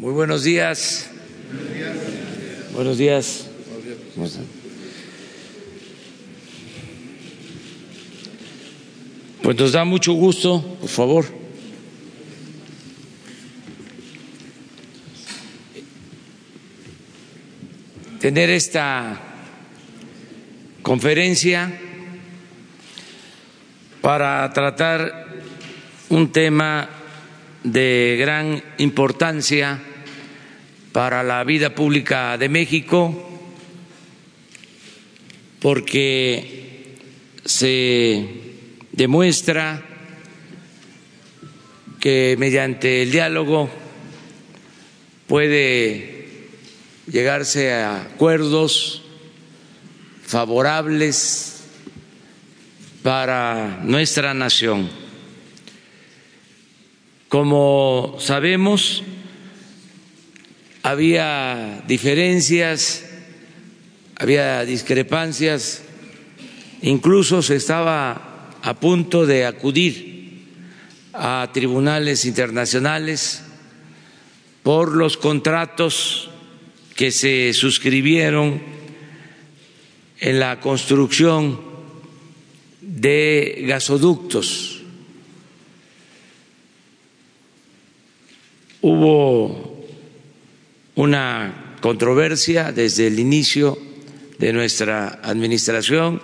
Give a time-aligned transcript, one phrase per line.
[0.00, 1.10] Muy buenos días.
[2.72, 3.50] Buenos días.
[4.14, 4.46] ¿Cómo están?
[9.42, 11.26] Pues nos da mucho gusto, por favor.
[18.20, 19.20] Tener esta
[20.80, 21.78] conferencia
[24.00, 25.28] para tratar
[26.08, 26.88] un tema
[27.64, 29.88] de gran importancia
[30.92, 33.30] para la vida pública de México
[35.60, 36.96] porque
[37.44, 38.26] se
[38.92, 39.82] demuestra
[42.00, 43.70] que mediante el diálogo
[45.26, 46.48] puede
[47.06, 49.02] llegarse a acuerdos
[50.24, 51.64] favorables
[53.02, 54.88] para nuestra nación.
[57.28, 59.04] Como sabemos,
[60.82, 63.04] había diferencias,
[64.16, 65.82] había discrepancias,
[66.82, 70.10] incluso se estaba a punto de acudir
[71.12, 73.42] a tribunales internacionales
[74.62, 76.30] por los contratos
[76.94, 78.62] que se suscribieron
[80.20, 81.60] en la construcción
[82.80, 84.82] de gasoductos.
[88.82, 89.69] Hubo
[91.00, 93.78] una controversia desde el inicio
[94.38, 96.20] de nuestra administración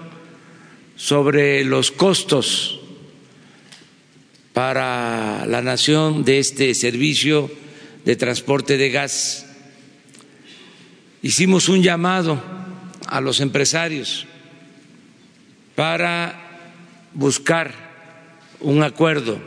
[0.97, 2.79] sobre los costos
[4.53, 7.51] para la nación de este servicio
[8.05, 9.47] de transporte de gas.
[11.23, 12.39] Hicimos un llamado
[13.07, 14.27] a los empresarios
[15.75, 16.69] para
[17.15, 17.73] buscar
[18.61, 19.39] un acuerdo.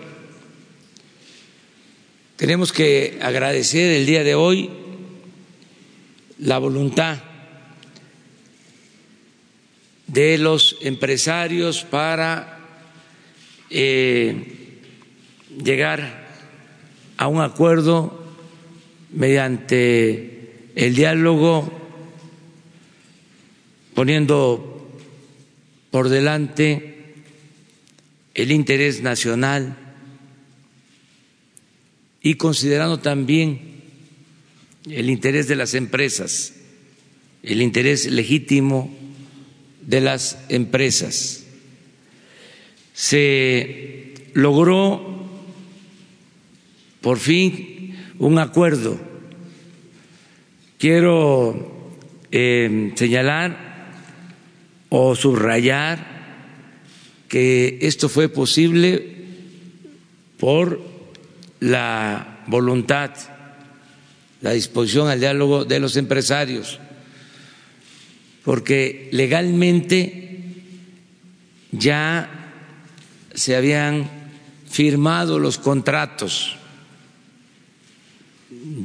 [2.36, 4.89] Tenemos que agradecer el día de hoy
[6.40, 7.18] la voluntad
[10.08, 12.60] de los empresarios para
[13.70, 14.80] eh,
[15.64, 16.28] llegar
[17.18, 18.24] a un acuerdo
[19.12, 21.72] mediante el diálogo,
[23.94, 24.90] poniendo
[25.92, 27.16] por delante
[28.34, 29.76] el interés nacional
[32.22, 33.69] y considerando también
[34.86, 36.54] el interés de las empresas,
[37.44, 38.94] el interés legítimo
[39.82, 41.46] de las empresas.
[42.94, 45.28] Se logró
[47.02, 49.00] por fin un acuerdo.
[50.78, 51.98] Quiero
[52.32, 53.94] eh, señalar
[54.90, 56.20] o subrayar
[57.28, 59.16] que esto fue posible
[60.38, 60.82] por
[61.60, 63.12] la voluntad
[64.42, 66.80] la disposición al diálogo de los empresarios,
[68.44, 70.40] porque legalmente
[71.72, 72.52] ya
[73.34, 74.10] se habían
[74.70, 76.56] firmado los contratos,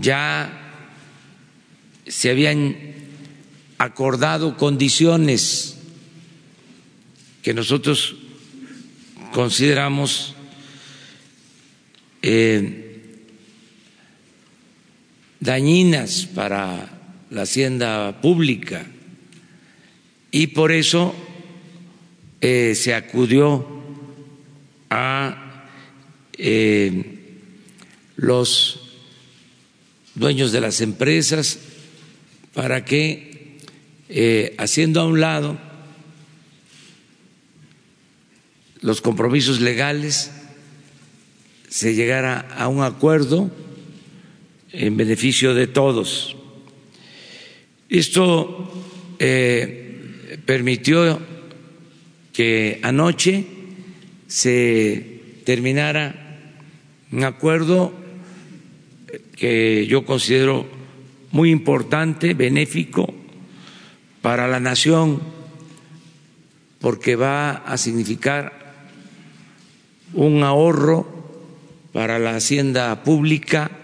[0.00, 0.60] ya
[2.06, 2.76] se habían
[3.78, 5.76] acordado condiciones
[7.42, 8.16] que nosotros
[9.32, 10.34] consideramos
[12.22, 12.83] eh,
[15.44, 16.88] dañinas para
[17.30, 18.86] la hacienda pública.
[20.30, 21.14] Y por eso
[22.40, 23.66] eh, se acudió
[24.88, 25.68] a
[26.38, 27.18] eh,
[28.16, 28.80] los
[30.14, 31.58] dueños de las empresas
[32.54, 33.58] para que,
[34.08, 35.58] eh, haciendo a un lado
[38.80, 40.30] los compromisos legales,
[41.68, 43.50] se llegara a un acuerdo
[44.74, 46.36] en beneficio de todos.
[47.88, 48.72] Esto
[49.18, 51.20] eh, permitió
[52.32, 53.44] que anoche
[54.26, 56.50] se terminara
[57.12, 57.92] un acuerdo
[59.36, 60.66] que yo considero
[61.30, 63.14] muy importante, benéfico
[64.22, 65.22] para la nación,
[66.80, 68.74] porque va a significar
[70.12, 71.06] un ahorro
[71.92, 73.83] para la hacienda pública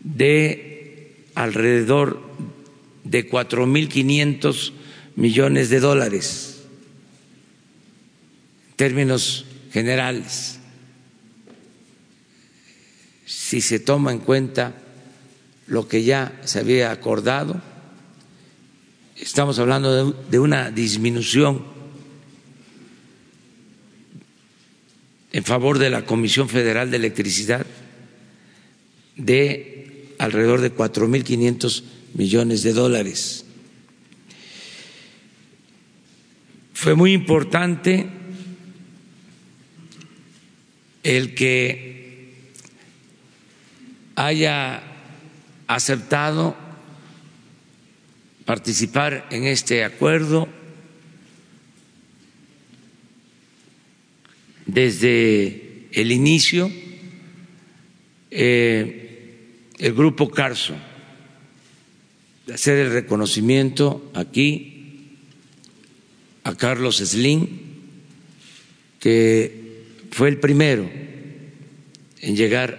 [0.00, 2.20] de alrededor
[3.04, 4.72] de cuatro mil quinientos
[5.16, 6.62] millones de dólares
[8.70, 10.58] en términos generales.
[13.26, 14.74] Si se toma en cuenta
[15.66, 17.60] lo que ya se había acordado,
[19.16, 21.64] estamos hablando de, una disminución
[25.32, 27.66] en favor de la Comisión Federal de Electricidad
[29.16, 29.79] de
[30.20, 31.82] alrededor de 4.500
[32.12, 33.46] millones de dólares.
[36.74, 38.06] Fue muy importante
[41.02, 42.34] el que
[44.14, 44.82] haya
[45.66, 46.54] aceptado
[48.44, 50.48] participar en este acuerdo
[54.66, 56.70] desde el inicio
[58.30, 58.99] eh,
[59.80, 60.74] el grupo Carso,
[62.52, 65.16] hacer el reconocimiento aquí
[66.44, 67.48] a Carlos Slim,
[68.98, 70.88] que fue el primero
[72.20, 72.78] en llegar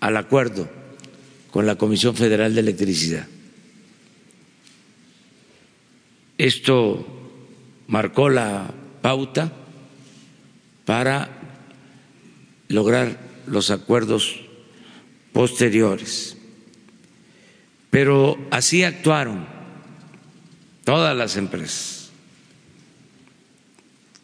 [0.00, 0.68] al acuerdo
[1.50, 3.26] con la Comisión Federal de Electricidad.
[6.36, 7.06] Esto
[7.86, 9.50] marcó la pauta
[10.84, 11.30] para
[12.68, 14.43] lograr los acuerdos
[15.34, 16.36] posteriores.
[17.90, 19.46] Pero así actuaron
[20.84, 22.10] todas las empresas,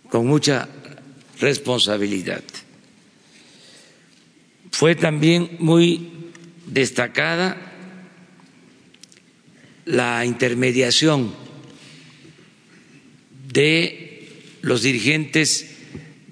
[0.09, 0.69] con mucha
[1.41, 2.43] responsabilidad.
[4.71, 6.31] Fue también muy
[6.67, 7.57] destacada
[9.85, 11.35] la intermediación
[13.49, 14.29] de
[14.63, 15.67] los dirigentes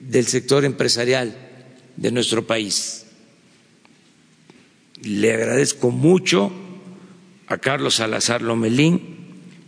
[0.01, 1.37] del sector empresarial
[1.97, 3.08] de nuestro país.
[5.03, 6.53] Le agradezco mucho
[7.47, 9.01] a Carlos Salazar Lomelín,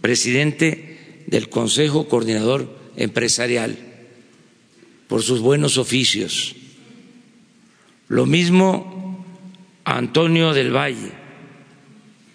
[0.00, 3.78] presidente del Consejo Coordinador Empresarial,
[5.08, 6.54] por sus buenos oficios.
[8.08, 9.24] Lo mismo
[9.84, 11.12] a Antonio del Valle,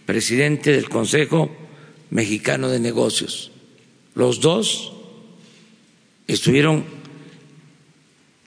[0.05, 1.55] presidente del Consejo
[2.09, 3.51] Mexicano de Negocios.
[4.13, 4.93] Los dos
[6.27, 6.83] estuvieron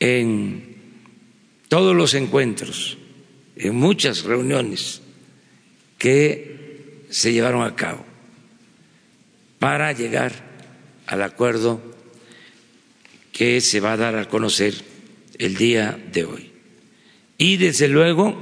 [0.01, 0.77] en
[1.69, 2.98] todos los encuentros,
[3.59, 5.01] en muchas reuniones
[5.99, 8.05] que se llevaron a cabo
[9.59, 10.33] para llegar
[11.07, 11.81] al acuerdo
[13.33, 14.75] que se va a dar a conocer
[15.39, 16.51] el día de hoy.
[17.39, 18.37] Y desde luego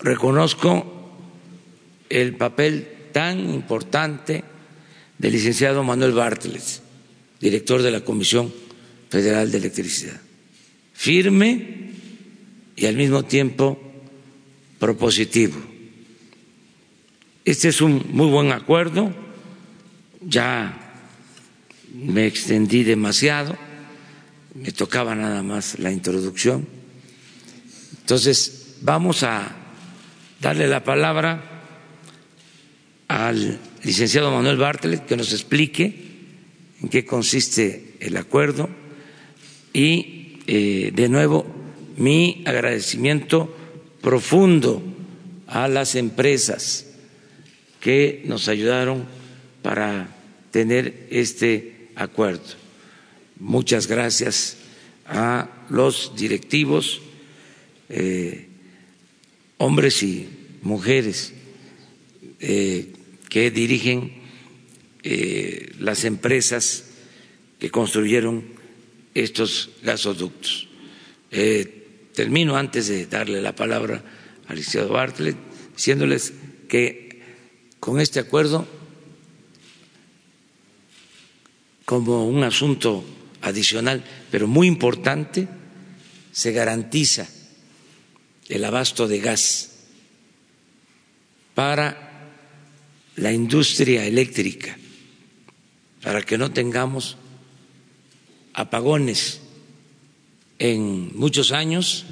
[0.00, 1.16] reconozco
[2.10, 4.44] el papel tan importante
[5.18, 6.82] del licenciado Manuel Bartlett,
[7.40, 8.52] director de la Comisión
[9.08, 10.20] Federal de Electricidad
[10.94, 11.83] firme
[12.76, 13.78] y al mismo tiempo
[14.78, 15.56] propositivo.
[17.44, 19.12] Este es un muy buen acuerdo,
[20.20, 21.02] ya
[21.94, 23.56] me extendí demasiado,
[24.54, 26.66] me tocaba nada más la introducción.
[28.00, 29.54] Entonces, vamos a
[30.40, 31.54] darle la palabra
[33.08, 36.14] al licenciado Manuel Bartlett que nos explique
[36.82, 38.68] en qué consiste el acuerdo
[39.72, 41.46] y eh, de nuevo
[41.96, 43.54] mi agradecimiento
[44.00, 44.82] profundo
[45.46, 46.86] a las empresas
[47.80, 49.04] que nos ayudaron
[49.62, 50.08] para
[50.50, 52.42] tener este acuerdo.
[53.38, 54.56] Muchas gracias
[55.06, 57.02] a los directivos,
[57.88, 58.48] eh,
[59.58, 60.28] hombres y
[60.62, 61.32] mujeres
[62.40, 62.92] eh,
[63.28, 64.24] que dirigen
[65.78, 66.84] las empresas
[67.58, 68.44] que construyeron
[69.14, 70.68] estos gasoductos.
[71.30, 71.83] Eh,
[72.14, 74.02] termino antes de darle la palabra
[74.46, 75.36] al licenciado Bartlett,
[75.76, 76.32] diciéndoles
[76.68, 77.20] que
[77.80, 78.66] con este acuerdo,
[81.84, 83.04] como un asunto
[83.42, 85.48] adicional, pero muy importante,
[86.32, 87.28] se garantiza
[88.48, 89.70] el abasto de gas
[91.54, 92.32] para
[93.16, 94.78] la industria eléctrica,
[96.02, 97.16] para que no tengamos
[98.54, 99.40] apagones
[100.58, 102.06] en muchos años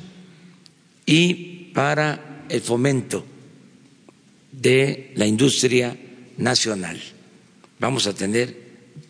[1.06, 3.24] y para el fomento
[4.50, 5.96] de la industria
[6.36, 7.00] nacional.
[7.78, 8.56] Vamos a tener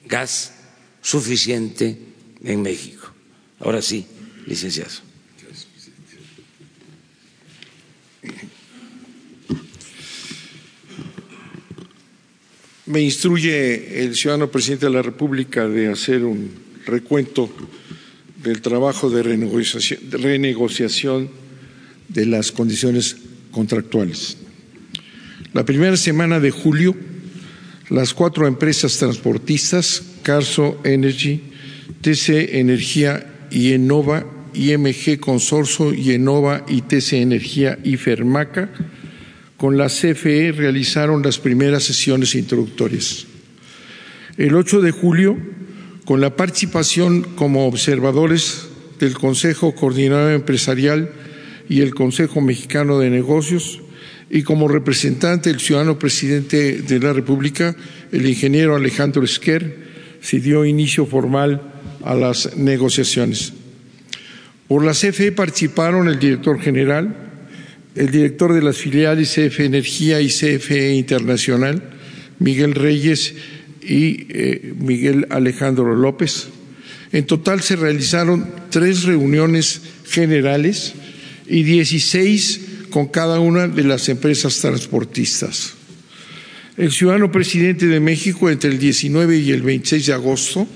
[0.06, 0.54] gas
[1.00, 1.98] suficiente
[2.44, 3.12] en México.
[3.60, 4.06] Ahora sí,
[4.46, 4.90] licenciado.
[12.86, 16.50] Me instruye el ciudadano presidente de la República de hacer un
[16.84, 17.50] recuento
[18.42, 21.28] del trabajo de renegociación,
[22.08, 23.16] de las condiciones
[23.50, 24.36] contractuales.
[25.52, 26.96] La primera semana de julio,
[27.90, 31.42] las cuatro empresas transportistas, Carso Energy,
[32.00, 38.70] TC Energía y Enova, IMG Consorcio y Enova y TC Energía y Fermaca,
[39.56, 43.26] con la CFE realizaron las primeras sesiones introductorias.
[44.36, 45.36] El 8 de julio,
[46.04, 48.68] con la participación como observadores
[48.98, 51.10] del Consejo Coordinador Empresarial
[51.68, 53.80] y el Consejo Mexicano de Negocios,
[54.30, 57.76] y como representante del ciudadano presidente de la República,
[58.12, 59.76] el ingeniero Alejandro Esquer,
[60.22, 61.60] se dio inicio formal
[62.02, 63.52] a las negociaciones.
[64.68, 67.14] Por la CFE participaron el director general,
[67.94, 71.82] el director de las filiales CFE Energía y CFE Internacional,
[72.38, 73.34] Miguel Reyes
[73.82, 76.48] y eh, Miguel Alejandro López.
[77.12, 80.94] En total se realizaron tres reuniones generales
[81.46, 82.60] y 16
[82.90, 85.74] con cada una de las empresas transportistas.
[86.76, 90.66] El ciudadano presidente de México entre el 19 y el 26 de agosto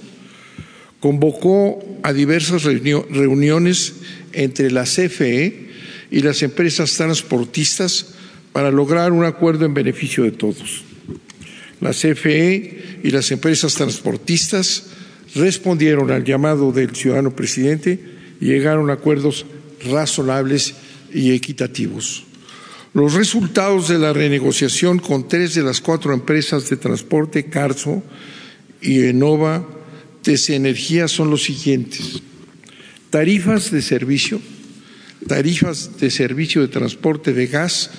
[1.01, 3.95] convocó a diversas reuniones
[4.33, 5.67] entre la CFE
[6.11, 8.15] y las empresas transportistas
[8.53, 10.85] para lograr un acuerdo en beneficio de todos.
[11.81, 14.85] La CFE y las empresas transportistas
[15.35, 18.01] respondieron al llamado del ciudadano presidente
[18.41, 19.47] y llegaron a acuerdos
[19.85, 20.75] razonables
[21.13, 22.25] y equitativos.
[22.95, 28.03] Los resultados de la renegociación con tres de las cuatro empresas de transporte, Carso
[28.81, 29.69] y Enova,
[30.23, 32.23] TC Energía, son los siguientes.
[33.11, 34.41] Tarifas de servicio,
[35.27, 37.91] tarifas de servicio de transporte de gas,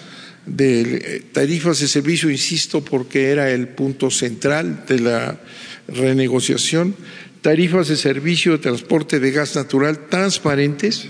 [0.47, 5.39] de eh, tarifas de servicio, insisto, porque era el punto central de la
[5.87, 6.95] renegociación,
[7.41, 11.09] tarifas de servicio de transporte de gas natural transparentes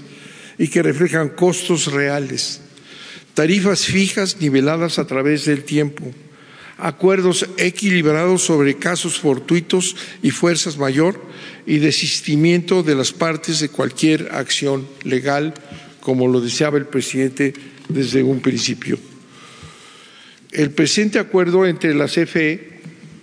[0.58, 2.62] y que reflejan costos reales,
[3.34, 6.12] tarifas fijas niveladas a través del tiempo,
[6.77, 11.22] acuerdos equilibrados sobre casos fortuitos y fuerzas mayor
[11.65, 15.53] y desistimiento de las partes de cualquier acción legal,
[16.01, 17.53] como lo deseaba el presidente
[17.89, 18.98] desde un principio.
[20.51, 22.80] El presente acuerdo entre la CFE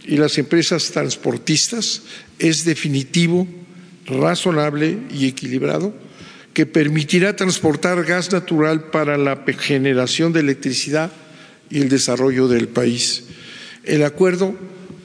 [0.07, 2.03] y las empresas transportistas
[2.39, 3.49] es definitivo,
[4.07, 5.95] razonable y equilibrado,
[6.53, 11.11] que permitirá transportar gas natural para la generación de electricidad
[11.71, 13.25] y el desarrollo del país.
[13.83, 14.55] El acuerdo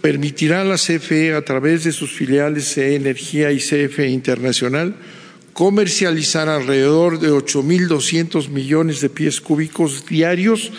[0.02, 4.96] permitirá a la CFE, a través de sus filiales CE Energía y CFE Internacional,
[5.54, 10.72] comercializar alrededor de 8.200 millones de pies cúbicos diarios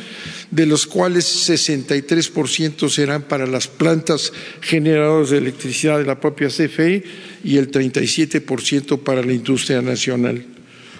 [0.50, 7.04] de los cuales 63% serán para las plantas generadoras de electricidad de la propia CFE
[7.44, 10.44] y el 37% para la industria nacional.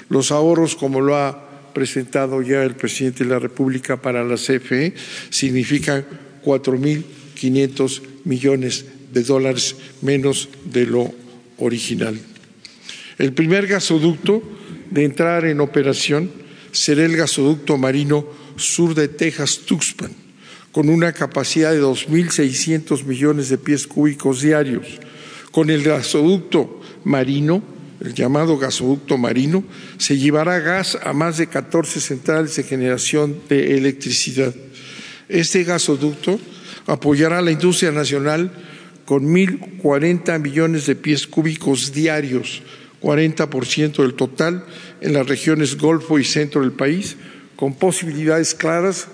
[0.08, 4.94] Los ahorros, como lo ha presentado ya el presidente de la República para la CFE,
[5.30, 6.04] significan
[6.44, 11.12] 4.500 millones de dólares menos de lo
[11.58, 12.18] original.
[13.18, 14.42] El primer gasoducto
[14.90, 16.30] de entrar en operación
[16.72, 20.10] será el gasoducto marino sur de Texas, Tuxpan,
[20.72, 24.86] con una capacidad de 2.600 millones de pies cúbicos diarios.
[25.50, 27.62] Con el gasoducto marino,
[28.00, 29.64] el llamado gasoducto marino,
[29.98, 34.54] se llevará gas a más de 14 centrales de generación de electricidad.
[35.28, 36.38] Este gasoducto
[36.86, 38.52] apoyará a la industria nacional
[39.04, 42.62] con 1.040 millones de pies cúbicos diarios,
[43.02, 44.64] 40% del total
[45.00, 47.16] en las regiones Golfo y centro del país,
[47.60, 49.06] con posibilidades claras,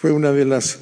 [0.00, 0.78] fue una de las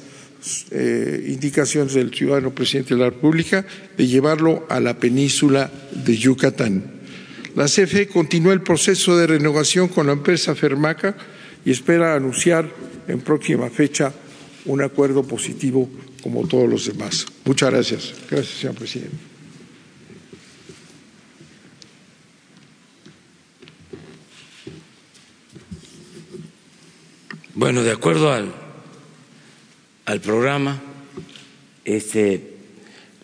[0.69, 3.65] eh, indicaciones del ciudadano presidente de la República,
[3.97, 6.83] de llevarlo a la península de Yucatán.
[7.55, 11.15] La CFE continúa el proceso de renovación con la empresa Fermaca
[11.65, 12.69] y espera anunciar
[13.07, 14.13] en próxima fecha
[14.65, 15.89] un acuerdo positivo
[16.21, 17.25] como todos los demás.
[17.43, 18.13] Muchas gracias.
[18.29, 19.32] Gracias, señor presidente.
[27.55, 28.51] Bueno, de acuerdo al,
[30.05, 30.81] al programa,
[31.85, 32.55] este,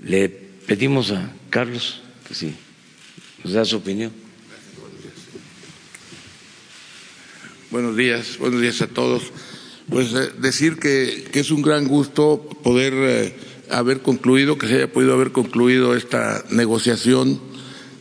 [0.05, 2.53] le pedimos a Carlos que sí,
[3.43, 4.11] nos da su opinión.
[7.71, 9.23] Buenos días, buenos días a todos.
[9.89, 13.35] Pues eh, decir que, que, es un gran gusto poder eh,
[13.71, 17.41] haber concluido, que se haya podido haber concluido esta negociación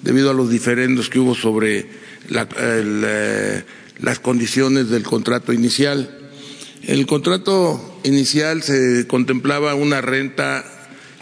[0.03, 1.87] debido a los diferendos que hubo sobre
[2.29, 3.65] eh,
[4.01, 6.17] las condiciones del contrato inicial.
[6.89, 10.65] El contrato inicial se contemplaba una renta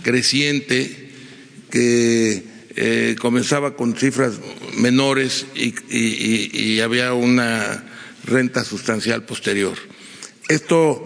[0.04, 1.10] creciente
[1.70, 2.44] que
[2.76, 4.34] eh, comenzaba con cifras
[4.78, 7.84] menores y, había una
[8.26, 9.76] renta sustancial posterior.
[10.48, 11.02] Esto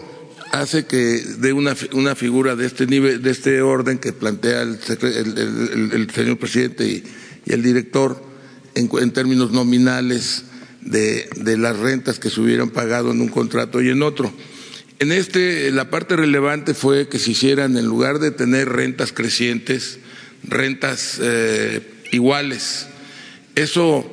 [0.51, 4.79] hace que de una, una figura de este nivel, de este orden que plantea el,
[6.13, 7.03] señor presidente y,
[7.47, 8.23] el director
[8.75, 10.43] en, términos nominales
[10.81, 14.31] de, las rentas que se hubieran pagado en un contrato y en otro.
[15.01, 19.99] En este, la parte relevante fue que se hicieran, en lugar de tener rentas crecientes,
[20.43, 21.81] rentas eh,
[22.11, 22.87] iguales.
[23.55, 24.09] Eso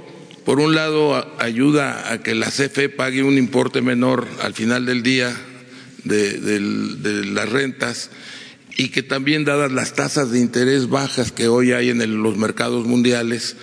[0.49, 5.03] por un lado, ayuda a que la CFE pague un importe menor al final del
[5.03, 5.31] día
[6.05, 6.59] de,
[7.27, 8.09] las rentas
[8.75, 12.87] y que también, dadas las tasas de interés bajas que hoy hay en los mercados
[12.87, 13.57] mundiales,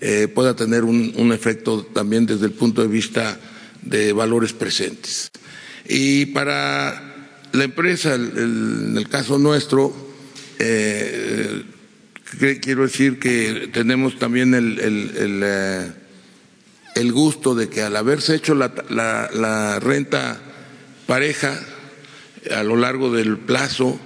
[0.00, 3.38] eh, pueda tener un, efecto también desde el punto de vista
[3.82, 5.30] de valores presentes.
[5.94, 7.02] Y para
[7.52, 9.94] la empresa, en el caso nuestro,
[10.58, 11.64] eh,
[12.62, 15.92] quiero decir que tenemos también el, eh,
[16.94, 20.40] el, gusto de que al haberse hecho la, la, renta
[21.06, 21.60] pareja
[22.56, 24.00] a lo largo del plazo,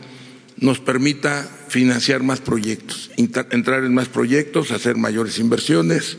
[0.57, 6.19] nos permita financiar más proyectos, entrar en más proyectos, hacer mayores inversiones,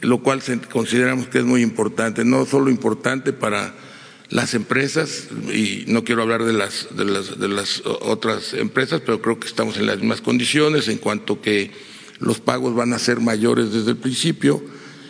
[0.00, 0.42] lo cual
[0.72, 3.83] consideramos que es muy importante, no solo importante para
[4.30, 9.20] las empresas, y no quiero hablar de las, de las, de las otras empresas, pero
[9.20, 11.70] creo que estamos en las mismas condiciones en cuanto que
[12.18, 14.62] los pagos van a ser mayores desde el principio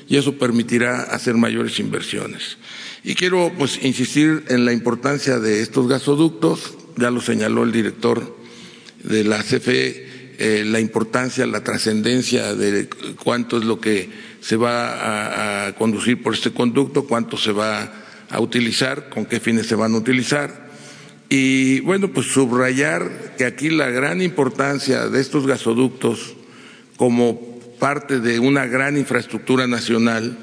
[0.09, 2.59] y eso permitirá hacer mayores inversiones.
[3.05, 8.37] Y quiero pues insistir en la importancia de estos gasoductos, ya lo señaló el director
[9.03, 12.89] de la CFE, eh, la importancia, la trascendencia de
[13.23, 18.04] cuánto es lo que se va a, conducir por este conducto, cuánto se va a
[18.41, 20.69] utilizar, con qué fines se van a utilizar.
[21.29, 26.35] Y bueno, pues subrayar que aquí la gran importancia de estos gasoductos
[26.97, 30.39] como parte de una gran infraestructura nacional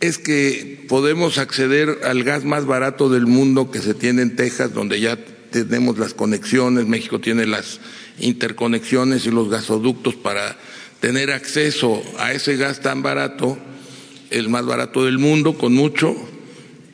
[0.00, 4.74] es que podemos acceder al gas más barato del mundo que se tiene en Texas,
[4.74, 5.16] donde ya
[5.50, 7.80] tenemos las conexiones, México tiene las
[8.18, 10.56] interconexiones y los gasoductos para
[11.00, 13.58] tener acceso a ese gas tan barato,
[14.30, 16.14] el más barato del mundo, con mucho,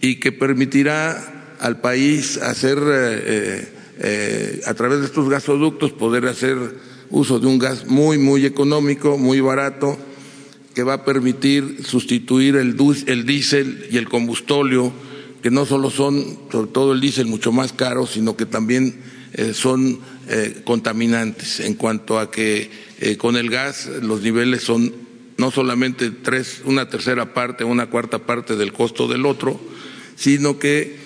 [0.03, 3.69] y que permitirá al país hacer, eh, eh,
[4.01, 6.59] eh, a través de estos gasoductos, poder hacer
[7.09, 9.97] uso de un gas muy, muy económico, muy barato,
[10.75, 14.93] que va a permitir sustituir el, el diésel y el combustóleo,
[15.41, 19.01] que no solo son, sobre todo el diésel, mucho más caro, sino que también
[19.55, 20.01] son
[20.65, 21.61] contaminantes.
[21.61, 22.71] En cuanto a que
[23.19, 24.93] con el gas los niveles son
[25.37, 29.61] no solamente tres, una tercera parte, una cuarta parte del costo del otro,
[30.17, 31.01] sino que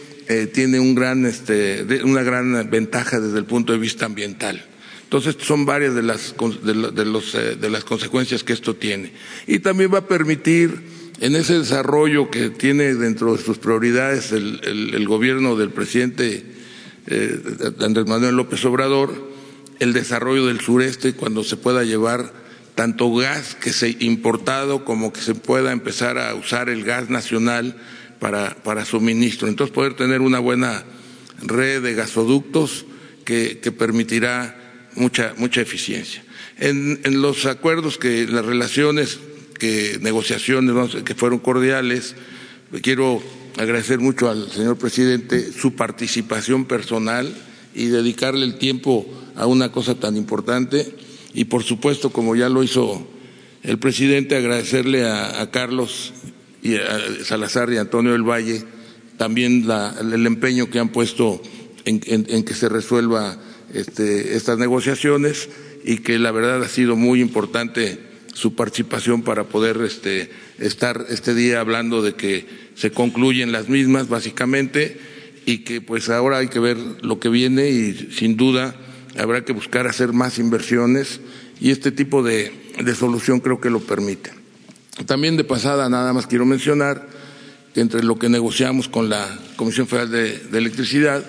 [0.52, 4.64] tiene un gran, este, una gran ventaja desde el punto de vista ambiental.
[5.04, 9.12] Entonces, son varias de las, de las consecuencias que esto tiene.
[9.46, 10.80] Y también va a permitir,
[11.20, 16.44] en ese desarrollo que tiene dentro de sus prioridades el, el gobierno del presidente
[17.08, 17.40] eh,
[17.80, 19.14] Andrés Manuel López Obrador,
[19.78, 22.32] el desarrollo del sureste cuando se pueda llevar
[22.74, 27.76] tanto gas que se importado como que se pueda empezar a usar el gas nacional
[28.18, 29.48] para, para suministro.
[29.48, 30.84] Entonces poder tener una buena
[31.42, 32.86] red de gasoductos
[33.24, 34.56] que, que permitirá
[34.94, 36.22] mucha, mucha eficiencia.
[36.58, 39.18] En, en, los acuerdos que, las relaciones,
[39.58, 42.14] que negociaciones que fueron cordiales,
[42.82, 43.22] quiero
[43.58, 47.34] agradecer mucho al señor presidente su participación personal
[47.74, 50.94] y dedicarle el tiempo a una cosa tan importante
[51.34, 53.06] y por supuesto como ya lo hizo
[53.62, 56.12] el presidente agradecerle a, Carlos
[56.66, 58.64] y a Salazar y Antonio del Valle
[59.16, 59.66] también
[60.00, 61.40] el empeño que han puesto
[61.84, 63.38] en, que se resuelva
[63.72, 65.48] este, estas negociaciones
[65.84, 67.98] y que la verdad ha sido muy importante
[68.34, 74.08] su participación para poder este, estar este día hablando de que se concluyen las mismas
[74.08, 74.98] básicamente
[75.46, 78.74] y que pues ahora hay que ver lo que viene y sin duda
[79.16, 81.20] habrá que buscar hacer más inversiones
[81.60, 82.52] y este tipo de,
[82.94, 84.30] solución creo que lo permite.
[85.04, 87.06] También de pasada nada más quiero mencionar
[87.74, 91.22] que entre lo que negociamos con la Comisión Federal de, Electricidad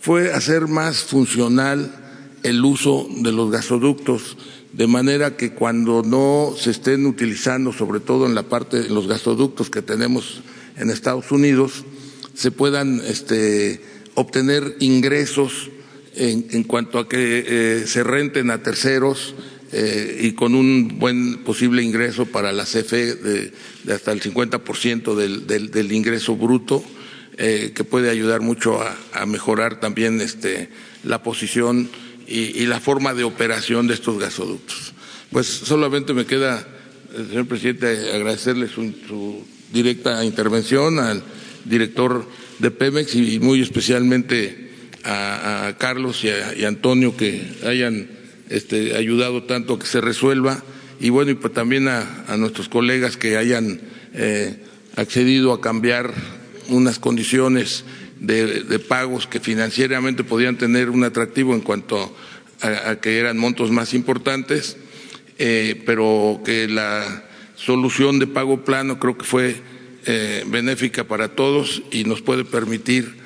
[0.00, 1.94] fue hacer más funcional
[2.42, 4.38] el uso de los gasoductos
[4.72, 9.06] de manera que cuando no se estén utilizando, sobre todo en la parte de los
[9.06, 10.40] gasoductos que tenemos
[10.76, 11.84] en Estados Unidos
[12.34, 13.80] se puedan este,
[14.14, 15.70] obtener ingresos
[16.16, 19.34] en, cuanto a que eh, se renten a terceros
[19.76, 23.52] eh, y con un buen posible ingreso para la CFE de,
[23.92, 26.84] hasta el 50% del, del, del, ingreso bruto,
[27.38, 30.68] eh, que puede ayudar mucho a, mejorar también este,
[31.02, 31.90] la posición
[32.28, 34.92] y, la forma de operación de estos gasoductos.
[35.32, 36.64] Pues solamente me queda,
[37.28, 41.24] señor presidente, agradecerle su directa intervención al
[41.64, 42.24] director
[42.60, 44.70] de Pemex y muy especialmente
[45.04, 48.08] a, Carlos y a, Antonio que hayan
[48.48, 50.62] este, ayudado tanto a que se resuelva.
[51.00, 53.80] Y bueno, y pues también a, nuestros colegas que hayan
[54.14, 54.56] eh,
[54.96, 56.12] accedido a cambiar
[56.68, 57.84] unas condiciones
[58.20, 62.14] de, pagos que financieramente podían tener un atractivo en cuanto
[62.60, 64.76] a, que eran montos más importantes,
[65.38, 67.24] eh, pero que la
[67.56, 69.56] solución de pago plano creo que fue
[70.06, 73.24] eh, benéfica para todos y nos puede permitir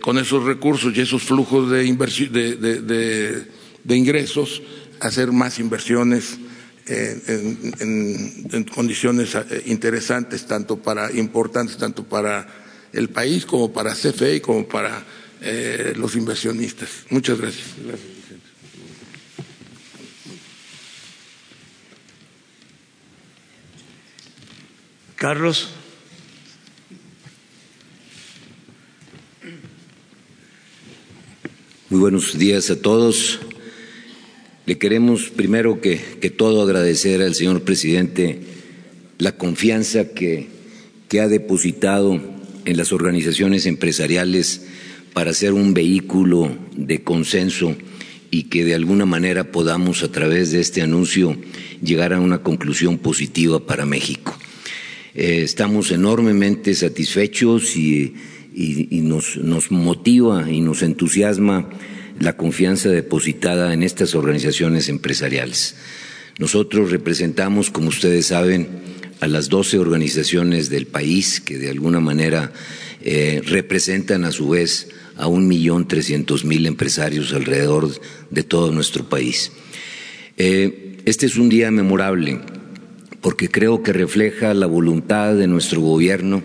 [0.00, 3.46] con esos recursos y esos flujos de, de,
[3.88, 4.62] ingresos
[5.00, 6.38] hacer más inversiones
[6.86, 12.46] en, condiciones interesantes, tanto para importantes, tanto para
[12.92, 15.02] el país como para CFE y como para
[15.96, 16.88] los inversionistas.
[17.10, 17.66] Muchas gracias.
[25.16, 25.68] Carlos.
[31.88, 33.40] Muy buenos días a todos.
[34.66, 35.98] Le queremos primero que,
[36.36, 38.40] todo agradecer al señor presidente
[39.18, 40.46] la confianza que,
[41.08, 42.18] que ha depositado
[42.64, 44.62] en las organizaciones empresariales
[45.12, 47.76] para ser un vehículo de consenso
[48.30, 51.36] y que de alguna manera podamos a través de este anuncio
[51.82, 54.36] llegar a una conclusión positiva para México.
[55.14, 58.14] Eh, estamos enormemente satisfechos y,
[58.90, 61.68] nos, nos, motiva y nos entusiasma
[62.20, 65.76] la confianza depositada en estas organizaciones empresariales.
[66.38, 68.68] Nosotros representamos, como ustedes saben,
[69.20, 72.52] a las 12 organizaciones del país que de alguna manera
[73.02, 77.90] eh, representan a su vez a un millón trescientos mil empresarios alrededor
[78.30, 79.52] de todo nuestro país.
[80.36, 82.40] Eh, este es un día memorable
[83.20, 86.42] porque creo que refleja la voluntad de nuestro gobierno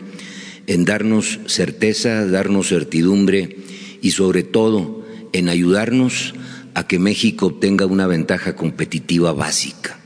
[0.67, 3.57] en darnos certeza, darnos certidumbre
[4.01, 4.98] y sobre todo
[5.33, 6.33] en ayudarnos
[6.73, 9.99] a que México obtenga una ventaja competitiva básica.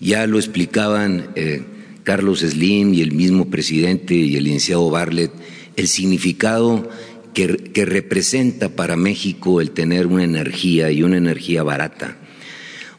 [0.00, 1.62] Ya lo explicaban eh,
[2.02, 5.30] Carlos Slim y el mismo presidente y el licenciado Barlet,
[5.76, 6.88] el significado
[7.32, 12.16] que representa para México el tener una energía y una energía barata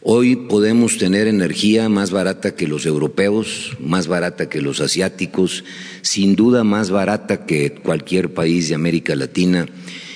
[0.07, 5.63] Hoy podemos tener energía más barata que los europeos, más barata que los asiáticos,
[6.03, 9.65] sin duda más barata que cualquier país de América Latina,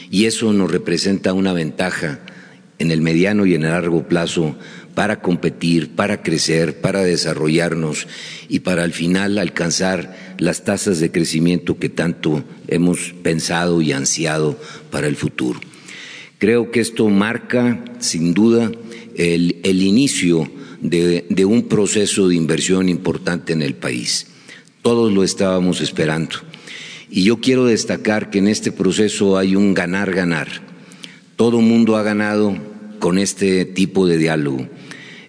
[0.10, 2.19] y eso nos representa una ventaja
[2.80, 4.56] en el mediano y en el largo plazo
[4.95, 8.08] para competir, para crecer, para desarrollarnos
[8.48, 14.60] y para al final alcanzar las tasas de crecimiento que tanto hemos pensado y ansiado
[14.89, 15.60] para el futuro.
[16.38, 18.72] Creo que esto marca, sin duda,
[19.15, 20.50] el, inicio
[20.82, 24.28] de, de un proceso de inversión importante en el país.
[24.82, 26.48] Todos lo estábamos esperando.
[27.12, 30.48] Y yo quiero destacar que en este proceso hay un ganar-ganar.
[31.36, 32.56] Todo mundo ha ganado
[33.00, 34.67] con este tipo de diálogo.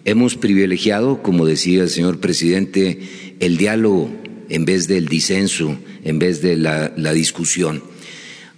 [0.05, 3.01] Hemos privilegiado, como decía el señor presidente,
[3.41, 4.11] el diálogo
[4.49, 7.83] en vez del disenso, en vez de la, la discusión.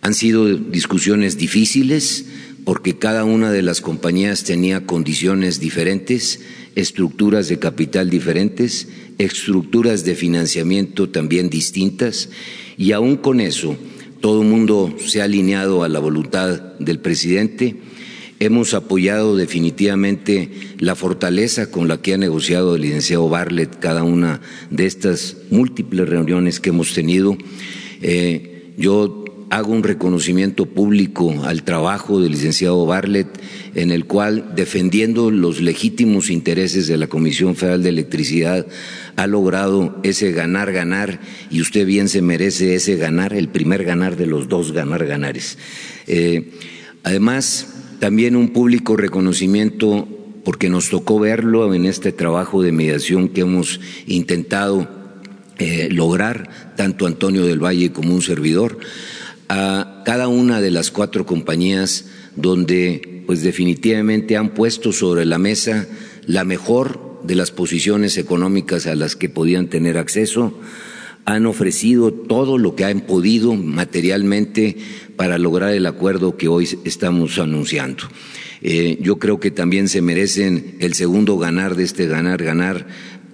[0.01, 2.25] Han sido discusiones difíciles,
[2.65, 6.41] porque cada una de las compañías tenía condiciones diferentes,
[6.75, 12.29] estructuras de capital diferentes, estructuras de financiamiento también distintas,
[12.77, 13.77] y aún con eso,
[14.21, 17.77] todo el mundo se ha alineado a la voluntad del presidente.
[18.39, 24.41] Hemos apoyado definitivamente la fortaleza con la que ha negociado el licenciado Barlet cada una
[24.71, 27.37] de estas múltiples reuniones que hemos tenido.
[28.01, 29.22] Eh, yo
[29.53, 33.27] hago un reconocimiento público al trabajo del licenciado Barlet,
[33.75, 38.67] en el cual, defendiendo los legítimos intereses de la Comisión Federal de Electricidad,
[39.15, 44.25] ha logrado ese ganar-ganar y usted bien se merece ese ganar, el primer ganar de
[44.25, 45.59] los dos ganar-ganares.
[46.07, 46.53] Eh,
[47.03, 50.09] además, también un público reconocimiento
[50.47, 54.88] porque nos tocó verlo en este trabajo de mediación que hemos intentado
[55.59, 58.79] eh, lograr, tanto Antonio del Valle como un servidor
[59.55, 65.87] a cada una de las cuatro compañías donde pues definitivamente han puesto sobre la mesa
[66.27, 70.59] la mejor de las posiciones económicas a las que podían tener acceso,
[71.27, 74.79] han ofrecido todo lo que han podido materialmente
[75.17, 78.05] para lograr el acuerdo que hoy estamos anunciando.
[78.62, 82.87] Eh, yo creo que también se merecen el segundo ganar de este ganar, ganar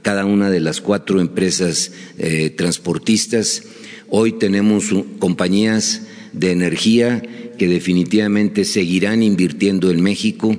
[0.03, 3.63] cada una de las cuatro empresas eh, transportistas.
[4.09, 4.87] Hoy tenemos
[5.21, 7.23] compañías de energía
[7.59, 10.57] que definitivamente seguirán invirtiendo en México.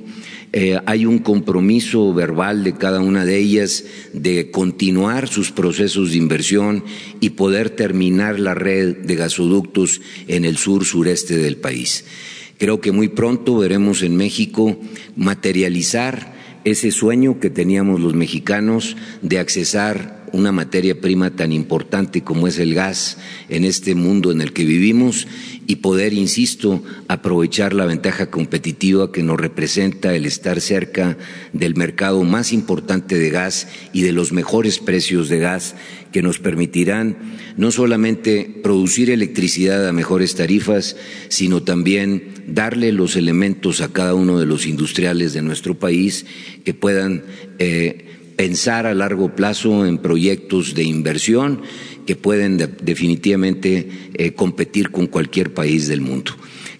[0.51, 6.17] Eh, hay un compromiso verbal de cada una de ellas de continuar sus procesos de
[6.17, 6.84] inversión
[7.19, 12.05] y poder terminar la red de gasoductos en el sur sureste del país.
[12.58, 14.77] Creo que muy pronto veremos en México
[15.15, 16.34] materializar
[16.65, 22.60] ese sueño que teníamos los mexicanos de accesar una materia prima tan importante como es
[22.60, 23.18] el gas
[23.50, 25.28] en este mundo en el que vivimos
[25.68, 31.18] y poder, insisto, aprovechar la ventaja competitiva que nos representa el estar cerca
[31.54, 35.76] del mercado más importante de gas y de los mejores precios de gas
[36.12, 37.18] que nos permitirán
[37.56, 40.96] no solamente producir electricidad a mejores tarifas,
[41.28, 46.26] sino también darle los elementos a cada uno de los industriales de nuestro país
[46.63, 47.24] que puedan
[47.60, 51.62] eh, pensar a largo plazo en proyectos de inversión
[52.06, 56.32] que pueden definitivamente eh, competir con cualquier país del mundo.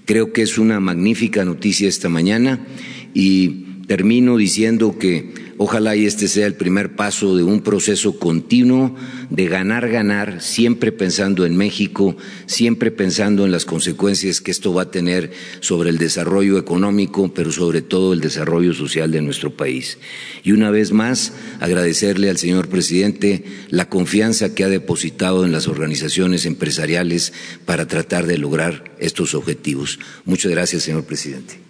[0.06, 2.65] Creo que es una magnífica noticia esta mañana
[3.13, 8.95] y termino diciendo que Ojalá y este sea el primer paso de un proceso continuo
[9.30, 14.84] de ganar, ganar, siempre pensando en México, siempre pensando en las consecuencias que esto va
[14.84, 19.98] a tener sobre el desarrollo económico, pero sobre todo el desarrollo social de nuestro país.
[20.45, 25.67] Y una vez más, agradecerle al señor presidente la confianza que ha depositado en las
[25.67, 27.34] organizaciones empresariales
[27.65, 30.00] para tratar de lograr estos objetivos.
[30.24, 31.68] Muchas gracias, señor presidente.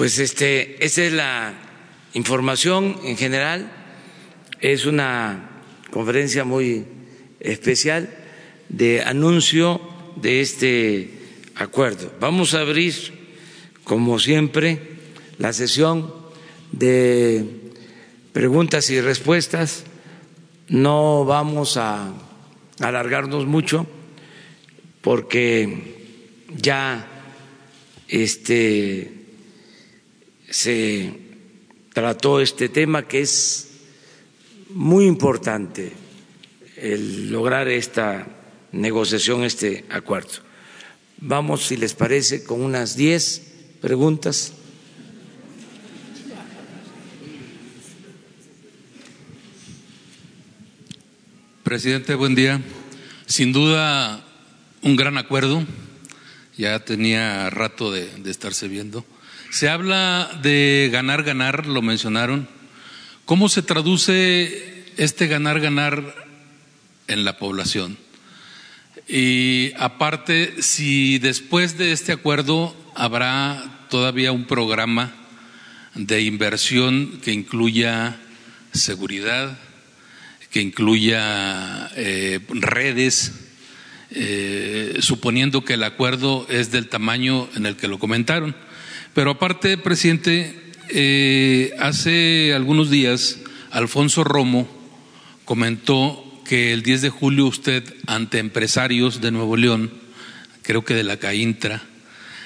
[0.00, 1.52] Pues este, esa es la
[2.14, 3.70] información en general.
[4.58, 5.60] Es una
[5.90, 6.86] conferencia muy
[7.38, 8.08] especial
[8.70, 9.78] de anuncio
[10.16, 11.10] de este
[11.54, 12.14] acuerdo.
[12.18, 12.94] Vamos a abrir,
[13.84, 14.80] como siempre,
[15.36, 16.14] la sesión
[16.72, 17.44] de
[18.32, 19.84] preguntas y respuestas.
[20.68, 22.10] No vamos a
[22.78, 23.86] alargarnos mucho
[25.02, 26.16] porque
[26.56, 27.06] ya
[28.08, 29.19] este
[30.50, 31.12] se
[31.92, 33.68] trató este tema que es
[34.70, 35.92] muy importante
[36.76, 38.26] el lograr esta
[38.72, 40.30] negociación, este acuerdo.
[41.18, 43.42] Vamos, si les parece, con unas diez
[43.80, 44.54] preguntas.
[51.62, 52.60] Presidente, buen día.
[53.26, 54.24] Sin duda,
[54.82, 55.64] un gran acuerdo.
[56.56, 59.04] Ya tenía rato de, de estarse viendo.
[59.50, 62.46] Se habla de ganar, ganar, lo mencionaron.
[63.24, 66.14] ¿Cómo se traduce este ganar, ganar
[67.08, 67.98] en la población?
[69.08, 75.12] Y aparte, si después de este acuerdo habrá todavía un programa
[75.96, 78.20] de inversión que incluya
[78.72, 79.58] seguridad,
[80.52, 83.32] que incluya eh, redes,
[84.12, 88.54] eh, suponiendo que el acuerdo es del tamaño en el que lo comentaron.
[89.14, 90.54] Pero aparte, presidente,
[90.88, 93.40] eh, hace algunos días
[93.72, 94.68] Alfonso Romo
[95.44, 99.90] comentó que el 10 de julio usted, ante empresarios de Nuevo León,
[100.62, 101.82] creo que de la CAINTRA,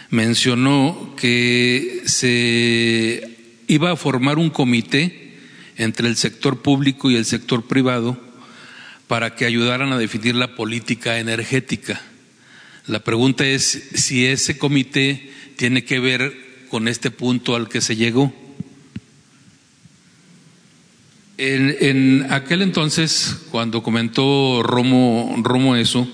[0.08, 5.34] mencionó que se iba a formar un comité
[5.76, 8.18] entre el sector público y el sector privado
[9.06, 12.00] para que ayudaran a definir la política energética.
[12.86, 16.43] La pregunta es si ese comité tiene que ver
[16.74, 18.34] con este punto al que se llegó.
[21.38, 26.08] En, aquel entonces, cuando comentó Romo, Romo eso,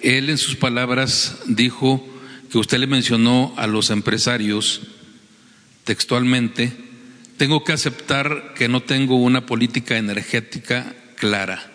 [0.00, 2.02] él en sus palabras dijo
[2.50, 4.80] que usted le mencionó a los empresarios
[5.84, 6.72] textualmente,
[7.36, 11.70] tengo que aceptar que no tengo una política energética clara.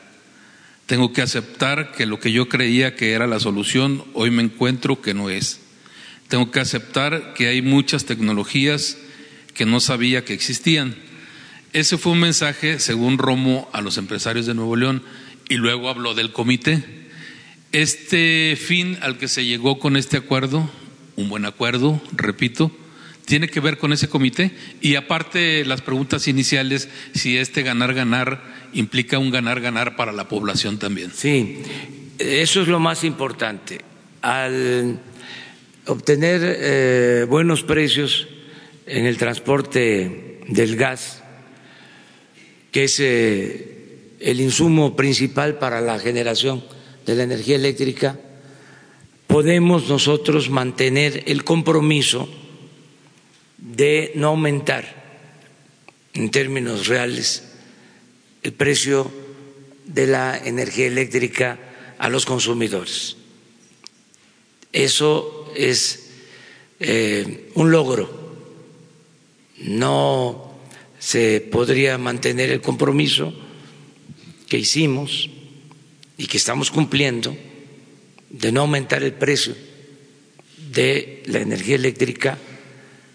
[0.87, 5.03] Tengo que aceptar que lo que yo creía que era la solución, hoy me encuentro
[5.03, 5.62] que no es.
[6.27, 8.97] Tengo que aceptar que hay muchas tecnologías
[9.53, 10.95] que no sabía que existían.
[11.73, 15.03] Ese fue un mensaje, según Romo, a los empresarios de Nuevo León
[15.49, 16.83] y luego habló del comité.
[17.71, 20.69] Este fin al que se llegó con este acuerdo,
[21.15, 22.71] un buen acuerdo, repito,
[23.25, 29.17] tiene que ver con ese comité y aparte las preguntas iniciales, si este ganar-ganar implica
[29.17, 31.11] un ganar-ganar para la población también.
[31.15, 31.59] Sí,
[32.19, 33.81] eso es lo más importante.
[34.21, 34.99] Al
[35.87, 38.27] obtener eh, buenos precios
[38.85, 41.23] en el transporte del gas,
[42.71, 46.63] que es eh, el insumo principal para la generación
[47.05, 48.19] de la energía eléctrica,
[49.27, 52.29] podemos nosotros mantener el compromiso
[53.57, 55.03] de no aumentar
[56.13, 57.43] en términos reales
[58.43, 59.09] el precio
[59.85, 61.59] de la energía eléctrica
[61.97, 63.17] a los consumidores.
[64.71, 66.09] Eso es
[66.79, 68.09] eh, un logro.
[69.57, 70.53] No
[70.99, 73.33] se podría mantener el compromiso
[74.47, 75.29] que hicimos
[76.17, 77.35] y que estamos cumpliendo
[78.29, 79.55] de no aumentar el precio
[80.71, 82.37] de la energía eléctrica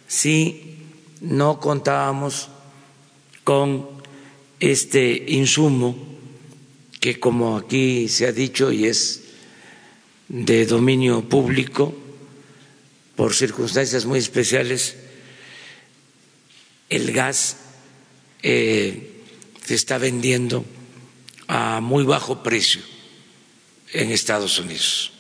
[0.07, 0.77] si
[1.21, 2.49] no contábamos
[3.45, 3.89] con
[4.61, 5.97] este insumo
[7.01, 9.25] que, como aquí se ha dicho y es
[10.29, 11.95] de dominio público,
[13.19, 14.95] por circunstancias muy especiales,
[16.89, 17.57] el gas
[18.45, 19.25] eh,
[19.67, 20.65] se está vendiendo
[21.49, 22.81] a muy bajo precio
[23.93, 25.11] en Estados Unidos.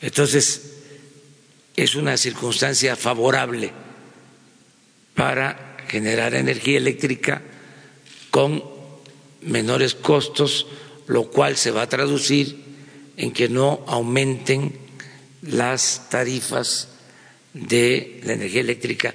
[0.00, 0.62] Entonces,
[1.76, 3.70] es una circunstancia favorable
[5.14, 7.40] para generar energía eléctrica
[8.32, 8.64] con
[9.42, 10.66] menores costos,
[11.06, 12.58] lo cual se va a traducir
[13.16, 14.89] en que no aumenten
[15.42, 16.88] las tarifas
[17.52, 19.14] de la energía eléctrica,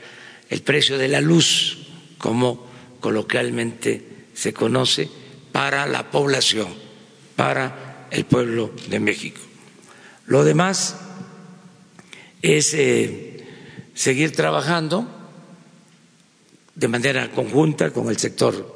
[0.50, 2.68] el precio de la luz, como
[3.00, 5.10] coloquialmente se conoce,
[5.52, 6.68] para la población,
[7.36, 9.40] para el pueblo de México.
[10.26, 10.96] Lo demás
[12.42, 13.48] es eh,
[13.94, 15.08] seguir trabajando
[16.76, 18.76] de manera conjunta con el sector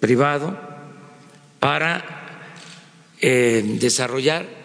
[0.00, 0.58] privado
[1.58, 2.04] para
[3.20, 4.61] eh, desarrollar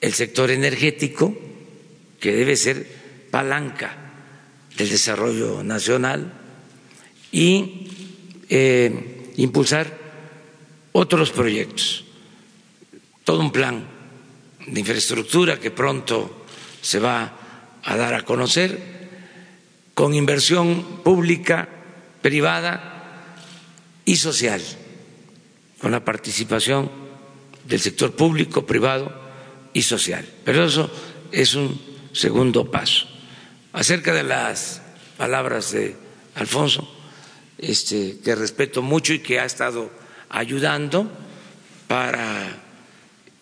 [0.00, 1.36] el sector energético,
[2.20, 2.86] que debe ser
[3.30, 3.96] palanca
[4.76, 6.32] del desarrollo nacional,
[7.30, 7.88] y
[8.48, 9.92] eh, impulsar
[10.92, 12.04] otros proyectos,
[13.24, 13.86] todo un plan
[14.66, 16.46] de infraestructura que pronto
[16.80, 18.98] se va a dar a conocer,
[19.94, 21.68] con inversión pública,
[22.22, 22.98] privada,
[24.08, 24.62] y social,
[25.78, 26.90] con la participación
[27.66, 29.27] del sector público, privado
[29.78, 30.26] y social.
[30.44, 30.90] Pero eso
[31.30, 31.80] es un
[32.12, 33.06] segundo paso.
[33.72, 34.82] Acerca de las
[35.16, 35.94] palabras de
[36.34, 36.88] Alfonso,
[37.58, 39.90] este, que respeto mucho y que ha estado
[40.28, 41.10] ayudando
[41.86, 42.62] para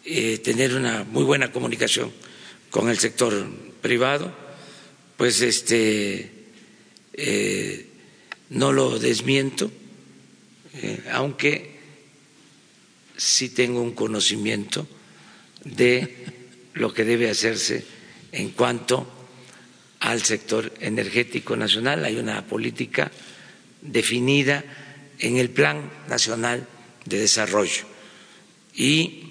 [0.05, 2.13] eh, tener una muy buena comunicación
[2.71, 3.47] con el sector
[3.81, 4.33] privado,
[5.17, 6.33] pues este
[7.15, 7.87] eh,
[8.51, 9.71] no lo desmiento
[10.83, 11.75] eh, aunque
[13.17, 14.87] sí tengo un conocimiento
[15.75, 16.15] de
[16.75, 17.85] lo que debe hacerse
[18.33, 19.07] en cuanto
[20.01, 22.05] al sector energético nacional.
[22.05, 23.11] Hay una política
[23.83, 24.65] definida
[25.19, 26.67] en el Plan Nacional
[27.05, 27.85] de Desarrollo.
[28.75, 29.23] Y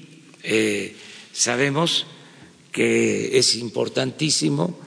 [0.43, 0.95] eh,
[1.32, 2.08] sabemos
[2.71, 4.80] que es importantísimo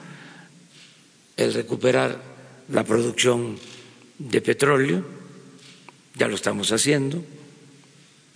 [1.37, 2.21] el recuperar
[2.69, 3.57] la producción
[4.19, 5.05] de petróleo.
[6.15, 7.23] Ya lo estamos haciendo,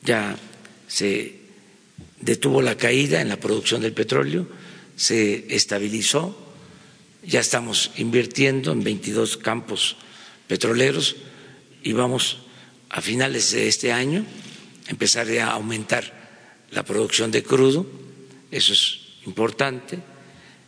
[0.02, 0.38] ya
[0.88, 1.42] se
[2.24, 4.48] detuvo la caída en la producción del petróleo,
[4.96, 6.38] se estabilizó,
[7.26, 9.98] ya estamos invirtiendo en 22 campos
[10.48, 11.16] petroleros
[11.84, 12.40] y vamos
[12.90, 14.26] a finales de este año
[14.88, 16.24] empezar a aumentar
[16.72, 17.86] la producción de crudo,
[18.52, 20.00] eso es importante,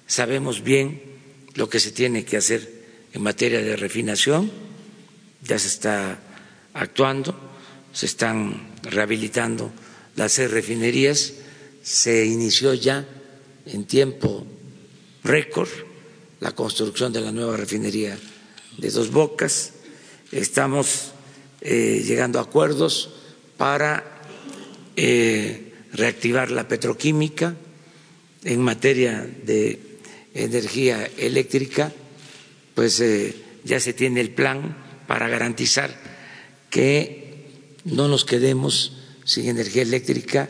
[0.08, 1.02] sabemos bien
[1.56, 4.52] lo que se tiene que hacer en materia de refinación,
[5.42, 6.20] ya se está
[6.74, 7.36] actuando,
[7.94, 9.72] se están rehabilitando
[10.16, 11.34] las refinerías,
[11.86, 13.06] se inició ya
[13.68, 14.44] en tiempo
[15.24, 15.70] récord
[16.40, 18.18] la construcción de la nueva refinería
[18.78, 19.74] de Dos Bocas,
[20.32, 21.12] estamos
[21.62, 23.12] eh, llegando a acuerdos
[23.56, 24.04] para
[24.96, 27.56] eh, reactivar la petroquímica
[28.44, 29.80] en materia de
[30.34, 31.94] energía eléctrica,
[32.74, 34.76] pues eh, ya se tiene el plan
[35.08, 35.96] para garantizar
[36.72, 37.46] que
[37.86, 40.50] no nos quedemos sin energía eléctrica,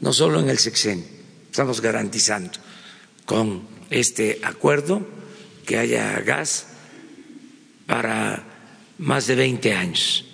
[0.00, 1.04] no solo en el sexenio,
[1.50, 2.58] estamos garantizando
[3.24, 5.06] con este acuerdo
[5.66, 6.66] que haya gas
[7.86, 8.44] para
[8.98, 10.24] más de 20 años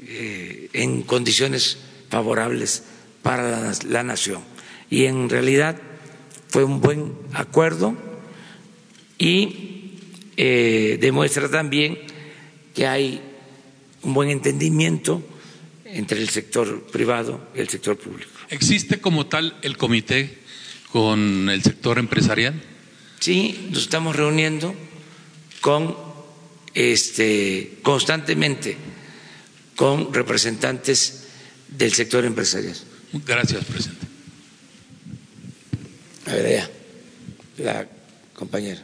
[0.00, 1.78] eh, en condiciones
[2.10, 2.82] favorables
[3.22, 4.42] para la, nación.
[4.90, 5.76] Y en realidad
[6.48, 7.96] fue un buen acuerdo
[9.18, 9.98] y
[10.36, 11.98] eh, demuestra también
[12.74, 13.20] que hay
[14.02, 15.22] un buen entendimiento
[15.84, 18.35] entre el sector privado y el sector público.
[18.50, 20.38] ¿Existe como tal el comité
[20.92, 22.54] con el sector empresarial?
[23.20, 24.74] Sí, nos estamos reuniendo
[25.60, 25.96] con
[26.74, 28.76] este constantemente
[29.74, 31.24] con representantes
[31.68, 32.76] del sector empresarial.
[33.26, 34.06] Gracias, presidente.
[36.26, 36.70] A ver,
[37.58, 37.86] la
[38.34, 38.82] compañera.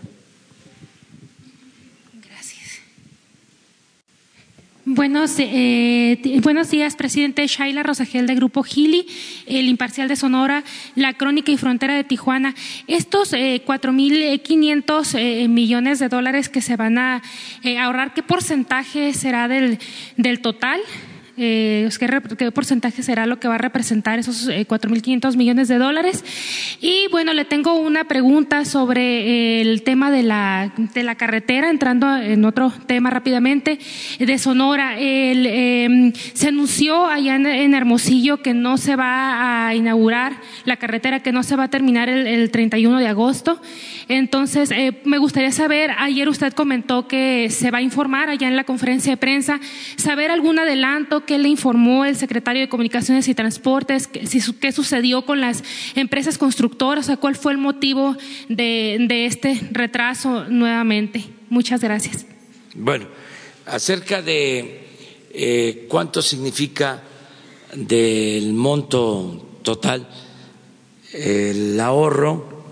[4.85, 9.07] Buenos, eh, buenos días, presidente Shaila Rosagel de Grupo Gili,
[9.47, 10.65] el Imparcial de Sonora,
[10.97, 12.57] la Crónica y Frontera de Tijuana.
[12.89, 17.23] Estos eh, 4.500 eh, millones de dólares que se van a
[17.63, 19.79] eh, ahorrar, ¿qué porcentaje será del,
[20.17, 20.81] del total?
[21.37, 21.89] Eh,
[22.37, 26.25] ¿qué, porcentaje será lo que va a representar esos 4.500 millones de dólares.
[26.81, 32.17] Y bueno, le tengo una pregunta sobre el tema de la, de la carretera, entrando
[32.17, 33.79] en otro tema rápidamente,
[34.19, 34.99] de Sonora.
[34.99, 41.33] El, se anunció allá en, Hermosillo que no se va a inaugurar la carretera, que
[41.33, 43.61] no se va a terminar el, el 31 de agosto.
[44.09, 44.71] Entonces,
[45.05, 49.13] me gustaría saber, ayer usted comentó que se va a informar allá en la conferencia
[49.13, 49.61] de prensa,
[49.97, 55.41] saber algún adelanto, qué le informó el secretario de Comunicaciones y Transportes, qué sucedió con
[55.41, 55.63] las
[55.95, 58.17] empresas constructoras, cuál fue el motivo
[58.49, 61.25] de, este retraso nuevamente.
[61.51, 62.27] Muchas gracias.
[62.75, 63.07] Bueno,
[63.67, 64.87] acerca de
[65.33, 67.03] eh, cuánto significa
[67.75, 70.09] del monto total
[71.13, 72.65] el ahorro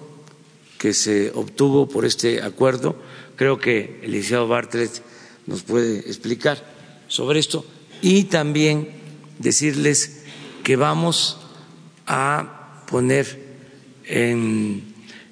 [0.79, 2.97] que se obtuvo por este acuerdo.
[3.37, 5.03] Creo que el licenciado Bartlett
[5.47, 6.65] nos puede explicar
[7.09, 7.65] sobre esto
[8.03, 8.89] y también
[9.39, 10.23] decirles
[10.63, 11.39] que vamos
[12.07, 13.39] a poner
[14.05, 14.83] en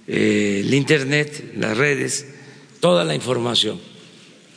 [0.07, 2.27] eh, el Internet, las redes,
[2.81, 3.81] toda la información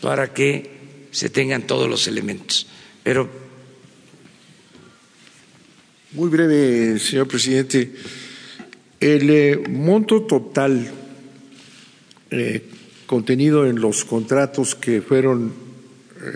[0.02, 0.70] para que
[1.12, 2.68] se tengan todos los elementos.
[3.04, 3.30] Pero.
[6.14, 7.92] Muy breve, señor presidente.
[9.00, 10.92] El eh, monto total
[12.30, 12.64] eh,
[13.06, 15.54] contenido en los contratos que fueron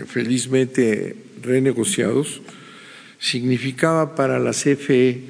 [0.08, 2.42] felizmente renegociados
[3.18, 5.22] significaba para la CFE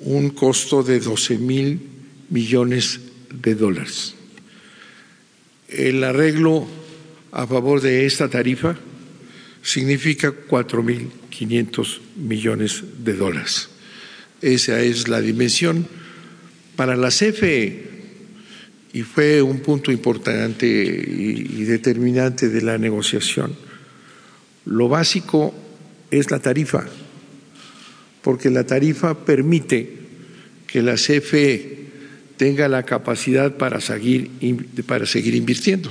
[0.00, 1.80] un costo de 12 mil
[2.30, 3.00] millones
[3.32, 4.14] de dólares.
[5.68, 6.66] El arreglo
[7.32, 8.76] a favor de esta tarifa
[9.62, 13.68] significa cuatro mil 500 millones de dólares.
[14.42, 15.86] Esa es la dimensión
[16.76, 17.90] para la CFE,
[18.92, 23.54] y fue un punto importante y, determinante de la negociación,
[24.66, 25.54] lo básico
[26.10, 26.84] es la tarifa,
[28.22, 29.98] porque la tarifa permite
[30.66, 31.80] que la CFE
[32.36, 34.30] tenga la capacidad para seguir,
[34.86, 35.90] para seguir invirtiendo.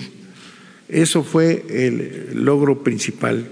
[0.87, 3.47] Eso fue el logro principal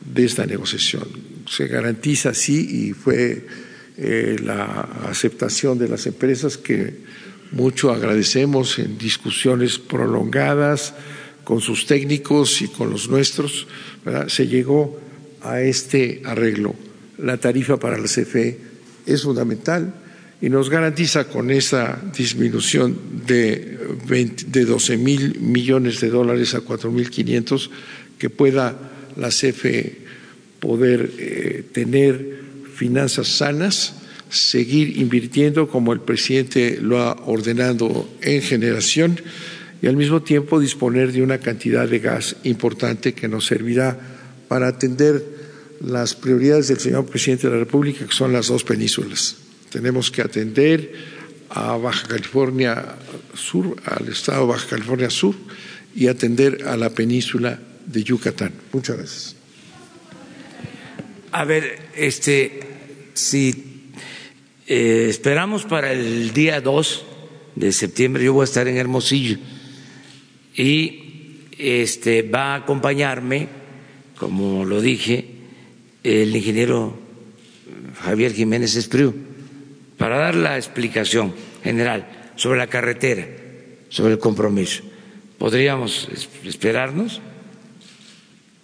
[0.00, 1.06] de esta negociación.
[1.48, 3.46] Se garantiza así y fue
[3.98, 4.80] eh, la
[5.10, 6.94] aceptación de las empresas que
[7.50, 10.94] mucho agradecemos en discusiones prolongadas
[11.44, 13.66] con sus técnicos y con los nuestros,
[14.28, 14.98] se llegó
[15.42, 16.74] a este arreglo.
[17.18, 18.58] La tarifa para la CFE
[19.06, 19.94] es fundamental
[20.40, 23.78] y nos garantiza con esa disminución de,
[24.66, 27.70] 12 mil millones de dólares a 4 mil 500
[28.18, 28.76] que pueda
[29.16, 29.98] la CFE
[30.58, 32.40] poder eh, tener
[32.74, 33.94] finanzas sanas,
[34.30, 39.20] seguir invirtiendo como el presidente lo ha ordenado en generación
[39.82, 43.98] y al mismo tiempo disponer de una cantidad de gas importante que nos servirá
[44.46, 45.22] para atender
[45.80, 49.36] las prioridades del señor presidente de la República, que son las dos penínsulas.
[49.70, 50.92] Tenemos que atender
[51.50, 52.96] a Baja California
[53.34, 55.34] Sur, al estado de Baja California Sur
[55.96, 58.52] y atender a la península de Yucatán.
[58.72, 59.36] Muchas gracias.
[61.32, 62.60] A ver, este
[63.14, 63.90] si
[64.68, 67.04] eh, esperamos para el día 2
[67.56, 69.38] de septiembre, yo voy a estar en Hermosillo
[70.54, 71.02] y
[71.58, 73.48] este, va a acompañarme,
[74.16, 75.26] como lo dije,
[76.02, 76.98] el ingeniero
[78.02, 79.14] Javier Jiménez Espriu,
[79.96, 83.26] para dar la explicación general sobre la carretera,
[83.88, 84.82] sobre el compromiso.
[85.38, 86.08] ¿Podríamos
[86.44, 87.20] esperarnos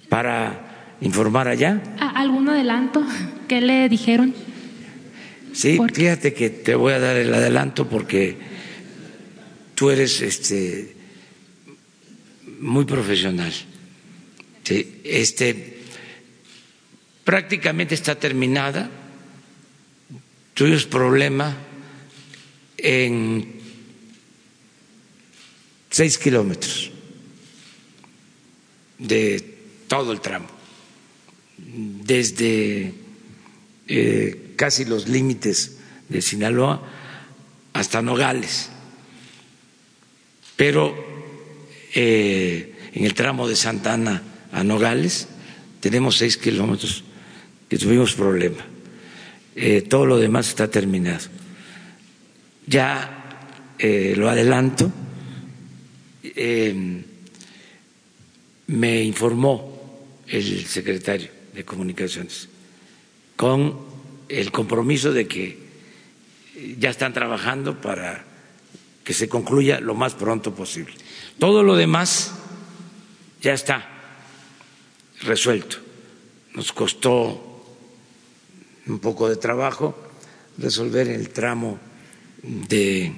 [0.09, 1.83] para informar allá?
[1.99, 3.05] ¿Algún adelanto?
[3.47, 4.35] ¿Qué le dijeron?
[5.53, 8.37] Sí, fíjate que te voy a dar el adelanto porque
[9.75, 10.98] tú eres este
[12.61, 13.53] muy profesional.
[15.05, 15.79] Este
[17.25, 18.91] prácticamente está terminada.
[20.55, 21.57] Tuvimos problema
[22.77, 23.61] en
[25.91, 26.91] seis kilómetros
[28.99, 30.49] de todo el tramo,
[31.57, 32.93] desde
[33.87, 35.79] eh, casi los límites
[36.09, 36.83] de Sinaloa
[37.73, 38.71] hasta Nogales.
[40.57, 41.08] Pero
[42.01, 44.23] eh, en el tramo de Santana
[44.53, 45.27] a Nogales
[45.81, 47.03] tenemos seis kilómetros
[47.69, 48.65] que tuvimos problema.
[49.57, 51.27] Eh, todo lo demás está terminado.
[52.67, 53.15] Ya
[53.81, 54.93] lo adelanto,
[58.67, 59.79] me informó
[60.27, 62.49] el secretario de Comunicaciones
[63.37, 63.79] con
[64.29, 65.59] el compromiso de que
[66.79, 68.28] ya están trabajando para
[69.09, 70.93] que se concluya lo más pronto posible.
[71.39, 72.31] Todo lo demás
[73.41, 73.89] ya está
[75.23, 75.79] resuelto.
[76.53, 77.65] Nos costó
[78.87, 79.97] un poco de trabajo
[80.59, 81.79] resolver el tramo
[82.43, 83.15] de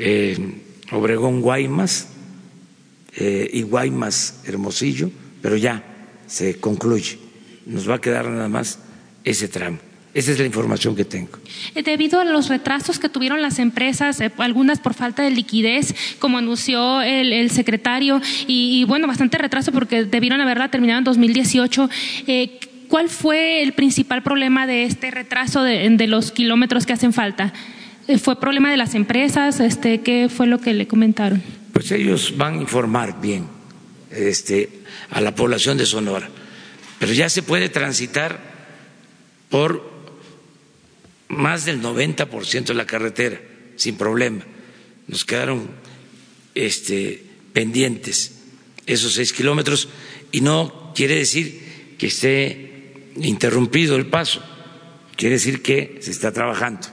[0.00, 0.60] eh,
[0.90, 2.08] Obregón Guaymas
[3.14, 5.08] eh, y Guaymas Hermosillo,
[5.40, 5.84] pero ya
[6.26, 7.16] se concluye.
[7.64, 8.80] Nos va a quedar nada más
[9.22, 9.78] ese tramo.
[10.12, 11.30] Esa es la información que tengo.
[11.74, 15.94] Eh, debido a los retrasos que tuvieron las empresas, eh, algunas por falta de liquidez,
[16.18, 21.88] como anunció el, secretario, y, bueno, bastante retraso porque debieron haberla terminado en 2018.
[22.26, 22.58] Eh,
[22.88, 27.52] ¿Cuál fue el principal problema de este retraso de, de, los kilómetros que hacen falta?
[28.20, 29.60] ¿Fue problema de las empresas?
[29.60, 31.40] Este, ¿Qué fue lo que le comentaron?
[31.72, 33.46] Pues ellos van a informar bien
[34.10, 34.80] este,
[35.10, 36.28] a la población de Sonora,
[36.98, 38.40] pero ya se puede transitar
[39.48, 39.99] por
[41.30, 43.40] más del 90% de la carretera,
[43.76, 44.44] sin problema.
[45.06, 45.70] Nos quedaron
[46.54, 48.36] este, pendientes
[48.86, 49.88] esos seis kilómetros
[50.32, 54.42] y no quiere decir que esté interrumpido el paso,
[55.16, 56.88] quiere decir que se está trabajando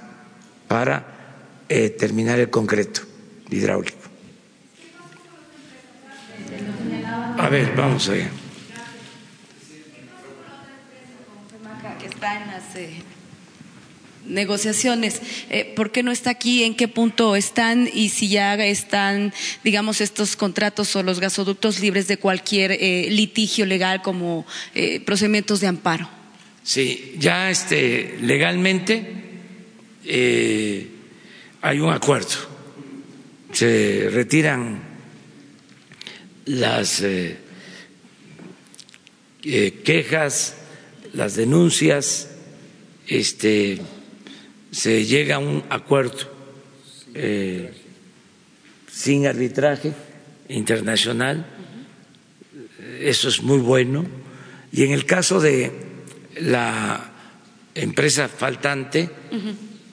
[0.67, 3.01] para eh, terminar el concreto
[3.49, 3.97] hidráulico.
[7.39, 8.29] A ver, vamos allá.
[12.03, 13.01] Está eh,
[14.27, 15.21] negociaciones.
[15.49, 16.63] Eh, ¿Por qué no está aquí?
[16.63, 17.89] ¿En qué punto están?
[17.93, 23.65] Y si ya están, digamos, estos contratos o los gasoductos libres de cualquier eh, litigio
[23.65, 26.09] legal como eh, procedimientos de amparo.
[26.63, 29.23] Sí, ya este, legalmente
[31.61, 32.57] hay un acuerdo.
[33.53, 34.83] Se retiran
[36.45, 37.03] las
[39.41, 40.55] quejas,
[41.13, 42.29] las denuncias,
[43.07, 43.81] este,
[44.77, 46.19] se llega a un acuerdo
[47.15, 47.73] eh,
[48.91, 49.91] sin arbitraje
[50.49, 51.47] internacional,
[53.01, 54.05] eso es muy bueno.
[54.71, 55.71] Y en el caso de
[56.41, 57.11] la
[57.73, 59.09] empresa faltante,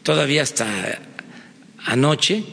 [0.02, 1.00] todavía hasta
[1.78, 2.44] anoche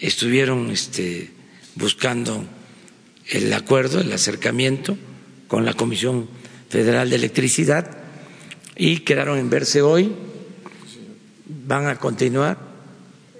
[0.00, 1.32] estuvieron este,
[1.74, 2.46] buscando
[3.28, 4.96] el acuerdo, el acercamiento
[5.48, 6.30] con la Comisión
[6.70, 7.98] Federal de Electricidad
[8.74, 10.31] y quedaron en verse hoy
[11.66, 12.58] van a continuar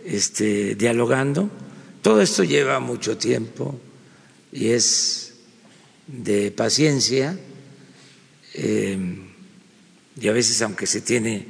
[0.04, 1.50] este, dialogando.
[2.02, 3.80] Todo esto lleva mucho tiempo
[4.52, 5.34] y es
[6.06, 7.38] de paciencia
[8.54, 8.98] eh,
[10.20, 11.46] y a veces aunque se tiene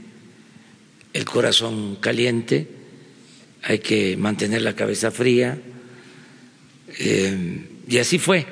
[1.13, 2.69] el corazón caliente
[3.63, 5.59] hay que mantener la cabeza fría
[6.99, 8.47] eh, y así fue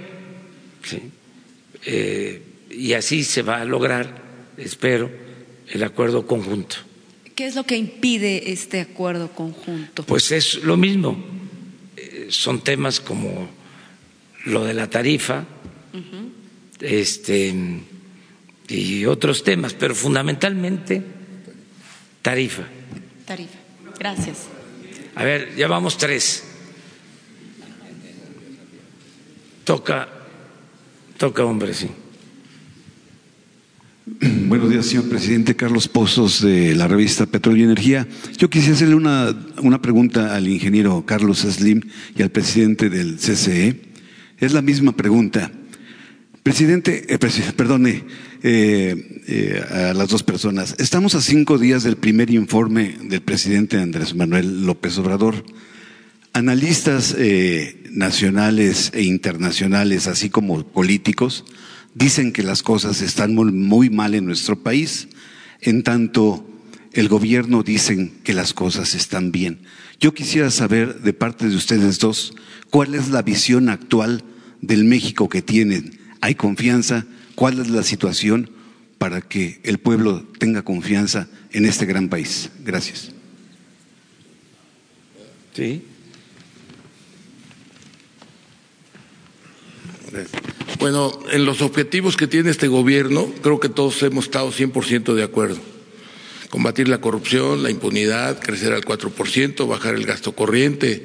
[1.85, 4.23] eh, y así se va a lograr
[4.57, 5.11] espero
[5.69, 6.77] el acuerdo conjunto.
[7.35, 10.03] ¿Qué es lo que impide este acuerdo conjunto?
[10.05, 11.23] Pues es lo mismo.
[11.97, 13.49] Eh, son temas como
[14.45, 15.45] lo de la tarifa,
[16.81, 17.55] este
[18.69, 21.03] y otros temas, pero fundamentalmente
[22.23, 22.63] tarifa.
[23.27, 23.59] Tarifa.
[23.99, 24.47] Gracias.
[25.15, 26.45] A ver, ya vamos tres.
[29.65, 30.09] Toca,
[31.19, 31.91] toca hombre, sí.
[34.49, 35.55] Buenos días, señor presidente.
[35.55, 38.09] Carlos Pozos de la revista Petróleo y Energía.
[38.39, 41.83] Yo quisiera hacerle una, una pregunta al ingeniero Carlos Slim
[42.17, 43.81] y al presidente del CCE.
[44.39, 45.53] Es la misma pregunta.
[46.43, 47.19] Presidente, eh,
[47.57, 48.05] perdone
[48.43, 50.75] eh, eh, a las dos personas.
[50.79, 55.45] Estamos a cinco días del primer informe del presidente Andrés Manuel López Obrador.
[56.33, 57.17] Analistas
[57.91, 61.45] nacionales e internacionales, así como políticos,
[61.95, 65.09] dicen que las cosas están muy, mal en nuestro país,
[65.61, 66.47] en tanto
[66.93, 69.61] el gobierno dicen que las cosas están bien.
[70.01, 72.35] Yo quisiera saber de parte de ustedes dos
[72.71, 74.25] cuál es la visión actual
[74.61, 75.99] del México que tienen.
[76.21, 77.07] ¿Hay confianza?
[77.35, 78.51] ¿Cuál es la situación
[78.99, 82.51] para que el pueblo tenga confianza en este gran país?
[82.65, 83.13] Gracias.
[85.55, 85.83] Sí.
[90.79, 95.23] Bueno, en los objetivos que tiene este gobierno, creo que todos hemos estado 100% de
[95.23, 95.59] acuerdo.
[96.49, 101.05] Combatir la corrupción, la impunidad, crecer al 4%, bajar el gasto corriente,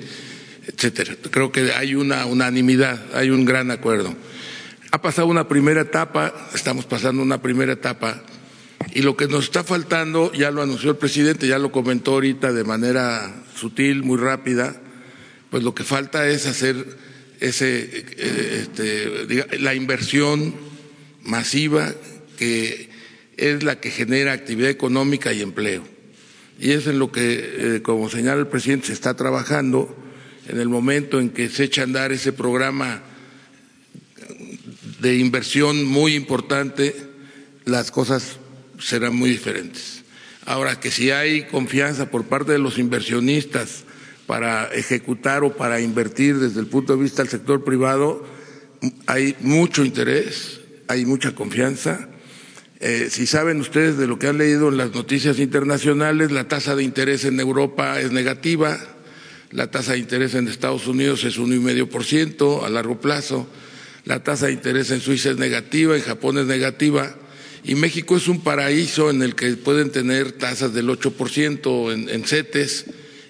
[0.67, 1.15] etcétera.
[1.29, 4.15] Creo que hay una unanimidad, hay un gran acuerdo.
[4.91, 8.23] Ha pasado una primera etapa, estamos pasando una primera etapa,
[8.93, 12.53] y lo que nos está faltando, ya lo anunció el presidente, ya lo comentó ahorita
[12.53, 14.81] de manera sutil, muy rápida,
[15.49, 17.04] pues lo que falta es hacer
[17.61, 20.55] eh, este, la inversión
[21.23, 21.93] masiva
[22.37, 22.89] que
[23.37, 25.83] es la que genera actividad económica y empleo.
[26.59, 29.95] Y es en lo que, eh, como señala el presidente, se está trabajando
[30.47, 33.01] en el momento en que se echa a andar ese programa
[34.99, 36.95] de inversión muy importante,
[37.65, 38.37] las cosas
[38.79, 40.03] serán muy diferentes.
[40.45, 43.84] Ahora, que si hay confianza por parte de los inversionistas
[44.27, 48.25] para ejecutar o para invertir desde el punto de vista del sector privado,
[49.05, 52.09] hay mucho interés, hay mucha confianza.
[52.79, 56.75] Eh, si saben ustedes de lo que han leído en las noticias internacionales, la tasa
[56.75, 58.77] de interés en Europa es negativa,
[59.51, 62.99] la tasa de interés en Estados Unidos es un y medio por ciento a largo
[62.99, 63.47] plazo,
[64.03, 67.15] la tasa de interés en Suiza es negativa, en Japón es negativa,
[67.63, 72.23] y México es un paraíso en el que pueden tener tasas del 8% en, en
[72.23, 72.85] CETES,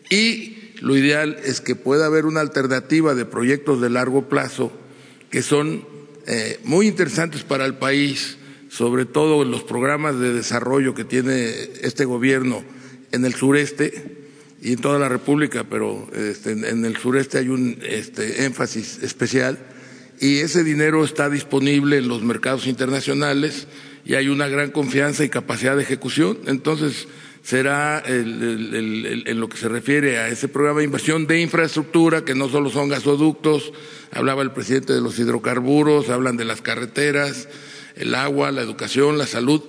[0.09, 4.71] y lo ideal es que pueda haber una alternativa de proyectos de largo plazo
[5.29, 5.85] que son
[6.27, 8.37] eh, muy interesantes para el país,
[8.69, 12.63] sobre todo en los programas de desarrollo que tiene este gobierno
[13.11, 14.25] en el sureste
[14.61, 19.59] y en toda la República, pero este, en el sureste hay un este, énfasis especial
[20.19, 23.67] y ese dinero está disponible en los mercados internacionales
[24.05, 26.37] y hay una gran confianza y capacidad de ejecución.
[26.47, 27.07] Entonces,
[27.45, 32.49] será en lo que se refiere a ese programa de inversión de infraestructura, que no
[32.49, 33.71] solo son gasoductos,
[34.11, 37.47] hablaba el presidente de los hidrocarburos, hablan de las carreteras,
[37.97, 39.61] el agua, la educación, la salud.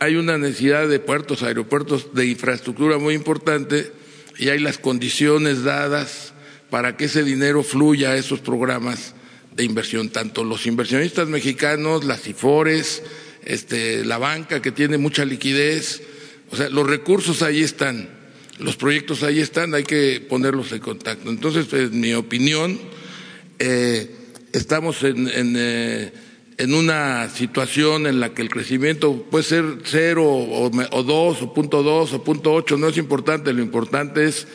[0.00, 3.92] Hay una necesidad de puertos, aeropuertos, de infraestructura muy importante
[4.36, 6.34] y hay las condiciones dadas
[6.68, 9.14] para que ese dinero fluya a esos programas
[9.54, 13.04] de inversión, tanto los inversionistas mexicanos, las IFORES,
[13.44, 16.02] este, la banca que tiene mucha liquidez,
[16.52, 18.08] o sea, los recursos ahí están,
[18.58, 21.30] los proyectos ahí están, hay que ponerlos en contacto.
[21.30, 22.78] Entonces, en mi opinión,
[23.58, 24.10] eh,
[24.52, 26.12] estamos en, eh,
[26.58, 31.54] en, una situación en la que el crecimiento puede ser cero o, o dos o
[31.54, 34.48] punto dos o punto ocho, no es importante, lo importante es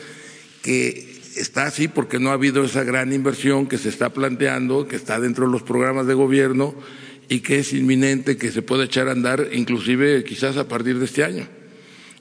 [0.62, 4.96] que está así porque no ha habido esa gran inversión que se está planteando, que
[4.96, 6.74] está dentro de los programas de gobierno
[7.28, 11.06] y que es inminente que se pueda echar a andar, inclusive quizás a partir de
[11.06, 11.48] este año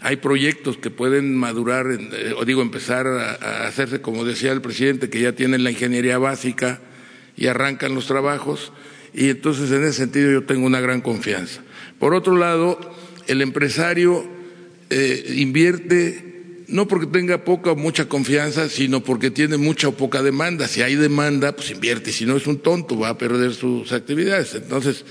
[0.06, 5.10] hay proyectos que pueden madurar, eh, o digo, empezar a, hacerse, como decía el presidente,
[5.10, 6.80] que ya tienen la ingeniería básica
[7.36, 8.72] y arrancan los trabajos,
[9.16, 11.62] y entonces en ese sentido yo tengo una gran confianza.
[11.98, 12.80] Por otro lado,
[13.26, 14.24] el empresario
[14.92, 20.22] eh, invierte no porque tenga poca o mucha confianza, sino porque tiene mucha o poca
[20.22, 20.68] demanda.
[20.68, 24.54] Si hay demanda, pues invierte, si no es un tonto, va a perder sus actividades.
[24.54, 25.04] Entonces,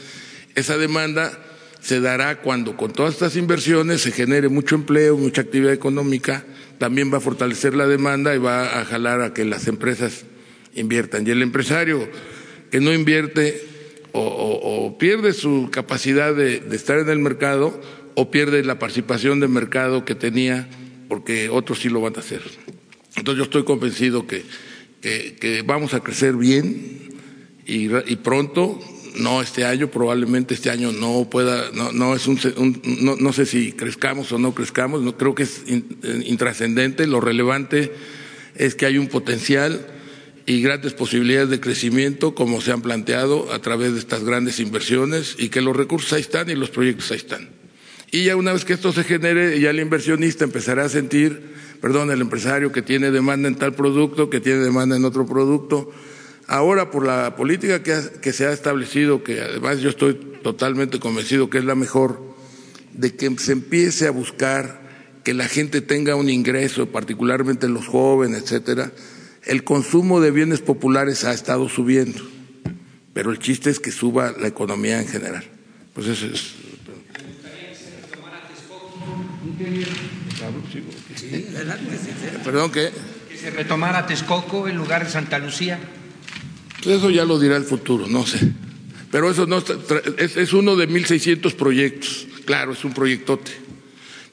[0.55, 1.37] esa demanda
[1.85, 6.43] se dará cuando con todas estas inversiones se genere mucho empleo, mucha actividad económica,
[6.79, 10.25] también va a fortalecer la demanda y va a jalar a que las empresas
[10.75, 11.27] inviertan.
[11.27, 12.09] Y el empresario
[12.71, 13.63] que no invierte
[14.13, 17.79] o, pierde su capacidad de, estar en el mercado
[18.15, 20.67] o pierde la participación de mercado que tenía
[21.09, 22.41] porque otros sí lo van a hacer.
[23.17, 24.43] Entonces yo estoy convencido que,
[25.03, 27.13] que, vamos a crecer bien
[27.67, 28.81] y, y pronto
[29.15, 32.39] no este año, probablemente este año no pueda, no, no es un,
[33.03, 35.83] no, no, sé si crezcamos o no crezcamos, no creo que es eh,
[36.27, 37.93] intrascendente, lo relevante
[38.57, 39.87] es que hay un potencial
[40.47, 45.37] y grandes posibilidades de crecimiento como se han planteado a través de estas grandes inversiones
[45.39, 47.49] y que los recursos ahí están y los proyectos ahí están.
[48.11, 52.11] Y ya una vez que esto se genere, ya el inversionista empezará a sentir, perdón,
[52.11, 55.91] el empresario que tiene demanda en tal producto, que tiene demanda en otro producto,
[56.47, 61.59] Ahora, por la política que, se ha establecido, que además yo estoy totalmente convencido que
[61.59, 62.21] es la mejor,
[62.93, 64.83] de que se empiece a buscar
[65.25, 68.93] que la gente tenga un ingreso, particularmente los jóvenes, etcétera,
[69.45, 72.21] el consumo de bienes populares ha estado subiendo,
[73.15, 75.45] pero el chiste es que suba la economía en general.
[75.95, 76.55] Pues eso es.
[82.45, 82.91] Perdón, ¿qué?
[83.31, 85.79] Que se retomara Texcoco en lugar de Santa Lucía.
[86.87, 88.39] Eso ya lo dirá el futuro, no sé.
[89.11, 89.59] Pero eso no
[90.19, 92.27] es, es uno de 1.600 proyectos.
[92.45, 93.53] Claro, es un proyectote.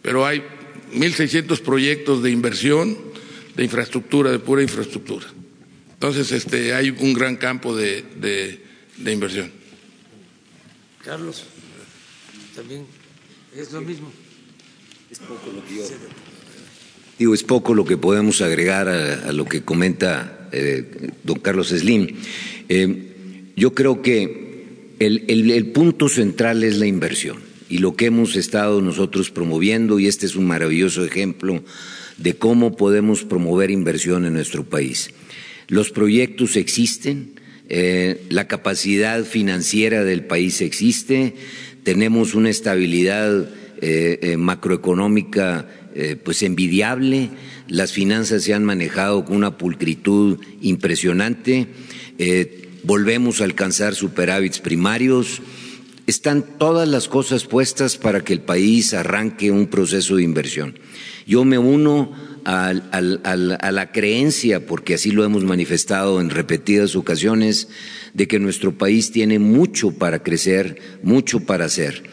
[0.01, 0.43] Pero hay
[0.93, 2.97] 1.600 proyectos de inversión,
[3.55, 5.27] de infraestructura, de pura infraestructura.
[5.93, 9.51] Entonces, este, hay un gran campo de, de, inversión.
[11.05, 11.43] Carlos,
[12.55, 12.85] también
[13.55, 14.11] es lo mismo.
[15.11, 15.83] Es poco lo que yo...
[17.19, 22.07] Digo, es poco lo que podemos agregar a lo que comenta eh, don Carlos Slim.
[22.69, 23.07] Eh,
[23.55, 24.51] yo creo que
[24.99, 27.37] el, punto central es la inversión
[27.69, 31.63] y lo que hemos estado nosotros promoviendo, y este es un maravilloso ejemplo
[32.17, 35.11] de cómo podemos promover inversión en nuestro país.
[35.67, 37.39] Los proyectos existen,
[37.69, 41.33] eh, la capacidad financiera del país existe,
[41.83, 43.49] tenemos una estabilidad
[44.37, 45.67] macroeconómica
[46.23, 47.29] pues envidiable,
[47.67, 51.67] las finanzas se han manejado con una pulcritud impresionante,
[52.17, 55.41] eh, volvemos a alcanzar superávits primarios,
[56.07, 60.77] están todas las cosas puestas para que el país arranque un proceso de inversión.
[61.25, 62.11] Yo me uno
[62.43, 67.69] a, la creencia, porque así lo hemos manifestado en repetidas ocasiones,
[68.13, 72.03] de que nuestro país tiene mucho para crecer, mucho para hacer,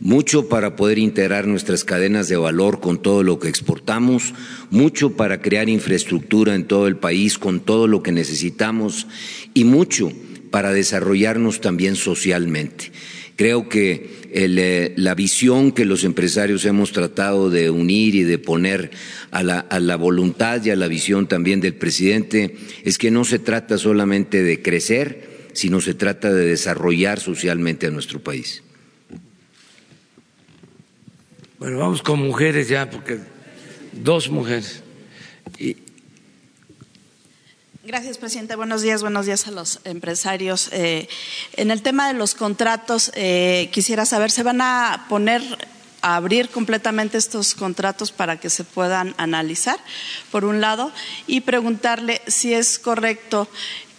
[0.00, 4.34] mucho para poder integrar nuestras cadenas de valor con todo lo que exportamos,
[4.70, 9.06] mucho para crear infraestructura en todo el país con todo lo que necesitamos
[9.54, 10.12] y mucho
[10.50, 12.92] para desarrollarnos también socialmente.
[13.36, 18.90] Creo que eh, la visión que los empresarios hemos tratado de unir y de poner
[19.30, 23.24] a la, a la voluntad y a la visión también del presidente es que no
[23.24, 28.62] se trata solamente de crecer, sino se trata de desarrollar socialmente a nuestro país.
[31.66, 33.18] Bueno, vamos con mujeres ya, porque
[33.90, 34.84] dos mujeres.
[37.82, 38.54] Gracias, presidente.
[38.54, 40.68] Buenos días, buenos días a los empresarios.
[40.70, 41.08] Eh,
[41.54, 45.42] en el tema de los contratos, eh, quisiera saber, ¿se van a poner
[46.02, 49.80] a abrir completamente estos contratos para que se puedan analizar,
[50.30, 50.92] por un lado,
[51.26, 53.48] y preguntarle si es correcto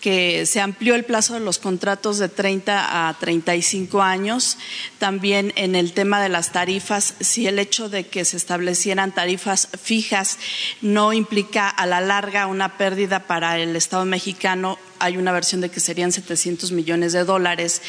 [0.08, 4.58] que se amplió el plazo de los contratos de 30 a 35 años.
[5.00, 9.68] También en el tema de las tarifas, si el hecho de que se establecieran tarifas
[9.78, 10.40] fijas
[10.82, 15.70] no implica a la larga una pérdida para el Estado mexicano, hay una versión de
[15.70, 17.82] que serían 700 millones de dólares,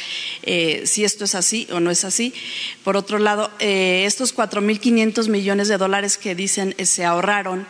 [0.42, 2.34] eh, si esto es así o no es así.
[2.84, 7.66] Por otro lado, eh, estos 4.500 millones de dólares que dicen eh, se ahorraron,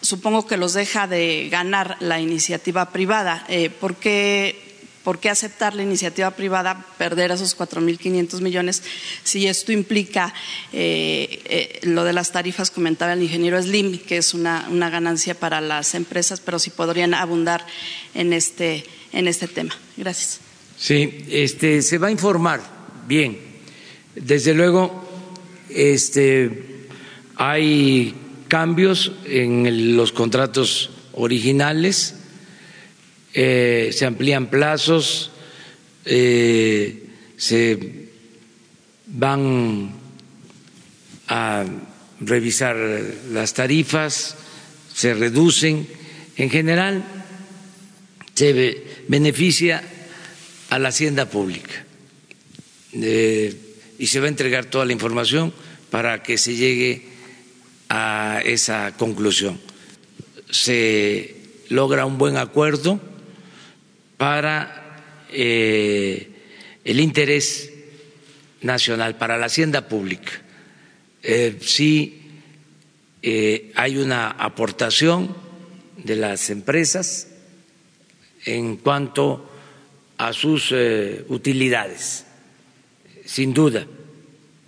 [0.00, 3.44] supongo que los deja de ganar la iniciativa privada.
[3.48, 4.56] Eh, ¿por, qué,
[5.30, 8.82] aceptar la iniciativa privada, perder esos 4.500 millones,
[9.24, 10.34] si esto implica
[10.72, 15.60] eh, eh, lo de las tarifas, comentaba el ingeniero Slim, que es una, ganancia para
[15.60, 17.64] las empresas, pero si podrían abundar
[18.14, 19.74] en este, en este tema?
[19.96, 20.40] Gracias.
[20.76, 22.60] Sí, este, se va a informar
[23.06, 23.38] bien.
[24.14, 25.08] Desde luego,
[25.70, 26.86] este,
[27.36, 28.14] hay
[28.48, 32.16] cambios en los contratos originales,
[33.34, 35.30] eh, se amplían plazos,
[36.04, 37.04] eh,
[37.36, 38.08] se
[39.06, 39.92] van
[41.28, 41.64] a
[42.20, 42.76] revisar
[43.30, 44.36] las tarifas,
[44.94, 45.86] se reducen.
[46.36, 47.04] En general,
[48.34, 49.82] se beneficia
[50.70, 51.84] a la hacienda pública
[52.92, 53.54] eh,
[53.98, 55.52] y se va a entregar toda la información
[55.90, 57.07] para que se llegue
[57.88, 59.60] a esa conclusión.
[60.50, 61.36] Se
[61.68, 63.00] logra un buen acuerdo
[64.16, 66.28] para eh,
[66.84, 67.72] el interés
[68.62, 70.32] nacional, para la hacienda pública.
[71.22, 72.22] Eh, sí
[73.22, 75.34] eh, hay una aportación
[75.96, 77.28] de las empresas
[78.44, 79.50] en cuanto
[80.16, 80.72] a sus
[81.28, 82.24] utilidades,
[83.24, 83.86] sin duda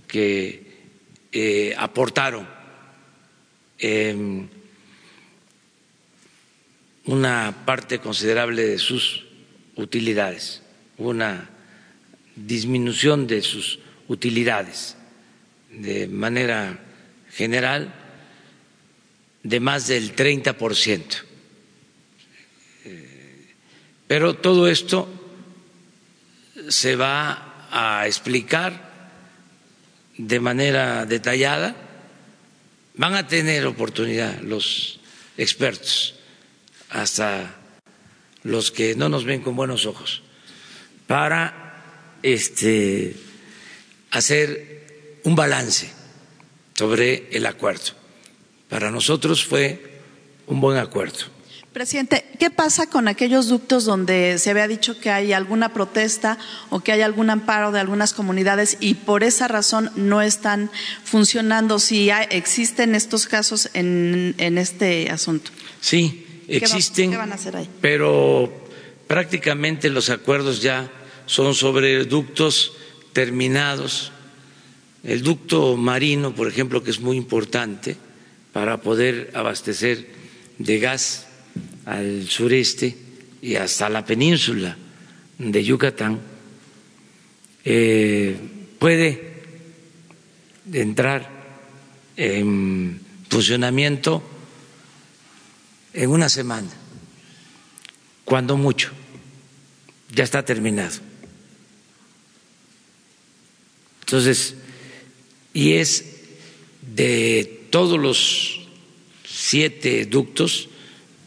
[0.06, 2.46] que aportaron
[7.05, 9.24] una parte considerable de sus
[9.76, 10.62] utilidades,
[10.99, 11.49] una
[12.37, 13.78] disminución de sus
[14.09, 14.97] utilidades
[15.70, 16.78] de manera
[17.31, 17.95] general
[19.43, 21.16] de más del 30 por ciento.
[24.07, 25.09] Pero todo esto
[26.68, 28.91] se va a explicar
[30.18, 31.76] de manera detallada
[33.01, 35.01] Van a tener oportunidad los
[35.38, 36.16] expertos,
[36.90, 37.57] hasta
[38.42, 40.20] los que no nos ven con buenos ojos,
[41.07, 43.16] para este,
[44.11, 45.90] hacer un balance
[46.74, 47.92] sobre el acuerdo.
[48.68, 50.03] Para nosotros fue
[50.46, 51.39] un buen acuerdo.
[51.72, 56.36] Presidente, ¿qué pasa con aquellos ductos donde se había dicho que hay alguna protesta
[56.68, 60.68] o que hay algún amparo de algunas comunidades y por esa razón no están
[61.04, 61.78] funcionando?
[61.78, 65.52] Si existen estos casos en, este asunto.
[65.80, 67.12] Sí, existen.
[67.12, 67.68] van a hacer ahí?
[67.80, 68.52] Pero
[69.06, 70.90] prácticamente los acuerdos ya
[71.26, 72.72] son sobre ductos
[73.12, 74.10] terminados.
[75.04, 77.96] El ducto marino, por ejemplo, que es muy importante
[78.52, 80.08] para poder abastecer
[80.58, 81.30] de gas
[81.91, 82.97] al sureste
[83.43, 84.76] y hasta la península
[85.38, 86.20] de Yucatán,
[87.64, 88.36] eh,
[88.78, 89.43] puede
[90.72, 91.28] entrar
[92.16, 94.22] en funcionamiento
[95.93, 96.70] en una semana,
[98.24, 98.93] cuando mucho,
[100.14, 101.01] ya está terminado.
[104.03, 104.55] Entonces,
[105.53, 106.05] y es
[106.95, 108.68] de todos los
[109.24, 110.68] siete ductos,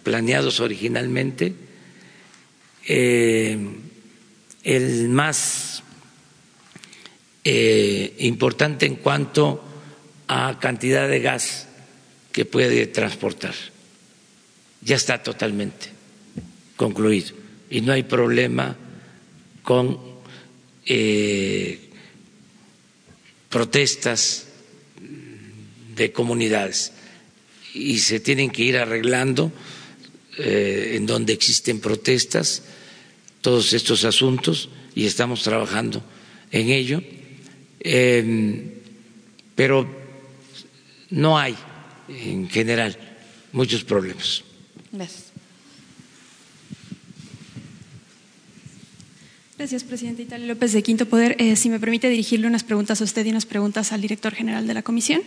[0.03, 1.53] planeados originalmente,
[2.85, 3.57] eh,
[4.63, 5.83] el más
[7.43, 9.63] eh, importante en cuanto
[10.27, 11.67] a cantidad de gas
[12.31, 13.53] que puede transportar.
[14.81, 15.89] Ya está totalmente
[16.75, 17.35] concluido
[17.69, 18.75] y no hay problema
[19.61, 19.99] con
[20.85, 21.89] eh,
[23.49, 24.47] protestas
[25.95, 26.91] de comunidades
[27.73, 29.51] y se tienen que ir arreglando
[30.37, 32.63] eh, en donde existen protestas
[33.41, 36.03] todos estos asuntos y estamos trabajando
[36.51, 37.01] en ello,
[37.79, 38.71] em,
[39.55, 39.87] pero
[41.09, 41.55] no hay
[42.07, 42.97] en general
[43.51, 44.43] muchos problemas.
[44.91, 45.32] Gracias,
[49.63, 51.37] presidente Italia López de Quinto Poder.
[51.39, 54.67] Eh, si me permite dirigirle unas preguntas a usted y unas preguntas al director general
[54.67, 55.21] de la comisión.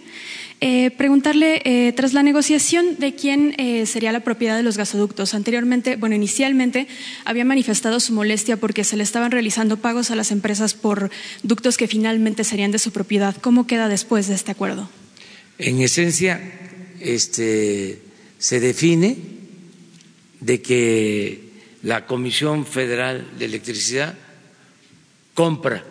[0.60, 3.56] Eh, preguntarle, eh, tras la negociación de quién
[3.86, 6.86] sería la propiedad de los gasoductos, anteriormente, bueno, inicialmente
[7.24, 11.10] había manifestado su molestia porque se le estaban realizando pagos a las empresas por
[11.42, 13.34] ductos que finalmente serían de su propiedad.
[13.40, 14.90] ¿Cómo queda después de este acuerdo?
[15.56, 16.42] En esencia,
[17.00, 18.02] este,
[18.38, 19.16] se define
[20.40, 21.40] de que
[21.82, 24.25] la Comisión Federal de Electricidad
[25.36, 25.84] compra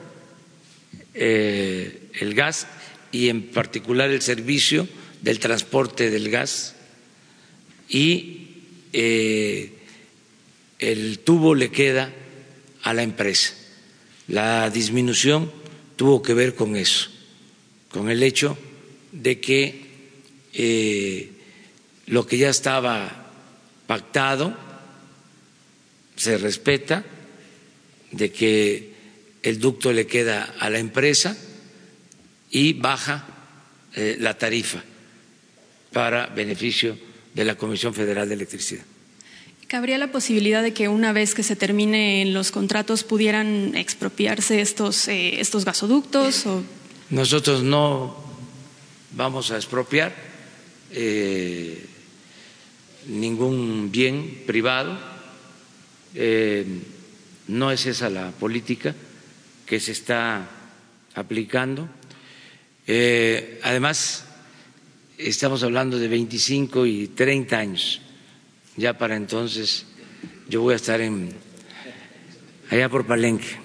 [1.14, 2.68] eh, el gas
[3.12, 4.88] y en particular el servicio
[5.22, 6.76] del transporte del gas
[7.88, 8.48] y
[8.92, 9.72] eh,
[10.80, 12.12] el tubo le queda
[12.82, 13.54] a la empresa.
[14.28, 15.52] La disminución
[15.96, 17.12] tuvo que ver con eso,
[17.90, 18.58] con el hecho
[19.12, 19.86] de que
[20.54, 21.32] eh,
[22.08, 23.32] lo que ya estaba
[23.86, 24.58] pactado
[26.16, 27.06] se respeta,
[28.12, 28.95] de que
[29.46, 31.38] el ducto le queda a la empresa
[32.50, 33.28] y baja
[33.94, 34.84] eh, la tarifa
[35.94, 36.98] para beneficio
[37.36, 38.84] de la Comisión Federal de Electricidad.
[39.68, 45.08] ¿Cabría la posibilidad de que una vez que se terminen los contratos pudieran expropiarse estos,
[45.08, 46.48] eh, estos gasoductos?
[46.48, 46.64] O...
[47.12, 48.18] Nosotros no
[49.12, 50.16] vamos a expropiar
[50.90, 51.86] eh,
[53.08, 54.98] ningún bien privado,
[57.48, 58.96] no es esa la política
[59.66, 60.48] que se está
[61.16, 61.90] aplicando.
[62.88, 64.26] Eh, además,
[65.18, 68.02] estamos hablando de 25 y 30 años.
[68.78, 69.86] Ya para entonces
[70.50, 71.34] yo voy a estar en
[72.70, 73.58] allá por Palenque.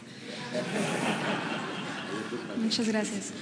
[2.57, 3.33] Muchas gracias.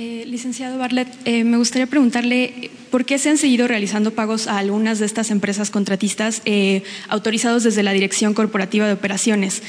[0.00, 4.58] Eh, licenciado Barlet, eh, me gustaría preguntarle por qué se han seguido realizando pagos a
[4.58, 9.60] algunas de estas empresas contratistas eh, autorizados desde la Dirección Corporativa de Operaciones.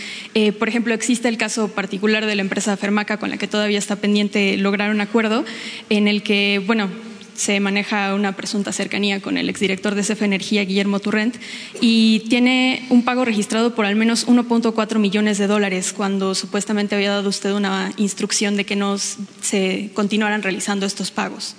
[0.59, 3.95] por ejemplo, existe el caso particular de la empresa Fermaca con la que todavía está
[3.95, 5.45] pendiente lograr un acuerdo
[5.89, 6.91] en el que, bueno,
[7.39, 11.37] se maneja una presunta cercanía con el exdirector de CF Energía, Guillermo Turrent,
[11.79, 17.11] y tiene un pago registrado por al menos 1.4 millones de dólares, cuando supuestamente había
[17.11, 21.55] dado usted una instrucción de que no se continuaran realizando estos pagos.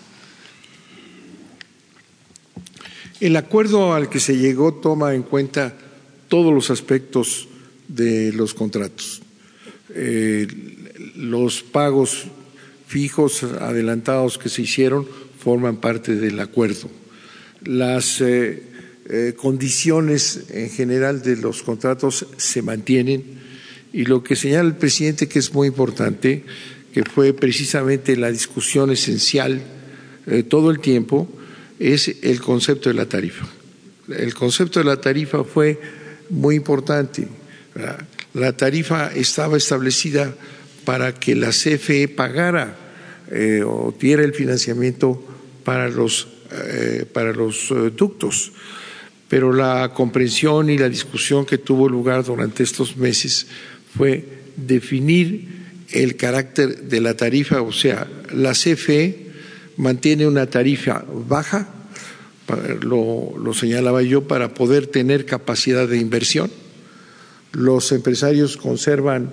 [3.19, 5.75] El acuerdo al que se llegó toma en cuenta
[6.29, 7.49] todos los aspectos
[7.89, 9.23] de los contratos.
[9.95, 10.47] Eh,
[11.17, 12.27] los pagos
[12.87, 15.07] fijos adelantados que se hicieron
[15.41, 16.91] forman parte del acuerdo.
[17.65, 18.63] Las eh,
[19.09, 23.41] eh, condiciones en general de los contratos se mantienen
[23.93, 26.45] y lo que señala el presidente que es muy importante,
[26.93, 29.63] que fue precisamente la discusión esencial
[30.27, 31.29] eh, todo el tiempo,
[31.79, 33.47] es el concepto de la tarifa.
[34.09, 35.81] El concepto de la tarifa fue
[36.29, 37.27] muy importante.
[38.35, 40.35] La tarifa estaba establecida
[40.85, 42.77] para que la CFE pagara
[43.65, 45.30] o diera el financiamiento
[45.71, 48.51] para los, eh, para los eh, ductos.
[49.29, 53.47] Pero la comprensión y la discusión que tuvo lugar durante estos meses
[53.97, 54.25] fue
[54.57, 55.47] definir
[55.93, 59.31] el carácter de la tarifa, o sea, la CFE
[59.77, 61.69] mantiene una tarifa baja,
[62.83, 66.51] lo, lo señalaba yo, para poder tener capacidad de inversión.
[67.53, 69.31] Los empresarios conservan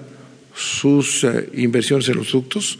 [0.54, 2.78] sus eh, inversiones en los ductos,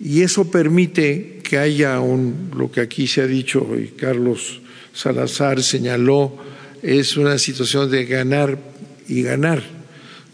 [0.00, 4.60] y eso permite que haya un, lo que aquí se ha dicho y Carlos
[4.92, 6.36] Salazar señaló,
[6.82, 8.58] es una situación de ganar
[9.08, 9.62] y ganar.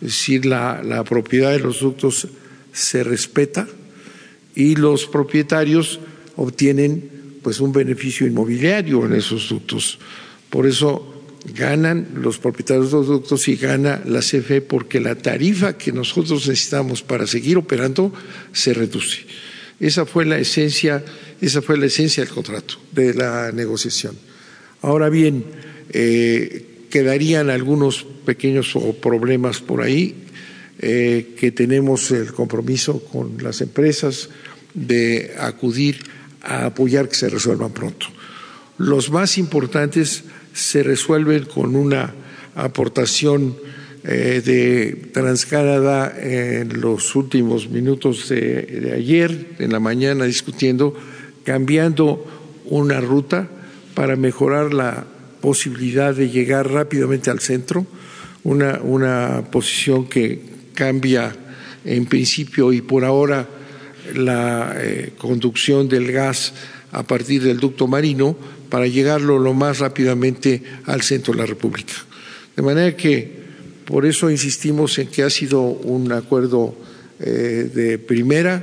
[0.01, 2.29] Es decir, la, la propiedad de los ductos
[2.73, 3.67] se respeta
[4.55, 6.01] y los propietarios
[6.37, 9.99] obtienen pues un beneficio inmobiliario en esos ductos.
[10.51, 11.15] Por eso
[11.55, 16.49] ganan los propietarios de los ductos y gana la CFE porque la tarifa que nosotros
[16.49, 18.13] necesitamos para seguir operando
[18.53, 19.27] se reduce.
[19.81, 21.05] Esa fue la esencia,
[21.41, 24.17] esa fue la esencia del contrato, de la negociación.
[24.83, 25.45] Ahora bien,
[25.91, 30.25] eh, quedarían algunos pequeños problemas por ahí.
[30.79, 34.29] eh, que tenemos el compromiso con las empresas
[34.75, 36.03] de acudir
[36.43, 38.07] a apoyar que se resuelvan pronto.
[38.77, 42.13] Los más importantes se resuelven con una
[42.55, 43.57] aportación
[44.07, 50.95] eh, de Transcanada en los últimos minutos de, ayer, en la mañana, discutiendo,
[51.43, 52.23] cambiando
[52.67, 53.49] una ruta
[53.95, 55.07] para mejorar la
[55.41, 57.87] posibilidad de llegar rápidamente al centro,
[58.43, 60.43] una, una posición que
[60.75, 61.35] cambia
[61.87, 63.49] en principio y por ahora
[64.15, 66.53] la eh, conducción del gas
[66.93, 68.37] a partir del ducto marino
[68.69, 71.95] para llegarlo lo más rápidamente al centro de la República.
[72.55, 73.44] De manera que
[73.85, 76.75] por eso insistimos en que ha sido un acuerdo
[77.21, 78.63] eh, de primera,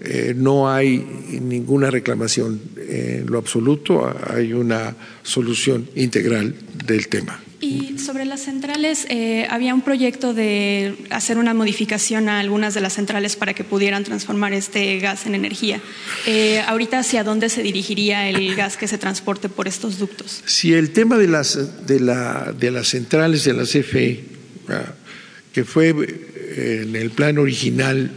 [0.00, 0.98] eh, no hay
[1.40, 6.54] ninguna reclamación en lo absoluto, hay una solución integral
[6.86, 7.40] del tema.
[7.60, 12.82] Y sobre las centrales, eh, había un proyecto de hacer una modificación a algunas de
[12.82, 15.80] las centrales para que pudieran transformar este gas en energía.
[16.26, 20.42] Eh, ahorita, ¿hacia dónde se dirigiría el gas que se transporte por estos ductos?
[20.44, 24.35] Si el tema de las, de la, de las centrales de la CFE,
[25.52, 28.10] que fue eh, en el plan original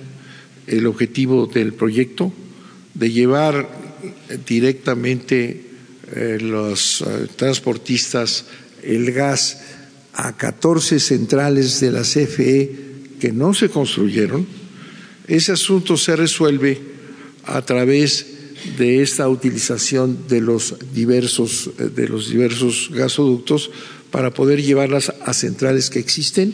[0.68, 2.32] el objetivo del proyecto,
[2.94, 3.68] de llevar
[4.46, 5.66] directamente
[6.40, 7.04] los
[7.36, 8.46] transportistas
[8.84, 9.62] el gas
[10.14, 12.76] a 14 centrales de la CFE
[13.20, 14.46] que no se construyeron,
[15.28, 16.80] ese asunto se resuelve
[17.46, 18.26] a través
[18.78, 23.72] de esta utilización de los diversos, de los diversos gasoductos
[24.12, 26.54] para poder llevarlas a centrales que existen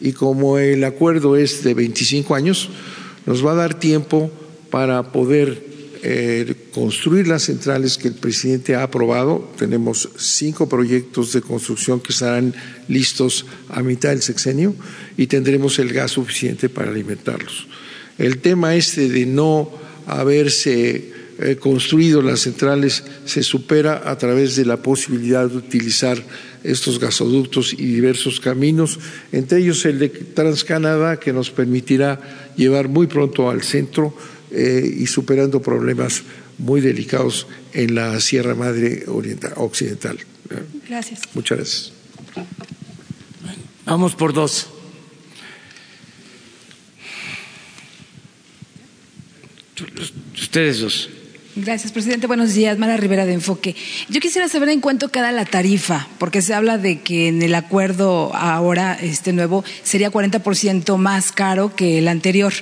[0.00, 2.68] y como el acuerdo es de 25 años,
[3.24, 4.30] nos va a dar tiempo
[4.70, 5.64] para poder
[6.02, 9.50] eh, construir las centrales que el presidente ha aprobado.
[9.58, 12.54] Tenemos cinco proyectos de construcción que estarán
[12.88, 14.74] listos a mitad del sexenio
[15.16, 17.66] y tendremos el gas suficiente para alimentarlos.
[18.18, 19.70] El tema este de no
[20.06, 26.22] haberse eh, construido las centrales se supera a través de la posibilidad de utilizar
[26.64, 28.98] estos gasoductos y diversos caminos,
[29.32, 34.16] entre ellos el de Transcanadá, que nos permitirá llevar muy pronto al centro
[34.50, 36.22] eh, y superando problemas
[36.58, 40.18] muy delicados en la Sierra Madre Oriental, Occidental.
[40.88, 41.20] Gracias.
[41.34, 41.92] Muchas gracias.
[43.84, 44.68] Vamos por dos.
[50.34, 51.10] Ustedes dos.
[51.58, 52.26] Gracias, presidente.
[52.26, 52.76] Buenos días.
[52.76, 53.74] Mara Rivera de Enfoque.
[54.10, 57.54] Yo quisiera saber en cuánto queda la tarifa, porque se habla de que en el
[57.54, 62.52] acuerdo ahora, este nuevo, sería 40% más caro que el anterior.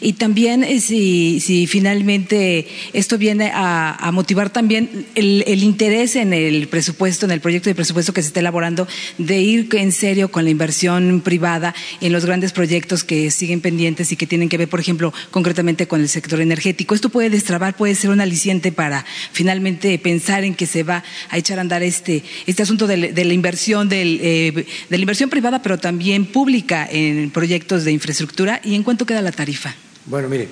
[0.00, 6.68] Y también eh, si, si finalmente esto viene a, motivar también el, interés en el
[6.68, 8.86] presupuesto, en el proyecto de presupuesto que se está elaborando,
[9.18, 14.12] de ir en serio con la inversión privada en los grandes proyectos que siguen pendientes
[14.12, 16.94] y que tienen que ver, por ejemplo, concretamente con el sector energético.
[16.94, 18.24] Esto puede destrabar, puede ser una
[18.72, 22.96] para finalmente pensar en que se va a echar a andar este, este asunto de,
[22.96, 24.52] la inversión, eh,
[24.88, 28.60] de la inversión privada, pero también pública en proyectos de infraestructura?
[28.62, 29.74] ¿Y en cuánto queda la tarifa?
[30.06, 30.48] Bueno, mire,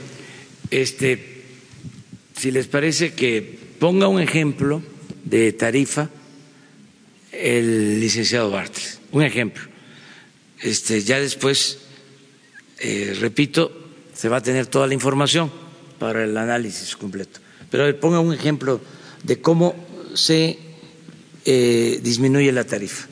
[0.70, 1.44] este,
[2.36, 4.82] si les parece que ponga un ejemplo
[5.24, 6.10] de tarifa
[7.32, 9.62] el licenciado Bartres, un ejemplo.
[10.60, 11.78] Este, ya después,
[12.78, 13.70] eh, repito,
[14.14, 15.50] se va a tener toda la información
[15.98, 17.43] para el análisis completo.
[17.70, 18.80] Pero ponga un ejemplo
[19.22, 19.74] de cómo
[20.14, 20.58] se
[21.44, 23.08] eh, disminuye la tarifa.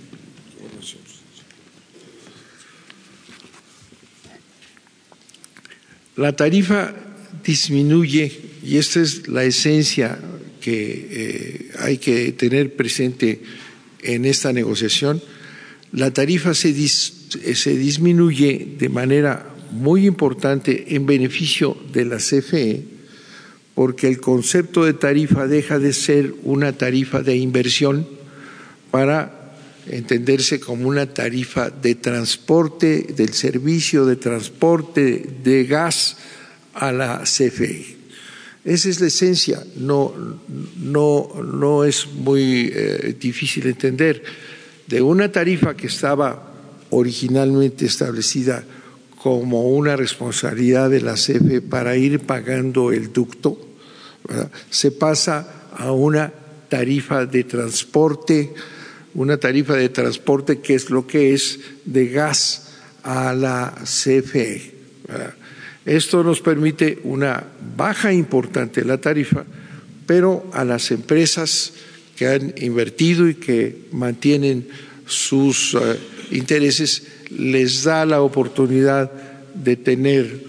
[6.16, 6.94] La tarifa
[7.42, 8.30] disminuye,
[8.62, 10.18] y esta es la esencia
[10.60, 13.42] que eh, hay que tener presente
[14.02, 15.22] en esta negociación,
[15.92, 22.91] la tarifa se, se disminuye de manera muy importante en beneficio de la CFE
[23.74, 28.06] porque el concepto de tarifa deja de ser una tarifa de inversión
[28.90, 29.54] para
[29.86, 36.16] entenderse como una tarifa de transporte, del servicio de transporte de gas
[36.74, 37.96] a la CFE.
[38.64, 40.14] Esa es la esencia, no,
[40.78, 44.22] no, no es muy eh, difícil entender.
[44.86, 46.52] De una tarifa que estaba
[46.90, 48.62] originalmente establecida
[49.22, 53.56] como una responsabilidad de la CFE para ir pagando el ducto,
[54.68, 56.32] se pasa a una
[56.68, 58.52] tarifa de transporte,
[59.14, 62.72] una tarifa de transporte que es lo que es de gas
[63.04, 64.72] a la CFE.
[65.84, 67.44] Esto nos permite una
[67.76, 69.44] baja importante en la tarifa,
[70.06, 71.72] pero a las empresas
[72.16, 74.68] que han invertido y que mantienen
[75.06, 75.98] sus eh,
[76.30, 77.02] intereses
[77.38, 79.10] les da la oportunidad
[79.54, 80.44] de tener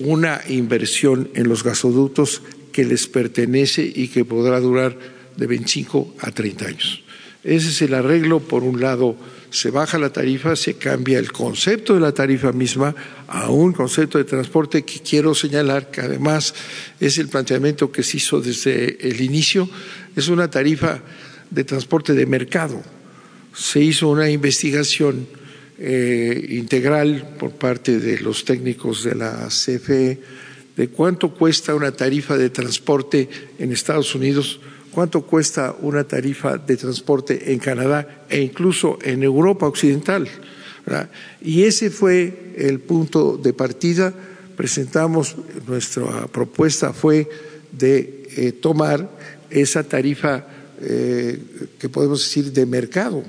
[0.00, 4.96] una inversión en los gasoductos que les pertenece y que podrá durar
[5.36, 7.02] de 25 a 30 años.
[7.44, 9.16] Ese es el arreglo, por un lado,
[9.50, 12.94] se baja la tarifa, se cambia el concepto de la tarifa misma
[13.26, 16.54] a un concepto de transporte que quiero señalar que además
[17.00, 19.68] es el planteamiento que se hizo desde el inicio,
[20.14, 21.00] es una tarifa
[21.50, 22.82] de transporte de mercado.
[23.54, 25.26] Se hizo una investigación
[25.78, 30.18] eh, integral por parte de los técnicos de la CFE
[30.76, 34.60] de cuánto cuesta una tarifa de transporte en Estados Unidos
[34.98, 40.28] cuánto cuesta una tarifa de transporte en Canadá e incluso en Europa Occidental.
[41.40, 44.12] Y ese fue el punto de partida.
[44.56, 45.36] Presentamos,
[45.68, 47.28] nuestra propuesta fue
[47.70, 49.08] de eh, tomar
[49.50, 50.46] esa tarifa
[50.80, 51.38] eh,
[51.78, 53.22] que podemos decir de mercado.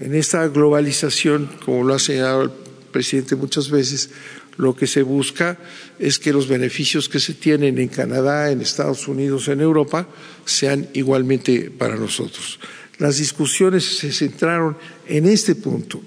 [0.00, 2.50] En esta globalización, como lo ha señalado el
[2.90, 4.08] presidente muchas veces,
[4.56, 5.58] lo que se busca
[5.98, 10.08] es que los beneficios que se tienen en Canadá, en Estados Unidos, en Europa,
[10.46, 12.58] sean igualmente para nosotros.
[12.96, 16.00] Las discusiones se centraron en este punto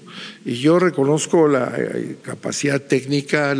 [0.44, 3.54] y yo reconozco la eh, capacidad técnica,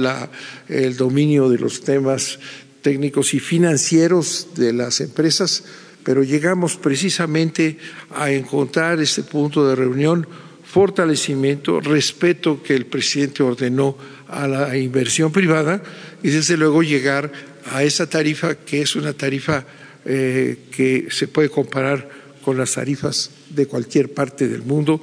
[0.69, 2.41] el dominio de los temas
[2.83, 5.65] técnicos y financieros de las empresas,
[6.05, 7.79] pero llegamos precisamente
[8.15, 10.29] a encontrar este punto de reunión,
[10.63, 13.97] fortalecimiento, respeto que el presidente ordenó
[14.29, 15.83] a la inversión privada
[16.23, 17.33] y desde luego llegar
[17.73, 19.65] a esa tarifa que es una tarifa
[20.05, 22.09] eh, que se puede comparar
[22.45, 25.01] con las tarifas de cualquier parte del mundo,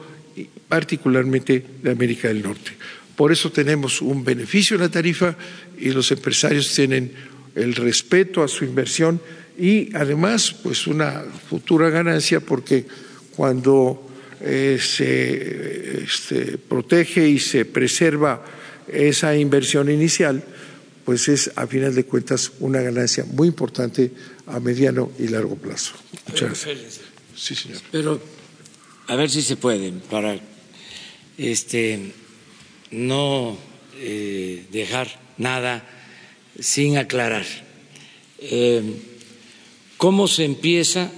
[0.68, 2.72] particularmente de América del Norte.
[3.16, 5.36] Por eso tenemos un beneficio en la tarifa
[5.80, 7.12] y los empresarios tienen
[7.56, 9.20] el respeto a su inversión
[9.58, 12.86] y además pues una futura ganancia porque
[13.36, 14.08] cuando
[14.41, 18.43] eh, se este, protege y se preserva
[18.88, 20.43] esa inversión inicial,
[21.06, 24.12] pues es a final de cuentas una ganancia muy importante
[24.47, 25.93] a mediano y largo plazo.
[26.28, 27.02] Muchas gracias.
[27.36, 27.80] Sí, señor.
[27.91, 28.22] Pero
[29.08, 30.39] a ver si se puede para
[31.38, 32.14] este
[32.91, 33.58] no
[33.97, 35.84] eh, dejar nada
[36.60, 37.45] sin aclarar.
[38.39, 38.82] Eh,
[40.02, 41.12] ¿Cómo se empieza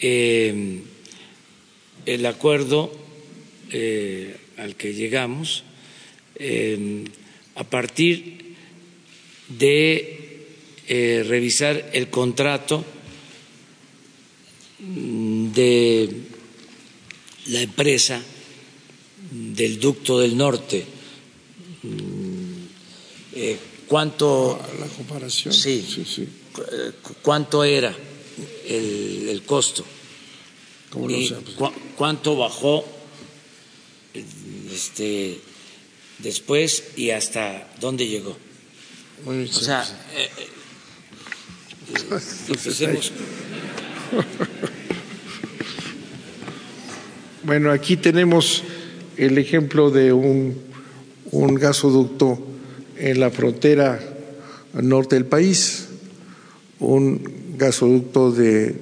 [0.00, 0.82] eh,
[2.04, 2.90] el acuerdo
[4.58, 5.62] al que llegamos?
[7.54, 8.56] a partir
[9.48, 10.46] de
[10.88, 12.84] eh, revisar el contrato
[14.80, 16.10] de
[17.46, 18.20] la empresa
[19.30, 20.84] del ducto del norte.
[23.36, 24.60] Eh, ¿Cuánto?
[24.80, 25.54] La comparación.
[25.54, 26.26] Sí, sí, sí.
[26.58, 26.92] Eh,
[27.22, 27.94] ¿Cuánto era
[28.66, 29.84] el, costo?
[30.90, 32.84] ¿Cómo lo ¿Cuánto bajó
[34.72, 35.40] este,
[36.18, 38.36] después y hasta dónde llegó.
[39.26, 39.82] o sea,
[40.14, 40.48] eh, eh,
[47.42, 48.62] bueno, aquí tenemos
[49.16, 50.62] el ejemplo de un,
[51.30, 52.38] un gasoducto
[52.96, 54.00] en la frontera
[54.72, 55.83] norte del país,
[56.80, 57.20] un
[57.56, 58.74] gasoducto de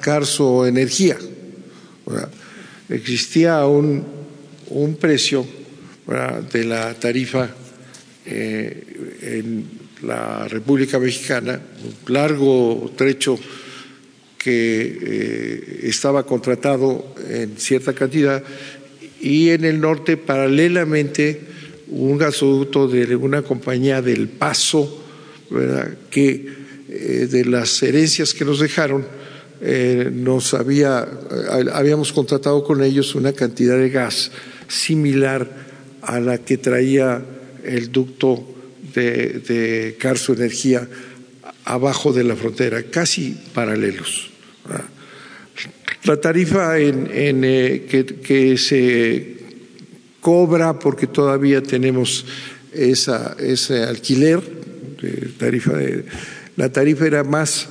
[0.00, 1.16] Carso Energía.
[2.88, 4.04] existía un,
[4.70, 5.46] un precio
[6.52, 7.48] de la tarifa
[8.26, 8.82] eh,
[9.22, 9.64] en
[10.02, 13.38] la República Mexicana, un largo trecho
[14.38, 18.42] que eh, estaba contratado en cierta cantidad
[19.20, 21.40] y en el norte paralelamente
[21.88, 25.02] un gasoducto de una compañía del Paso,
[26.10, 29.06] que eh, de las herencias que nos dejaron,
[30.12, 31.08] nos había,
[31.72, 34.30] habíamos contratado con ellos una cantidad de gas
[34.68, 35.48] similar
[36.02, 37.22] a la que traía
[37.64, 38.54] el ducto
[38.94, 40.86] de, Carso Energía
[41.64, 44.30] abajo de la frontera, casi paralelos.
[46.04, 47.08] La tarifa en,
[47.44, 49.36] eh, que, se
[50.20, 52.26] cobra, porque todavía tenemos
[52.72, 54.40] esa, ese alquiler,
[55.00, 56.04] de tarifa de,
[56.56, 57.68] la tarifa era más,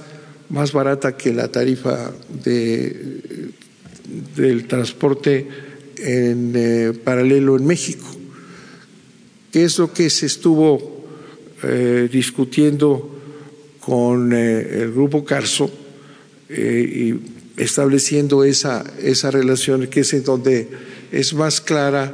[0.49, 2.11] más barata que la tarifa
[2.43, 3.51] de,
[4.35, 5.47] del transporte
[5.97, 8.05] en eh, paralelo en México.
[9.51, 11.05] Que es lo que se estuvo
[11.63, 13.09] eh, discutiendo
[13.79, 15.71] con eh, el grupo Carso
[16.49, 17.15] y
[17.57, 20.67] estableciendo esa, esa relación que es en donde
[21.11, 22.13] es más clara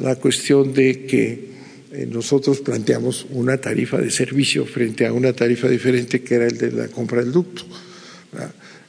[0.00, 1.55] la cuestión de que
[2.04, 6.72] nosotros planteamos una tarifa de servicio frente a una tarifa diferente que era el de
[6.72, 7.62] la compra del ducto.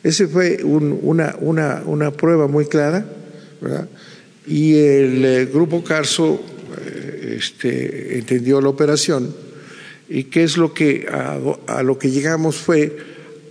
[0.04, 3.06] Ese fue una, una, prueba muy clara
[4.46, 6.42] y el grupo Carso
[7.22, 9.34] este, entendió la operación
[10.10, 12.98] y qué es lo que a, lo que llegamos fue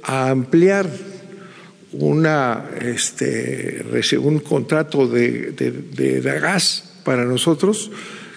[0.03, 0.89] a ampliar
[2.81, 3.85] este,
[4.19, 7.91] un contrato de, gas para nosotros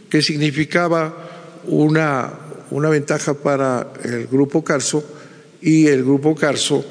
[0.09, 2.33] que significaba una,
[2.71, 5.03] una ventaja para el Grupo Carso
[5.61, 6.83] y el Grupo Carso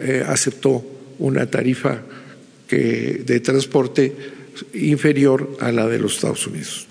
[0.00, 0.84] eh, aceptó
[1.18, 2.00] una tarifa
[2.66, 4.14] que, de transporte
[4.74, 6.86] inferior a la de los Estados Unidos.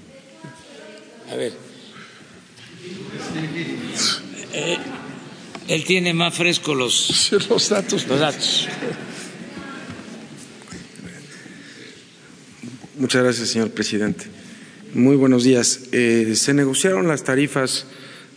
[1.31, 1.53] A ver.
[4.53, 4.77] Eh,
[5.67, 8.07] él tiene más fresco los, los datos.
[8.07, 8.67] Los datos.
[12.97, 14.40] Muchas gracias, señor presidente.
[14.93, 15.84] Muy buenos días.
[15.93, 17.85] Eh, se negociaron las tarifas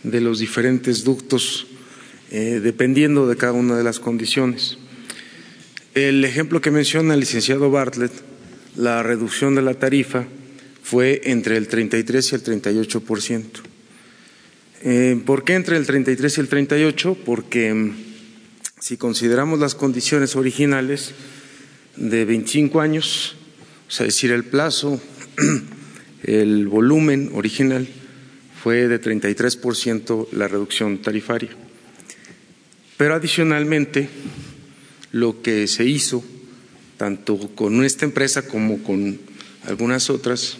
[0.03, 1.67] de los diferentes ductos
[2.31, 4.77] eh, dependiendo de cada una de las condiciones.
[5.95, 8.13] El ejemplo que menciona el licenciado Bartlett,
[8.77, 10.27] la reducción de la tarifa
[10.81, 13.59] fue entre el 33 y el 38 por ciento.
[14.81, 17.17] Eh, ¿Por qué entre el 33 y el 38?
[17.25, 17.97] Porque mm,
[18.79, 21.11] si consideramos las condiciones originales
[21.97, 23.35] de 25 años,
[23.89, 25.01] es decir, el plazo,
[26.25, 27.87] el volumen original
[28.61, 31.51] fue de 33% la reducción tarifaria.
[32.97, 34.09] Pero adicionalmente,
[35.11, 36.23] lo que se hizo,
[36.97, 39.19] tanto con esta empresa como con
[39.67, 40.57] algunas otras,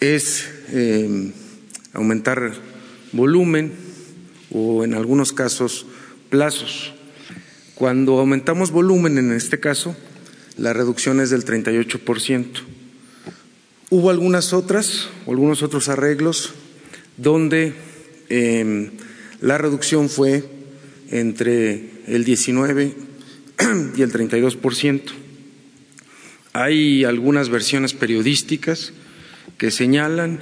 [0.00, 1.32] es eh,
[1.92, 2.52] aumentar
[3.12, 3.72] volumen
[4.50, 5.86] o en algunos casos
[6.30, 6.94] plazos.
[7.76, 9.96] Cuando aumentamos volumen, en este caso,
[10.56, 12.73] la reducción es del 38%.
[13.90, 16.54] Hubo algunas otras, o algunos otros arreglos,
[17.16, 17.74] donde
[18.28, 18.90] em,
[19.40, 20.42] la reducción fue
[21.10, 22.94] entre el 19
[23.96, 25.02] y el 32%.
[26.54, 28.92] Hay algunas versiones periodísticas
[29.58, 30.40] que señalan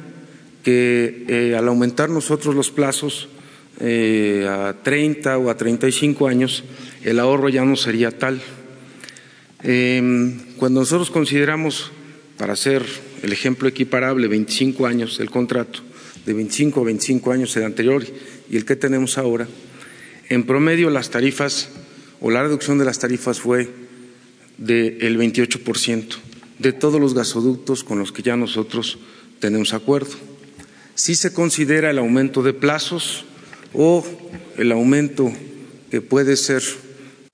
[0.63, 3.29] que eh, al aumentar nosotros los plazos
[3.81, 6.63] eh, a 30 o a 35 años,
[7.03, 8.41] el ahorro ya no sería tal.
[9.63, 11.91] Em, cuando nosotros consideramos,
[12.37, 12.85] para hacer
[13.23, 15.81] el ejemplo equiparable, 25 años del contrato,
[16.27, 18.05] de 25 a 25 años el anterior
[18.51, 19.49] y el que tenemos ahora,
[20.29, 21.71] en promedio las tarifas
[22.21, 23.69] o la reducción de las tarifas fue
[24.59, 26.17] del 28%
[26.59, 28.99] de todos los gasoductos con los que ya nosotros
[29.41, 30.13] tenemos acuerdo.
[30.95, 33.25] Si se considera el aumento de plazos
[33.73, 34.07] o
[34.57, 35.33] el aumento
[35.91, 36.63] que puede ser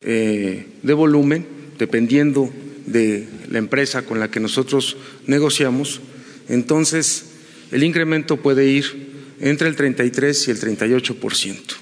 [0.01, 1.47] eh, de volumen,
[1.79, 2.51] dependiendo
[2.91, 4.97] de la empresa con la que nosotros
[5.27, 6.01] negociamos,
[6.49, 7.25] entonces
[7.71, 9.09] el incremento puede ir
[9.41, 11.75] entre el 33 y el 38 por ciento.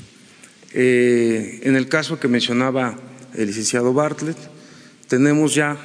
[0.73, 2.99] Eh, en el caso que mencionaba
[3.35, 4.37] el licenciado Bartlett,
[5.09, 5.79] tenemos ya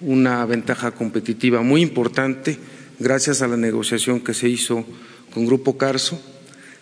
[0.00, 2.58] una ventaja competitiva muy importante
[2.98, 4.84] gracias a la negociación que se hizo
[5.32, 6.20] con Grupo Carso,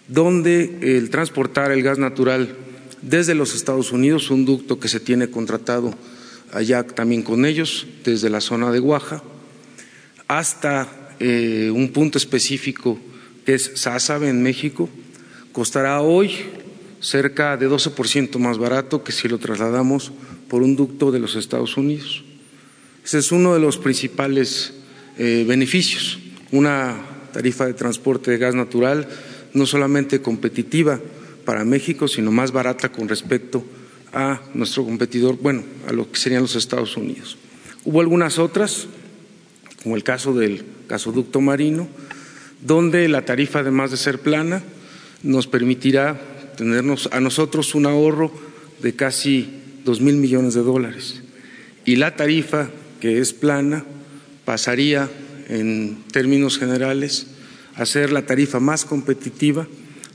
[0.09, 2.57] donde el transportar el gas natural
[3.03, 5.95] desde los Estados Unidos, un ducto que se tiene contratado
[6.53, 9.23] allá también con ellos, desde la zona de Guaja,
[10.27, 12.99] hasta eh, un punto específico
[13.45, 14.89] que es Sázabe en México,
[15.53, 16.31] costará hoy
[17.01, 20.13] cerca de 12% más barato que si lo trasladamos
[20.49, 22.25] por un ducto de los Estados Unidos.
[23.05, 24.75] Ese es uno de los principales
[25.17, 26.19] eh, beneficios,
[26.53, 26.97] una
[27.33, 29.09] tarifa de transporte de gas natural
[29.55, 31.01] no solamente competitiva
[31.45, 33.78] para México, sino más barata con respecto a
[34.55, 37.37] nuestro competidor, bueno, a lo que serían los Estados Unidos.
[37.85, 38.87] Hubo algunas otras,
[39.83, 41.89] como el caso del gasoducto marino,
[42.65, 44.63] donde la tarifa, además de ser plana,
[45.23, 46.21] nos permitirá
[46.57, 48.33] tenernos a nosotros un ahorro
[48.83, 49.49] de casi
[49.85, 51.23] dos mil millones de dólares.
[51.85, 52.71] Y la tarifa,
[53.01, 53.85] que es plana,
[54.45, 55.09] pasaría
[55.49, 57.29] en términos generales
[57.75, 59.67] a ser la tarifa más competitiva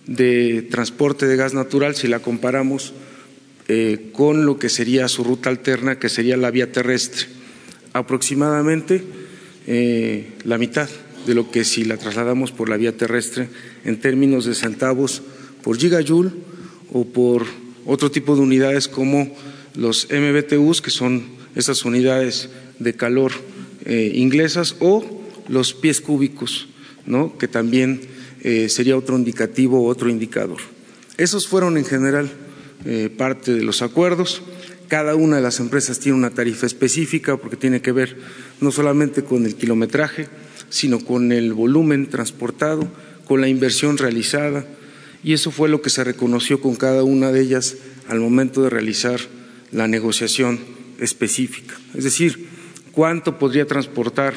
[0.06, 2.94] de transporte de gas natural si la comparamos
[3.70, 7.28] eh, con lo que sería su ruta alterna, que sería la vía terrestre.
[7.94, 9.04] Aproximadamente
[9.68, 10.90] eh, la mitad
[11.26, 13.48] de lo que si la trasladamos por la vía terrestre
[13.86, 15.22] en términos de centavos
[15.62, 16.32] por gigajoule
[16.92, 17.46] o por
[17.86, 19.34] otro tipo de unidades como
[19.76, 21.24] los MBTUs, que son
[21.56, 22.50] esas unidades
[22.80, 23.32] de calor
[23.86, 26.68] eh, inglesas, o los pies cúbicos,
[27.06, 27.38] ¿no?
[27.38, 28.02] que también
[28.68, 30.60] sería otro indicativo, otro indicador.
[31.18, 32.30] Esos fueron en general
[32.86, 34.42] eh, parte de los acuerdos.
[34.88, 38.18] Cada una de las empresas tiene una tarifa específica porque tiene que ver
[38.62, 40.28] no solamente con el kilometraje,
[40.70, 42.88] sino con el volumen transportado,
[43.26, 44.66] con la inversión realizada,
[45.24, 47.78] y eso fue lo que se reconoció con cada una de ellas
[48.10, 49.20] al momento de realizar
[49.72, 50.60] la negociación
[51.00, 51.76] específica.
[51.96, 52.48] Es decir,
[52.92, 54.34] cuánto podría transportar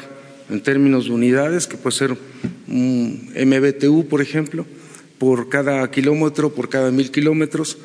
[0.49, 2.17] en términos de unidades, que puede ser
[2.67, 4.65] un MBTU, por ejemplo,
[5.17, 7.77] por cada kilómetro, por cada mil kilómetros,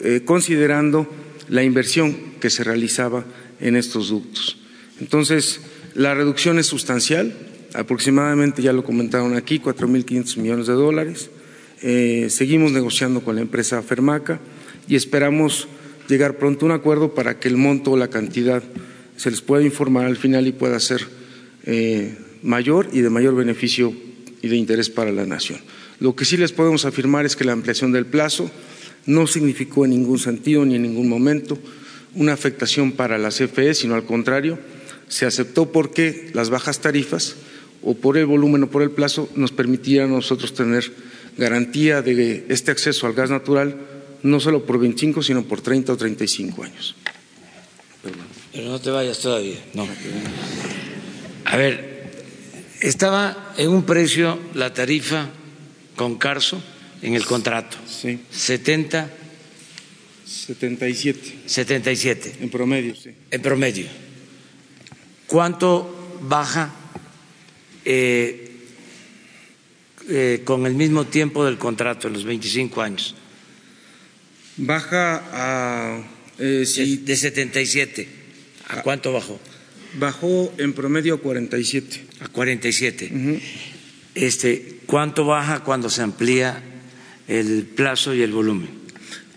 [0.00, 1.08] eh, considerando
[1.48, 3.24] la inversión que se realizaba
[3.60, 4.58] en estos ductos.
[5.00, 5.60] Entonces,
[5.94, 7.34] la reducción es sustancial,
[7.74, 11.30] aproximadamente, ya lo comentaron aquí, 4.500 millones de dólares.
[11.82, 14.40] Eh, seguimos negociando con la empresa Fermaca
[14.88, 15.68] y esperamos
[16.08, 18.62] llegar pronto a un acuerdo para que el monto o la cantidad
[19.16, 21.06] se les pueda informar al final y pueda ser
[21.64, 23.92] eh, mayor y de mayor beneficio
[24.42, 25.60] y de interés para la nación.
[26.00, 28.50] Lo que sí les podemos afirmar es que la ampliación del plazo
[29.06, 31.58] no significó en ningún sentido ni en ningún momento
[32.14, 34.58] una afectación para la CFE, sino al contrario,
[35.08, 37.36] se aceptó porque las bajas tarifas
[37.82, 40.92] o por el volumen o por el plazo nos permitían a nosotros tener
[41.36, 43.76] garantía de este acceso al gas natural
[44.22, 46.94] no solo por 25, sino por 30 o 35 años.
[48.52, 49.86] Pero no te vayas todavía, no.
[51.44, 52.10] A ver,
[52.80, 55.30] estaba en un precio la tarifa
[55.96, 56.62] con Carso
[57.02, 57.76] en el contrato.
[57.86, 58.18] Sí.
[58.30, 59.10] 70.
[60.24, 61.38] 77.
[61.46, 62.36] 77.
[62.40, 63.10] En promedio, sí.
[63.30, 63.86] En promedio.
[65.26, 66.72] ¿Cuánto baja
[67.84, 68.50] eh,
[70.08, 73.14] eh, con el mismo tiempo del contrato, en los 25 años?
[74.56, 76.02] Baja a...
[76.38, 78.08] Eh, si, de, de 77.
[78.68, 79.38] ¿A cuánto bajó?
[79.98, 82.04] Bajó en promedio a 47.
[82.20, 83.10] A 47.
[83.12, 83.40] Uh -huh.
[84.14, 86.62] este, ¿Cuánto baja cuando se amplía
[87.28, 88.68] el plazo y el volumen?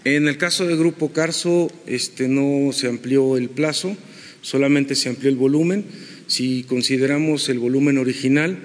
[0.05, 3.97] En el caso del Grupo Carso, este, no se amplió el plazo,
[4.41, 5.83] solamente se amplió el volumen.
[6.27, 8.57] Si consideramos el volumen original,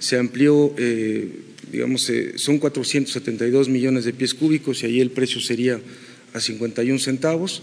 [0.00, 1.30] se amplió, eh,
[1.70, 5.80] digamos, eh, son 472 millones de pies cúbicos y ahí el precio sería
[6.34, 7.62] a 51 centavos.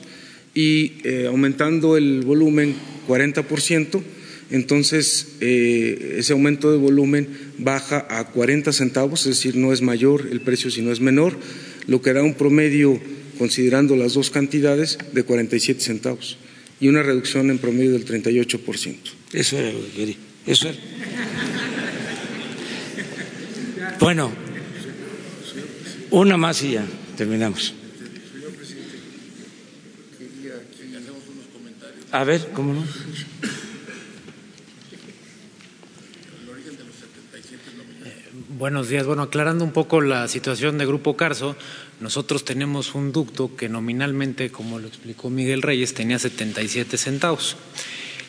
[0.53, 2.73] Y eh, aumentando el volumen
[3.07, 4.01] 40%,
[4.51, 7.27] entonces eh, ese aumento de volumen
[7.57, 11.37] baja a 40 centavos, es decir, no es mayor el precio, sino es menor,
[11.87, 12.99] lo que da un promedio,
[13.37, 16.37] considerando las dos cantidades, de 47 centavos
[16.79, 18.97] y una reducción en promedio del 38%.
[19.33, 20.15] Eso era lo que quería.
[20.45, 20.77] Eso era.
[23.99, 24.31] Bueno,
[26.11, 26.85] una más y ya
[27.17, 27.73] terminamos.
[32.11, 32.85] A ver, ¿cómo no?
[38.57, 39.05] Buenos días.
[39.05, 41.57] Bueno, aclarando un poco la situación de Grupo Carso,
[41.99, 47.57] nosotros tenemos un ducto que nominalmente, como lo explicó Miguel Reyes, tenía 77 centavos.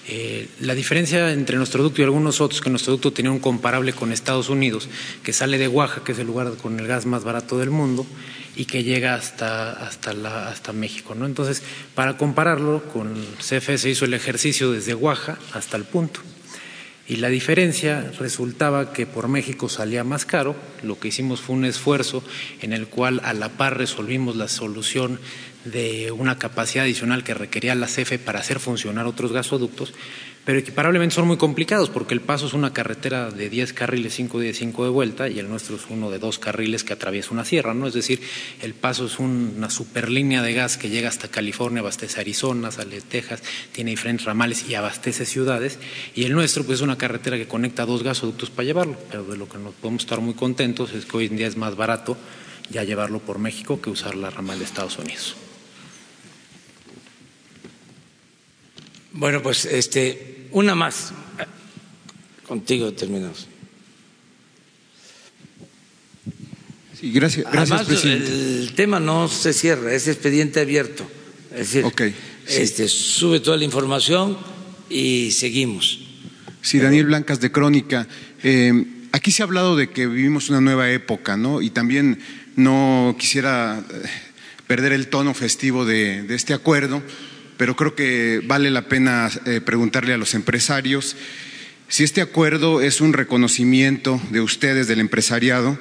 [0.09, 3.93] Eh, la diferencia entre nuestro ducto y algunos otros, que nuestro ducto tenía un comparable
[3.93, 4.89] con Estados Unidos,
[5.23, 8.05] que sale de Oaxaca, que es el lugar con el gas más barato del mundo,
[8.57, 11.15] y que llega hasta, hasta, la, hasta México.
[11.15, 11.27] ¿no?
[11.27, 11.63] Entonces,
[11.95, 16.19] para compararlo, con CFE se hizo el ejercicio desde Oaxaca hasta el punto.
[17.09, 20.57] Y la diferencia resultaba que por México salía más caro.
[20.83, 22.25] Lo que hicimos fue un esfuerzo
[22.63, 25.21] en el cual a la par resolvimos la solución
[25.65, 29.95] de una capacidad adicional que requería la CFE para hacer funcionar otros gasoductos,
[30.47, 34.39] pero equiparablemente son muy complicados porque el paso es una carretera de 10 carriles, 5
[34.39, 37.45] de 5 de vuelta, y el nuestro es uno de dos carriles que atraviesa una
[37.45, 37.89] sierra, ¿no?
[37.89, 38.21] Es decir,
[38.63, 43.43] el paso es una superlínea de gas que llega hasta California, abastece Arizona, sale Texas,
[43.73, 45.81] tiene diferentes ramales y abastece ciudades,
[46.15, 49.37] y el nuestro pues es una carretera que conecta dos gasoductos para llevarlo, pero de
[49.37, 52.17] lo que nos podemos estar muy contentos es que hoy en día es más barato
[52.71, 55.35] ya llevarlo por México que usar la ramal de Estados Unidos.
[59.19, 61.13] Bueno, pues este, una más.
[62.47, 63.49] Contigo terminamos.
[66.99, 68.31] Sí, gracias, gracias Además, presidente.
[68.31, 71.07] el tema no se cierra, es expediente abierto.
[71.51, 72.15] Es decir, okay,
[72.47, 72.63] sí.
[72.63, 74.39] este, sube toda la información
[74.89, 76.01] y seguimos.
[76.63, 78.09] Sí, Daniel Blancas de Crónica.
[78.43, 81.61] Eh, aquí se ha hablado de que vivimos una nueva época, ¿no?
[81.61, 82.19] Y también
[82.57, 83.85] no quisiera
[84.67, 87.03] perder el tono festivo de, de este acuerdo,
[87.57, 91.17] pero creo que vale la pena eh, preguntarle a los empresarios
[91.89, 95.79] si este acuerdo es un reconocimiento de ustedes, del empresariado,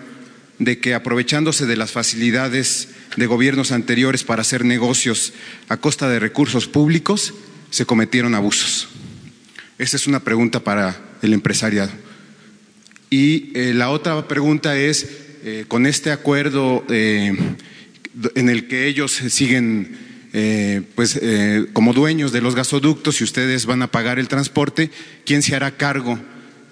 [0.59, 5.33] de que aprovechándose de las facilidades de gobiernos anteriores para hacer negocios
[5.67, 7.33] a costa de recursos públicos,
[7.71, 8.87] se cometieron abusos.
[9.79, 11.91] Esa es una pregunta para el empresariado.
[13.09, 15.07] Y eh, la otra pregunta es,
[15.43, 20.04] eh, con este acuerdo en el que ellos siguen
[20.37, 24.91] eh, pues eh, como dueños de los gasoductos y ustedes van a pagar el transporte,
[25.25, 26.19] ¿quién se hará cargo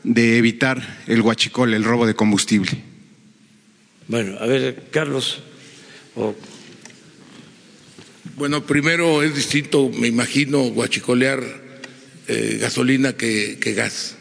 [0.04, 2.72] de evitar el huachicol, el robo de combustible?
[4.10, 5.44] Bueno, a ver, Carlos.
[8.36, 11.42] Bueno, primero es distinto, me imagino, guachicolear
[12.28, 14.18] eh, gasolina que, que gas.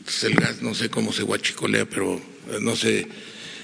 [0.00, 2.20] Entonces, el gas no sé cómo se guachicolea, pero
[2.60, 3.06] no sé,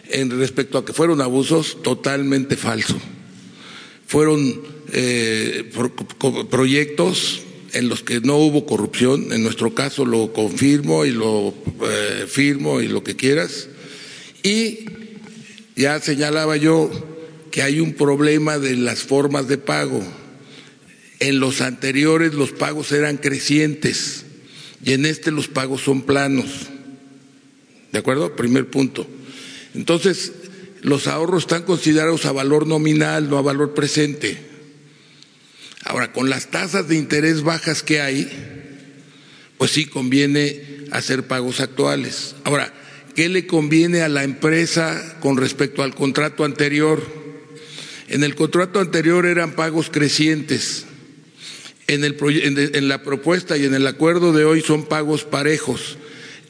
[0.09, 2.97] en respecto a que fueron abusos, totalmente falso.
[4.07, 5.71] Fueron eh,
[6.51, 7.43] proyectos
[7.73, 12.81] en los que no hubo corrupción, en nuestro caso lo confirmo y lo eh, firmo
[12.81, 13.69] y lo que quieras,
[14.43, 14.87] y
[15.77, 16.91] ya señalaba yo
[17.51, 20.03] que hay un problema de las formas de pago.
[21.21, 24.25] En los anteriores los pagos eran crecientes
[24.85, 26.47] y en este los pagos son planos.
[27.93, 28.37] ¿De acuerdo?
[28.37, 29.07] Primer punto.
[29.75, 30.33] Entonces,
[30.83, 34.50] los ahorros están considerados a valor nominal, no a valor presente.
[35.85, 38.31] Ahora, con las tasas de interés bajas que hay,
[39.57, 42.35] pues sí conviene hacer pagos actuales.
[42.45, 42.73] Ahora,
[43.15, 47.03] ¿qué le conviene a la empresa con respecto al contrato anterior?
[48.09, 50.87] En el contrato anterior eran pagos crecientes.
[51.87, 52.17] En, el,
[52.75, 55.99] en la propuesta y en el acuerdo de hoy son pagos parejos.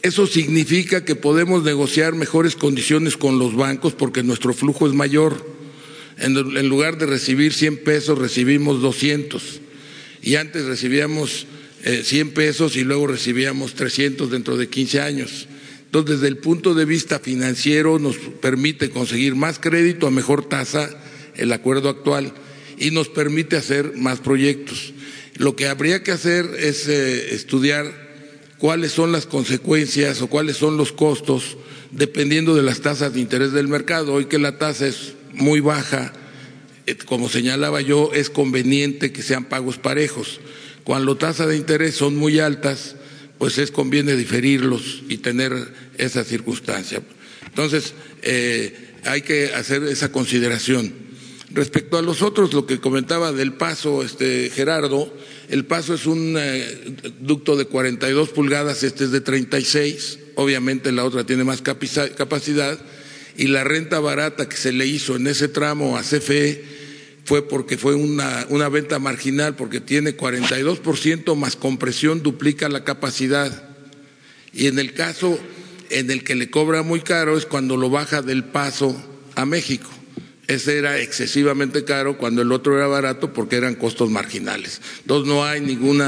[0.03, 5.60] Eso significa que podemos negociar mejores condiciones con los bancos porque nuestro flujo es mayor.
[6.21, 9.61] En, lugar de recibir 100 pesos, recibimos 200.
[10.23, 11.47] Y antes recibíamos
[11.83, 15.49] 100 eh, pesos y luego recibíamos 300 dentro de 15 años.
[15.87, 20.91] Entonces, desde el punto de vista financiero, nos permite conseguir más crédito a mejor tasa
[21.37, 22.35] el acuerdo actual
[22.79, 24.93] y nos permite hacer más proyectos.
[25.37, 28.11] Lo que habría que hacer es eh, estudiar
[28.59, 31.57] cuáles son las consecuencias o cuáles son los costos
[31.93, 34.13] dependiendo de las tasas de interés del mercado.
[34.13, 36.13] Hoy que la tasa es muy baja,
[36.87, 40.41] eh, como señalaba yo, es conveniente que sean pagos parejos.
[40.85, 42.97] Cuando tasas de interés son muy altas,
[43.39, 45.53] pues es conviene diferirlos y tener
[45.97, 47.01] esa circunstancia.
[47.47, 50.93] Entonces, eh, hay que hacer esa consideración.
[51.53, 55.13] Respecto a los otros, lo que comentaba del paso, este Gerardo,
[55.49, 61.05] el paso es un eh, ducto de 42 pulgadas, este es de 36, obviamente la
[61.05, 62.79] otra tiene más capacidad,
[63.41, 66.63] y la renta barata que se le hizo en ese tramo a CFE
[67.25, 73.71] fue porque fue una, una venta marginal, porque tiene 42% más compresión, duplica la capacidad.
[74.53, 75.41] Y en el caso
[75.89, 78.95] en el que le cobra muy caro es cuando lo baja del paso
[79.37, 79.89] a México
[80.51, 84.81] ese era excesivamente caro cuando el otro era barato porque eran costos marginales.
[85.03, 86.03] Entonces no hay ningún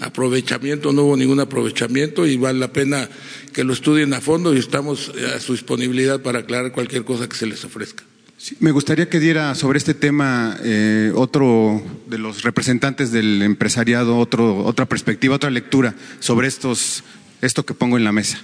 [0.00, 3.08] aprovechamiento, no hubo ningún aprovechamiento y vale la pena
[3.52, 7.36] que lo estudien a fondo y estamos a su disponibilidad para aclarar cualquier cosa que
[7.36, 8.04] se les ofrezca.
[8.58, 14.64] me gustaría que diera sobre este tema eh, otro de los representantes del empresariado, otro,
[14.64, 17.02] otra perspectiva, otra lectura sobre estos,
[17.42, 18.42] esto que pongo en la mesa.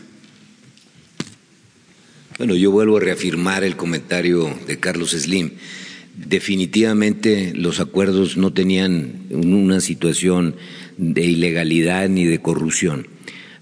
[2.39, 5.53] Bueno, yo vuelvo a reafirmar el comentario de Carlos Slim.
[6.17, 10.55] Definitivamente los acuerdos no tenían una situación
[10.99, 13.09] de ilegalidad ni de corrupción.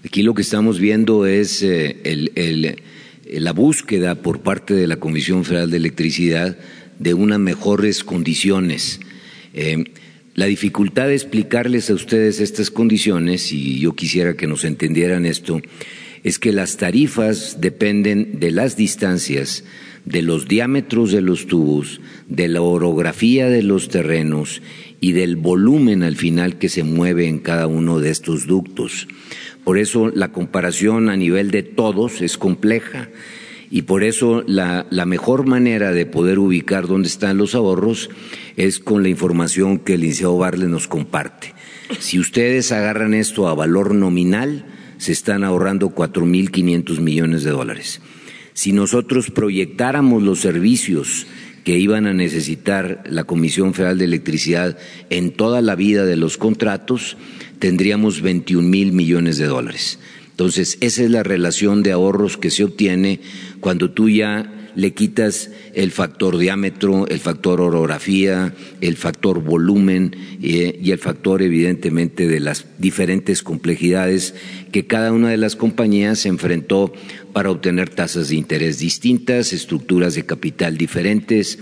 [0.05, 2.77] Aquí lo que estamos viendo es eh,
[3.27, 6.59] la búsqueda por parte de la Comisión Federal de Electricidad
[6.99, 8.99] de unas mejores condiciones.
[9.55, 9.83] Eh,
[10.35, 15.59] la dificultad de explicarles a ustedes estas condiciones, y yo quisiera que nos entendieran esto,
[16.23, 19.63] es que las tarifas dependen de las distancias,
[20.05, 21.99] de los diámetros de los tubos,
[22.29, 24.61] de la orografía de los terrenos
[25.01, 29.07] y del volumen al final que se mueve en cada uno de estos ductos.
[29.65, 33.09] Por eso la comparación a nivel de todos es compleja
[33.71, 38.11] y por eso la, mejor manera de poder ubicar dónde están los ahorros
[38.57, 41.55] es con la información que el licenciado Barle nos comparte.
[41.99, 44.65] Si ustedes agarran esto a valor nominal,
[44.97, 48.01] se están ahorrando 4.500 millones de dólares.
[48.53, 51.25] Si nosotros proyectáramos los servicios
[51.65, 54.77] que iban a necesitar la Comisión Federal de Electricidad
[55.09, 57.17] en toda la vida de los contratos,
[57.59, 59.99] tendríamos 21 mil millones de dólares.
[60.29, 63.19] Entonces, esa es la relación de ahorros que se obtiene
[63.61, 70.91] cuando tú ya le quitas el factor diámetro, el factor orografía, el factor volumen y
[70.91, 74.35] el factor evidentemente de las diferentes complejidades
[74.71, 76.93] que cada una de las compañías se enfrentó
[77.35, 81.59] para obtener tasas de interés distintas, estructuras de capital diferentes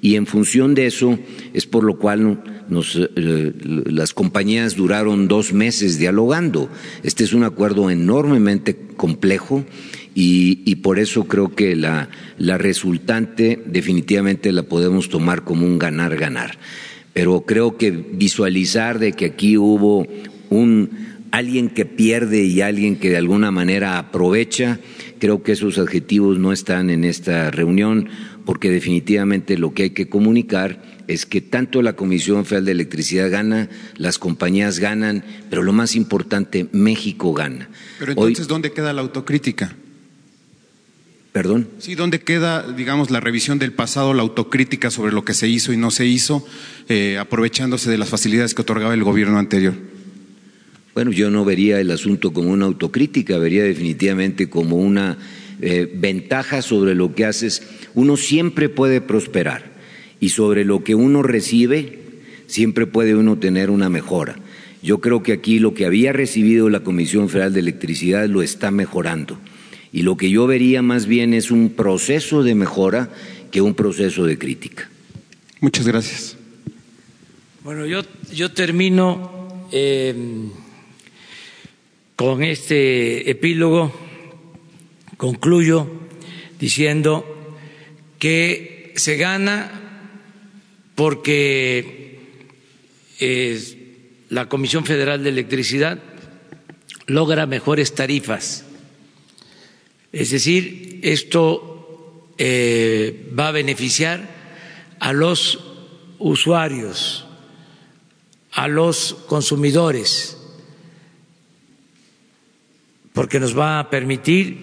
[0.00, 1.18] y en función de eso
[1.52, 2.42] es por lo cual
[2.72, 3.52] eh,
[3.84, 6.70] las compañías duraron dos meses dialogando.
[7.02, 9.66] Este es un acuerdo enormemente complejo
[10.14, 16.56] y, por eso creo que la, la resultante definitivamente la podemos tomar como un ganar-ganar.
[17.12, 20.06] Pero creo que visualizar de que aquí hubo
[20.48, 24.80] un alguien que pierde y alguien que de alguna manera aprovecha,
[25.20, 28.08] creo que esos adjetivos no están en esta reunión,
[28.44, 33.30] porque definitivamente lo que hay que comunicar es que tanto la Comisión Federal de Electricidad
[33.30, 37.68] gana, las compañías ganan, pero lo más importante, México gana.
[37.98, 39.76] Pero entonces, ¿dónde queda la autocrítica?
[41.32, 41.68] Perdón.
[41.78, 45.72] Sí, ¿dónde queda, digamos, la revisión del pasado, la autocrítica sobre lo que se hizo
[45.72, 46.44] y no se hizo,
[46.88, 49.74] eh, aprovechándose de las facilidades que otorgaba el gobierno anterior?
[50.94, 55.18] Bueno, yo no vería el asunto como una autocrítica, vería definitivamente como una
[55.60, 57.62] eh, ventaja sobre lo que haces.
[57.94, 59.70] Uno siempre puede prosperar
[60.18, 61.98] y sobre lo que uno recibe
[62.46, 64.36] siempre puede uno tener una mejora.
[64.82, 68.70] Yo creo que aquí lo que había recibido la Comisión Federal de Electricidad lo está
[68.70, 69.38] mejorando.
[69.92, 73.10] Y lo que yo vería más bien es un proceso de mejora
[73.50, 74.88] que un proceso de crítica.
[75.60, 76.36] Muchas gracias.
[77.62, 78.02] Bueno, yo,
[78.32, 80.14] yo termino eh,
[82.20, 83.90] con este epílogo,
[85.16, 85.90] concluyo
[86.58, 87.24] diciendo
[88.18, 89.70] que se gana
[90.94, 92.18] porque
[94.28, 95.98] la Comisión Federal de Electricidad
[97.06, 98.66] logra mejores tarifas.
[100.12, 104.28] Es decir, esto eh, va a beneficiar
[104.98, 105.58] a los
[106.18, 107.24] usuarios,
[108.52, 110.36] a los consumidores,
[113.20, 114.56] porque nos va a permitir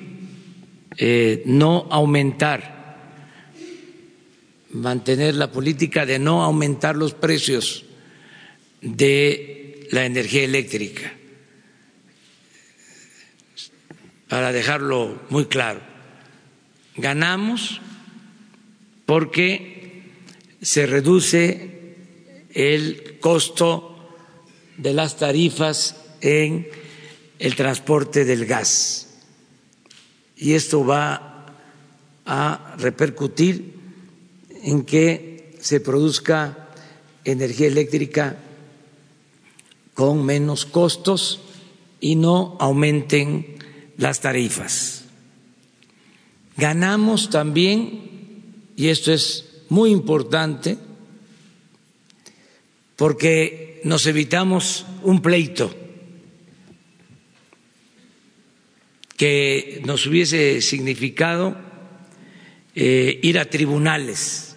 [0.97, 2.97] eh, no aumentar,
[4.71, 7.85] mantener la política de no aumentar los precios
[8.81, 11.13] de la energía eléctrica
[14.27, 15.81] para dejarlo muy claro.
[16.95, 17.79] Ganamos
[19.05, 20.01] porque
[20.63, 21.93] se reduce
[22.55, 24.15] el costo
[24.77, 26.86] de las tarifas en
[27.39, 29.07] el transporte del gas.
[30.35, 31.45] Y esto va
[32.25, 33.73] a repercutir
[34.63, 36.69] en que se produzca
[37.23, 38.37] energía eléctrica
[39.93, 41.41] con menos costos
[41.99, 43.57] y no aumenten
[43.97, 45.05] las tarifas.
[46.57, 50.77] Ganamos también, y esto es muy importante,
[52.95, 55.86] porque nos evitamos un pleito
[59.17, 61.57] que nos hubiese significado
[62.75, 64.55] eh, ir a tribunales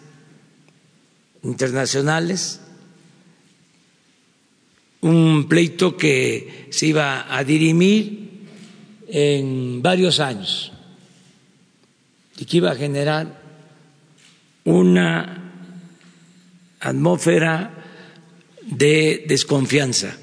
[1.42, 2.60] internacionales,
[5.00, 8.28] un pleito que se iba a dirimir
[9.08, 10.72] en varios años
[12.36, 13.40] y que iba a generar
[14.64, 15.52] una
[16.80, 17.72] atmósfera
[18.60, 20.14] de desconfianza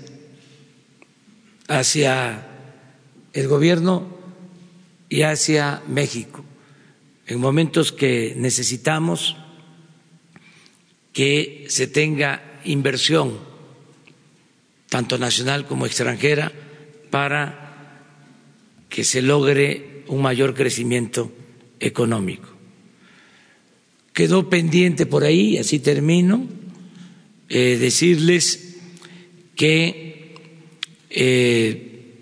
[1.68, 2.46] hacia
[3.34, 4.16] el gobierno
[5.10, 6.44] y hacia México
[7.28, 9.36] en momentos que necesitamos
[11.12, 13.38] que se tenga inversión,
[14.90, 16.52] tanto nacional como extranjera,
[17.10, 18.02] para
[18.90, 21.32] que se logre un mayor crecimiento
[21.80, 22.48] económico.
[24.14, 26.48] Quedó pendiente por ahí, así termino,
[27.50, 28.78] eh, decirles
[29.56, 30.34] que
[31.10, 32.16] eh,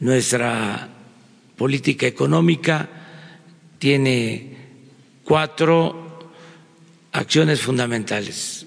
[0.00, 0.95] nuestra
[1.56, 2.88] política económica
[3.78, 4.56] tiene
[5.24, 6.30] cuatro
[7.12, 8.66] acciones fundamentales.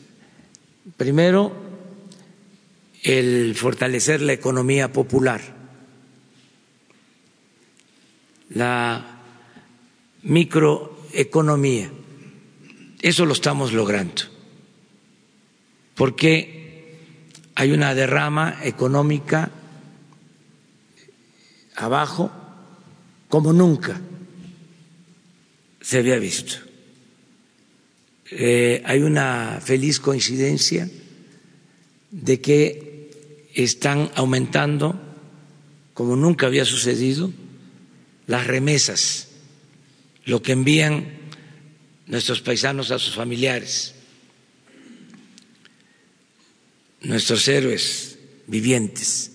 [0.98, 1.54] Primero,
[3.04, 5.60] el fortalecer la economía popular
[8.50, 9.06] la
[10.24, 11.92] microeconomía.
[13.02, 14.24] Eso lo estamos logrando,
[15.96, 16.98] porque
[17.56, 19.52] hay una derrama económica
[21.76, 22.32] abajo
[23.30, 24.02] como nunca
[25.80, 26.56] se había visto.
[28.32, 30.90] Eh, hay una feliz coincidencia
[32.12, 35.00] de que están aumentando,
[35.94, 37.32] como nunca había sucedido,
[38.28, 39.30] las remesas,
[40.26, 41.08] lo que envían
[42.08, 43.96] nuestros paisanos a sus familiares,
[47.02, 49.32] nuestros héroes vivientes.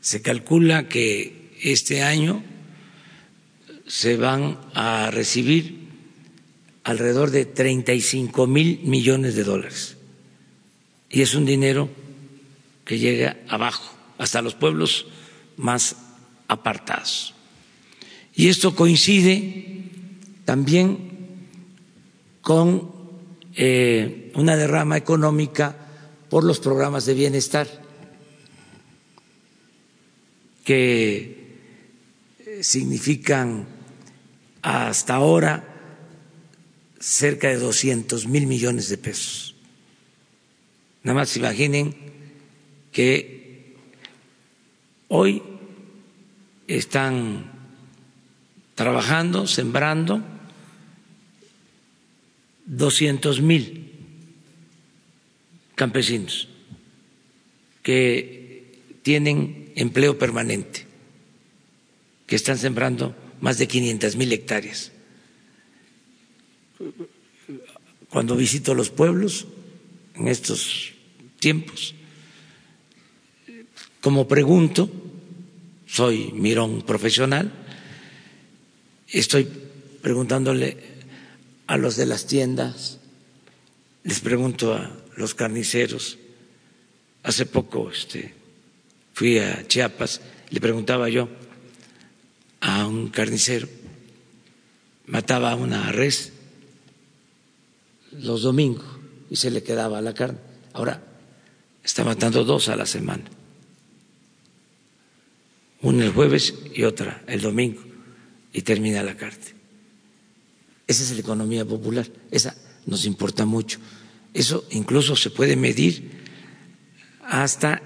[0.00, 2.42] Se calcula que este año
[3.90, 5.80] se van a recibir
[6.84, 9.96] alrededor de 35 mil millones de dólares.
[11.10, 11.90] Y es un dinero
[12.84, 15.06] que llega abajo, hasta los pueblos
[15.56, 15.96] más
[16.46, 17.34] apartados.
[18.32, 19.82] Y esto coincide
[20.44, 21.48] también
[22.42, 22.92] con
[23.56, 25.76] eh, una derrama económica
[26.28, 27.66] por los programas de bienestar
[30.62, 31.58] que
[32.38, 33.79] eh, significan
[34.62, 35.64] hasta ahora
[36.98, 39.54] cerca de 200 mil millones de pesos.
[41.02, 41.96] Nada más imaginen
[42.92, 43.74] que
[45.08, 45.42] hoy
[46.66, 47.50] están
[48.74, 50.22] trabajando, sembrando
[52.66, 53.90] 200 mil
[55.74, 56.48] campesinos
[57.82, 60.86] que tienen empleo permanente,
[62.26, 64.92] que están sembrando más de 500 mil hectáreas.
[68.08, 69.46] Cuando visito los pueblos
[70.14, 70.92] en estos
[71.38, 71.94] tiempos,
[74.00, 74.90] como pregunto,
[75.86, 77.52] soy mirón profesional,
[79.08, 79.48] estoy
[80.02, 80.76] preguntándole
[81.66, 82.98] a los de las tiendas,
[84.04, 86.18] les pregunto a los carniceros.
[87.22, 88.34] Hace poco este,
[89.12, 91.28] fui a Chiapas, le preguntaba yo
[92.60, 93.68] a un carnicero,
[95.06, 96.32] mataba una res
[98.12, 98.84] los domingos
[99.30, 100.38] y se le quedaba la carne.
[100.72, 101.02] Ahora
[101.82, 103.24] está matando dos a la semana,
[105.82, 107.82] una el jueves y otra el domingo,
[108.52, 109.54] y termina la carne.
[110.86, 112.56] Esa es la economía popular, esa
[112.86, 113.78] nos importa mucho.
[114.34, 116.20] Eso incluso se puede medir
[117.24, 117.82] hasta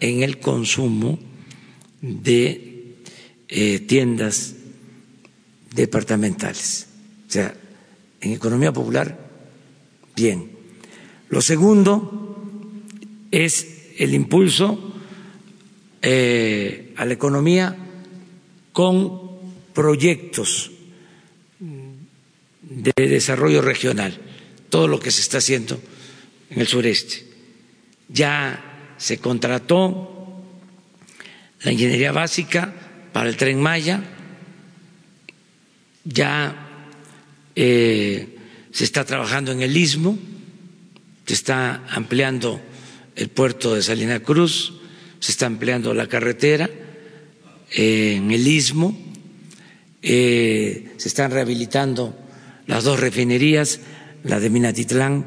[0.00, 1.18] en el consumo
[2.00, 2.73] de
[3.48, 4.54] eh, tiendas
[5.74, 6.86] departamentales.
[7.28, 7.54] O sea,
[8.20, 9.18] en economía popular,
[10.16, 10.50] bien.
[11.28, 12.42] Lo segundo
[13.30, 13.66] es
[13.98, 14.92] el impulso
[16.02, 17.76] eh, a la economía
[18.72, 19.20] con
[19.72, 20.70] proyectos
[21.58, 24.18] de desarrollo regional,
[24.68, 25.80] todo lo que se está haciendo
[26.50, 27.24] en el sureste.
[28.08, 30.42] Ya se contrató
[31.62, 32.83] la ingeniería básica
[33.14, 34.02] para el tren Maya,
[36.02, 36.90] ya
[37.54, 38.36] eh,
[38.72, 40.18] se está trabajando en el istmo,
[41.24, 42.60] se está ampliando
[43.14, 44.72] el puerto de Salina Cruz,
[45.20, 46.68] se está ampliando la carretera
[47.70, 48.98] eh, en el istmo,
[50.02, 52.18] eh, se están rehabilitando
[52.66, 53.78] las dos refinerías,
[54.24, 55.24] la de Minatitlán,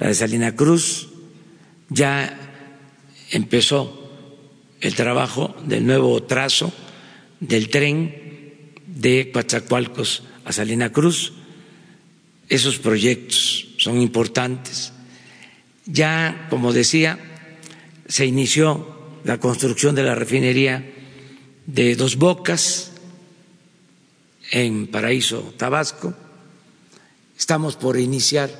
[0.00, 1.10] la de Salina Cruz,
[1.88, 2.36] ya
[3.30, 4.10] empezó
[4.80, 6.72] el trabajo del nuevo trazo
[7.40, 11.32] del tren de Coatzacoalcos a Salina Cruz.
[12.48, 14.92] Esos proyectos son importantes.
[15.86, 17.18] Ya, como decía,
[18.06, 20.84] se inició la construcción de la refinería
[21.66, 22.92] de Dos Bocas
[24.50, 26.14] en Paraíso, Tabasco
[27.38, 28.50] Estamos por iniciar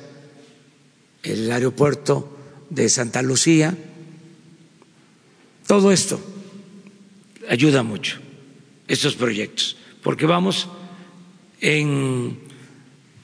[1.21, 2.31] el aeropuerto
[2.69, 3.77] de Santa Lucía.
[5.67, 6.17] Todo esto
[7.49, 8.19] ayuda mucho,
[8.89, 10.67] estos proyectos, porque vamos
[11.61, 12.39] en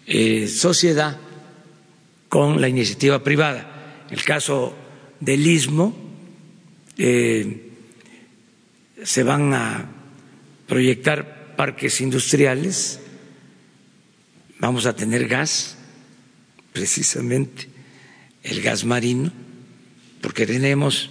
[0.08, 1.18] eh, sociedad
[2.30, 4.06] con la iniciativa privada.
[4.10, 4.74] El caso
[5.20, 5.94] del istmo,
[6.98, 7.72] eh,
[9.04, 9.92] se van a
[10.68, 13.02] proyectar parques industriales
[14.60, 15.78] vamos a tener gas,
[16.74, 17.68] precisamente
[18.44, 19.32] el gas marino,
[20.22, 21.10] porque tenemos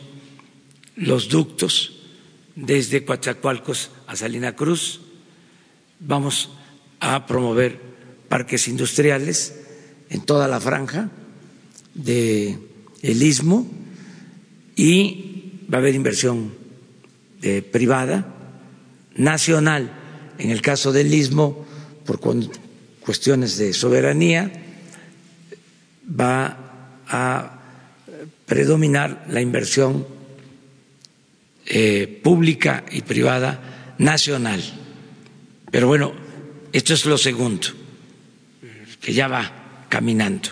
[0.97, 1.94] los ductos
[2.57, 5.01] desde Coatzacoalcos a Salina Cruz,
[6.01, 6.51] vamos
[7.01, 7.81] a promover
[8.29, 9.61] parques industriales
[10.11, 11.11] en toda la franja
[11.95, 12.59] del
[13.03, 13.67] el istmo
[14.77, 16.53] y va a haber inversión
[17.71, 18.27] privada,
[19.17, 19.93] nacional,
[20.39, 21.67] en el caso del istmo,
[22.07, 22.19] por
[23.01, 24.51] cuestiones de soberanía,
[26.09, 27.61] va a
[28.47, 30.07] predominar la inversión
[31.67, 34.63] eh, pública y privada nacional.
[35.71, 36.13] Pero bueno,
[36.73, 37.69] esto es lo segundo,
[39.01, 40.51] que ya va caminando.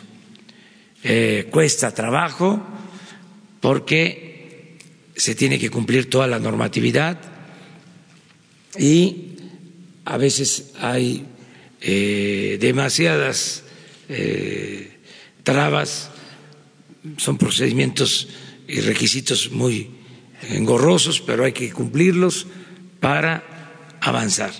[1.04, 2.62] Eh, cuesta trabajo
[3.60, 4.78] porque
[5.14, 7.20] se tiene que cumplir toda la normatividad
[8.78, 9.36] y
[10.06, 11.26] a veces hay
[11.80, 13.64] eh, demasiadas
[15.42, 16.10] trabas,
[17.16, 18.28] son procedimientos
[18.68, 20.01] y requisitos muy
[20.48, 22.46] engorrosos, pero hay que cumplirlos
[23.00, 23.42] para
[24.00, 24.52] avanzar.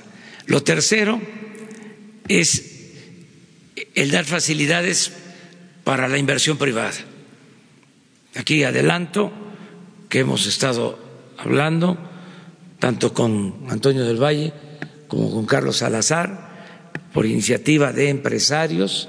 [0.47, 1.21] Lo tercero
[2.29, 2.73] es
[3.95, 5.13] el dar facilidades
[5.85, 6.93] para la inversión privada.
[8.35, 9.33] Aquí adelanto
[10.09, 10.99] que hemos estado
[11.39, 11.99] hablando
[12.79, 14.53] tanto con Antonio del Valle
[15.09, 16.51] como con Carlos Salazar
[17.13, 19.09] por iniciativa de empresarios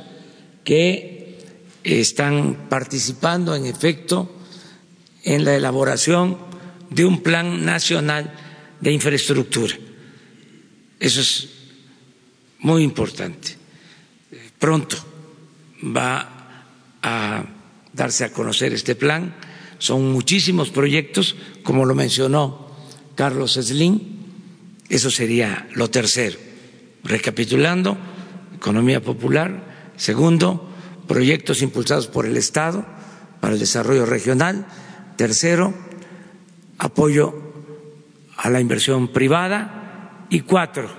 [0.64, 1.40] que
[1.84, 4.30] están participando en efecto
[5.24, 6.38] en la elaboración
[6.94, 8.34] de un plan nacional
[8.80, 9.76] de infraestructura.
[11.00, 11.50] Eso es
[12.60, 13.56] muy importante.
[14.60, 14.98] Pronto
[15.84, 17.44] va a
[17.92, 19.36] darse a conocer este plan.
[19.78, 22.72] Son muchísimos proyectos, como lo mencionó
[23.16, 24.00] Carlos Slim.
[24.90, 26.38] Eso sería lo tercero
[27.04, 27.98] recapitulando,
[28.56, 29.92] economía popular.
[29.98, 30.70] Segundo,
[31.08, 32.86] proyectos impulsados por el Estado
[33.42, 34.66] para el desarrollo regional.
[35.18, 35.74] Tercero,
[36.84, 37.34] apoyo
[38.36, 40.28] a la inversión privada.
[40.30, 40.90] Y cuatro,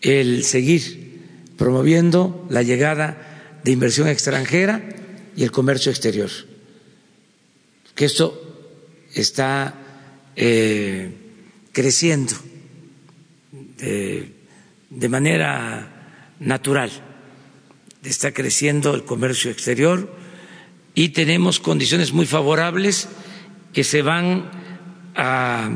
[0.00, 4.82] el seguir promoviendo la llegada de inversión extranjera
[5.36, 6.30] y el comercio exterior.
[7.94, 9.74] Que esto está
[10.36, 11.12] eh,
[11.72, 12.34] creciendo
[14.90, 16.90] de manera natural.
[18.02, 20.10] Está creciendo el comercio exterior
[20.94, 23.08] y tenemos condiciones muy favorables
[23.72, 24.50] que se van
[25.14, 25.70] a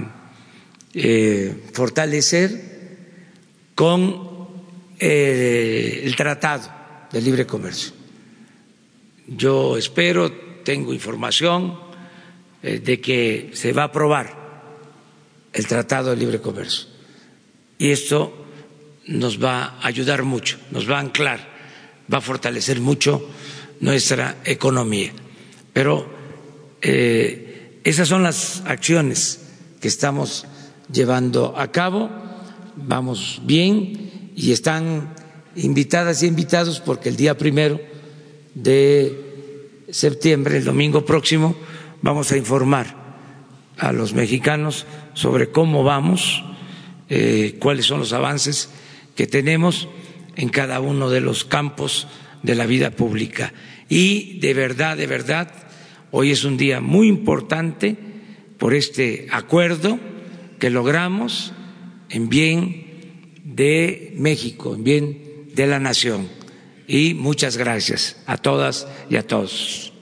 [0.94, 2.74] eh, fortalecer
[3.74, 4.34] con
[4.98, 6.70] eh, el Tratado
[7.10, 7.92] de Libre Comercio.
[9.26, 10.30] Yo espero,
[10.64, 11.78] tengo información
[12.62, 14.44] eh, de que se va a aprobar
[15.52, 16.88] el Tratado de Libre Comercio
[17.78, 18.46] y esto
[19.06, 21.40] nos va a ayudar mucho, nos va a anclar,
[22.12, 23.30] va a fortalecer mucho
[23.80, 25.12] nuestra economía.
[25.72, 26.08] Pero
[27.85, 29.40] esas son las acciones
[29.81, 30.47] que estamos
[30.90, 32.11] llevando a cabo,
[32.77, 35.15] vamos bien y están
[35.55, 37.78] invitadas y invitados porque el día primero
[38.55, 41.55] de septiembre, el domingo próximo,
[42.01, 43.05] vamos a informar
[43.77, 46.43] a los mexicanos sobre cómo vamos
[47.11, 48.70] eh, cuáles son los avances
[49.15, 49.89] que tenemos
[50.36, 52.06] en cada uno de los campos
[52.43, 53.52] de la vida pública.
[53.90, 55.52] Y de verdad, de verdad,
[56.16, 57.97] hoy es un día muy importante
[58.57, 59.99] por este acuerdo
[60.61, 61.53] que logramos
[62.09, 62.86] en bien
[63.43, 65.19] de México, en bien
[65.55, 66.28] de la nación.
[66.86, 69.93] Y muchas gracias a todas y a todos.